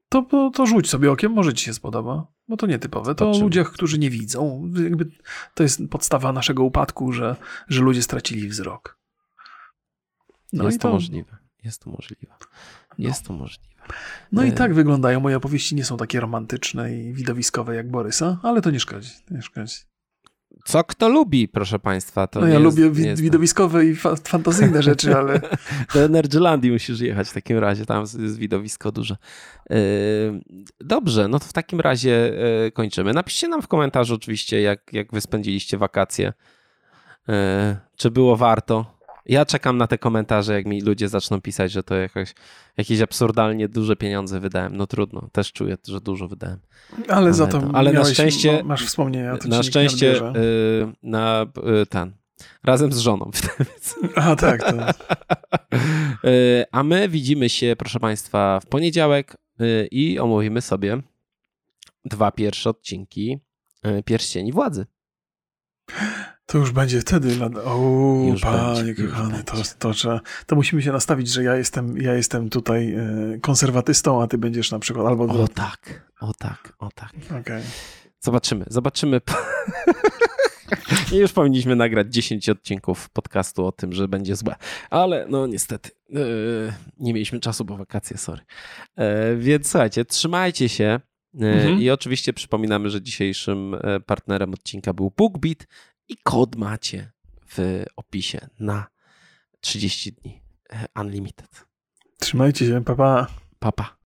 To, 0.10 0.52
to, 0.54 0.66
rzuć 0.66 0.90
sobie 0.90 1.12
okiem, 1.12 1.32
może 1.32 1.54
ci 1.54 1.66
się 1.66 1.74
spodoba. 1.74 2.28
Bo 2.48 2.58
to 2.58 2.68
nietypowe. 2.68 3.16
To 3.16 3.32
o 3.32 3.40
ludziach, 3.40 3.72
którzy 3.72 4.00
nie 4.00 4.10
widzą. 4.10 4.72
Jakby 4.84 5.12
to 5.54 5.64
jest 5.64 5.82
podstawa 5.90 6.34
naszego 6.34 6.64
upadku, 6.64 7.12
że, 7.12 7.36
że 7.68 7.82
ludzie 7.82 8.04
stracili 8.04 8.48
wzrok. 8.48 8.98
No 10.54 10.66
jest 10.66 10.82
to, 10.82 10.88
to 10.88 10.94
możliwe. 10.94 11.38
Jest 11.64 11.84
to 11.84 11.90
możliwe. 11.90 12.34
No. 12.98 13.08
Jest 13.08 13.24
no. 13.24 13.28
to 13.28 13.34
możliwe. 13.34 13.68
No 14.32 14.44
i 14.44 14.50
e- 14.50 14.52
tak 14.52 14.74
wyglądają. 14.74 15.20
Moje 15.20 15.38
opowieści 15.38 15.76
nie 15.76 15.86
są 15.86 15.98
takie 15.98 16.20
romantyczne 16.20 16.96
i 16.96 17.14
widowiskowe 17.14 17.76
jak 17.76 17.92
Borysa, 17.92 18.40
ale 18.44 18.62
to 18.62 18.72
nie 18.72 18.80
szkodzi. 18.80 19.12
Nie 19.32 19.42
szkodzi. 19.42 19.76
Co 20.66 20.84
kto 20.84 21.10
lubi, 21.10 21.48
proszę 21.48 21.80
Państwa. 21.80 22.28
To 22.28 22.40
no 22.40 22.48
ja 22.48 22.60
lubię 22.60 22.92
wi 22.92 23.16
widowiskowe 23.16 23.86
i 23.86 23.96
fa 23.96 24.16
fantazyjne 24.16 24.84
rzeczy, 24.84 25.16
ale... 25.16 25.42
Do 25.94 26.04
Energylandii 26.04 26.72
musisz 26.72 27.00
jechać 27.00 27.30
w 27.30 27.34
takim 27.34 27.58
razie, 27.58 27.86
tam 27.86 28.02
jest 28.02 28.38
widowisko 28.38 28.92
duże. 28.92 29.18
Yy, 29.70 29.78
dobrze, 30.80 31.28
no 31.28 31.40
to 31.40 31.46
w 31.46 31.54
takim 31.54 31.80
razie 31.80 32.34
yy, 32.64 32.72
kończymy. 32.72 33.14
Napiszcie 33.14 33.48
nam 33.48 33.62
w 33.62 33.68
komentarzu 33.68 34.16
oczywiście, 34.16 34.62
jak, 34.62 34.94
jak 34.94 35.12
wy 35.12 35.22
spędziliście 35.22 35.78
wakacje. 35.78 36.34
Yy, 37.28 37.34
czy 37.96 38.12
było 38.12 38.36
warto? 38.36 38.97
Ja 39.28 39.46
czekam 39.46 39.78
na 39.78 39.88
te 39.88 39.98
komentarze, 39.98 40.54
jak 40.54 40.66
mi 40.66 40.82
ludzie 40.82 41.10
zaczną 41.10 41.42
pisać, 41.42 41.72
że 41.72 41.84
to 41.84 41.96
jakoś, 41.96 42.34
jakieś 42.78 43.02
absurdalnie 43.02 43.70
duże 43.70 43.96
pieniądze 43.96 44.40
wydałem. 44.40 44.78
No 44.78 44.88
trudno, 44.88 45.30
też 45.32 45.54
czuję, 45.54 45.78
że 45.88 46.02
dużo 46.02 46.28
wydałem. 46.28 46.60
Ale 47.08 47.34
za 47.34 47.48
to, 47.48 47.62
ale 47.74 47.94
na 47.94 48.06
szczęście 48.06 48.64
masz 48.64 48.86
wspomnienia. 48.86 49.38
na 49.46 49.64
szczęście 49.64 50.08
yy, 50.08 50.94
na 51.04 51.46
yy, 51.66 51.86
ten. 51.86 52.14
Razem 52.64 52.94
z 52.94 52.98
żoną. 52.98 53.32
A 54.16 54.36
tak. 54.36 54.64
To. 54.64 54.76
yy, 56.24 56.66
a 56.72 56.84
my 56.84 57.10
widzimy 57.10 57.50
się, 57.50 57.76
proszę 57.78 58.00
Państwa, 58.00 58.60
w 58.60 58.66
poniedziałek 58.66 59.38
i 59.92 60.20
omówimy 60.20 60.62
sobie 60.62 61.02
dwa 62.06 62.32
pierwsze 62.32 62.70
odcinki 62.70 63.40
Pierścieni 64.06 64.52
Władzy. 64.52 64.86
To 66.48 66.58
już 66.58 66.72
będzie 66.72 67.02
wtedy. 67.02 67.30
O, 67.66 68.36
panie 68.42 68.96
kochany, 68.96 69.44
to, 69.44 69.58
to, 69.80 69.94
to, 69.94 70.20
to 70.46 70.56
musimy 70.56 70.82
się 70.82 70.92
nastawić, 70.92 71.30
że 71.30 71.44
ja 71.44 71.56
jestem, 71.56 71.98
ja 71.98 72.14
jestem 72.14 72.50
tutaj 72.50 72.94
e, 72.94 73.40
konserwatystą, 73.42 74.22
a 74.22 74.28
ty 74.28 74.38
będziesz 74.38 74.72
na 74.72 74.80
przykład 74.80 75.08
albo... 75.08 75.24
O 75.24 75.48
tak, 75.48 76.12
o 76.20 76.34
tak, 76.34 76.74
o 76.80 76.90
tak. 76.96 77.14
Okay. 77.42 77.62
Zobaczymy, 78.20 78.66
zobaczymy. 78.68 79.22
I 81.14 81.16
już 81.16 81.34
powinniśmy 81.34 81.76
nagrać 81.76 82.14
10 82.14 82.50
odcinków 82.50 83.10
podcastu 83.10 83.66
o 83.66 83.72
tym, 83.72 83.94
że 83.94 84.08
będzie 84.08 84.36
złe. 84.36 84.56
Ale 84.90 85.26
no 85.30 85.48
niestety, 85.48 85.90
yy, 86.10 86.74
nie 87.00 87.14
mieliśmy 87.14 87.40
czasu, 87.40 87.66
bo 87.66 87.78
wakacje, 87.78 88.18
sorry. 88.18 88.42
Yy, 88.98 89.06
więc 89.38 89.72
słuchajcie, 89.72 90.06
trzymajcie 90.06 90.70
się. 90.70 91.00
Mhm. 91.34 91.82
I 91.82 91.90
oczywiście 91.90 92.34
przypominamy, 92.34 92.90
że 92.90 93.02
dzisiejszym 93.02 93.76
partnerem 94.06 94.54
odcinka 94.54 94.94
był 94.94 95.12
BookBeat 95.18 95.68
i 96.10 96.18
kod 96.24 96.56
macie 96.56 97.12
w 97.50 97.84
opisie 97.96 98.48
na 98.60 98.88
30 99.60 100.14
dni 100.14 100.42
Unlimited. 100.96 101.66
Trzymajcie 102.20 102.66
się, 102.68 102.84
papa. 102.84 103.28
Papa. 103.60 103.96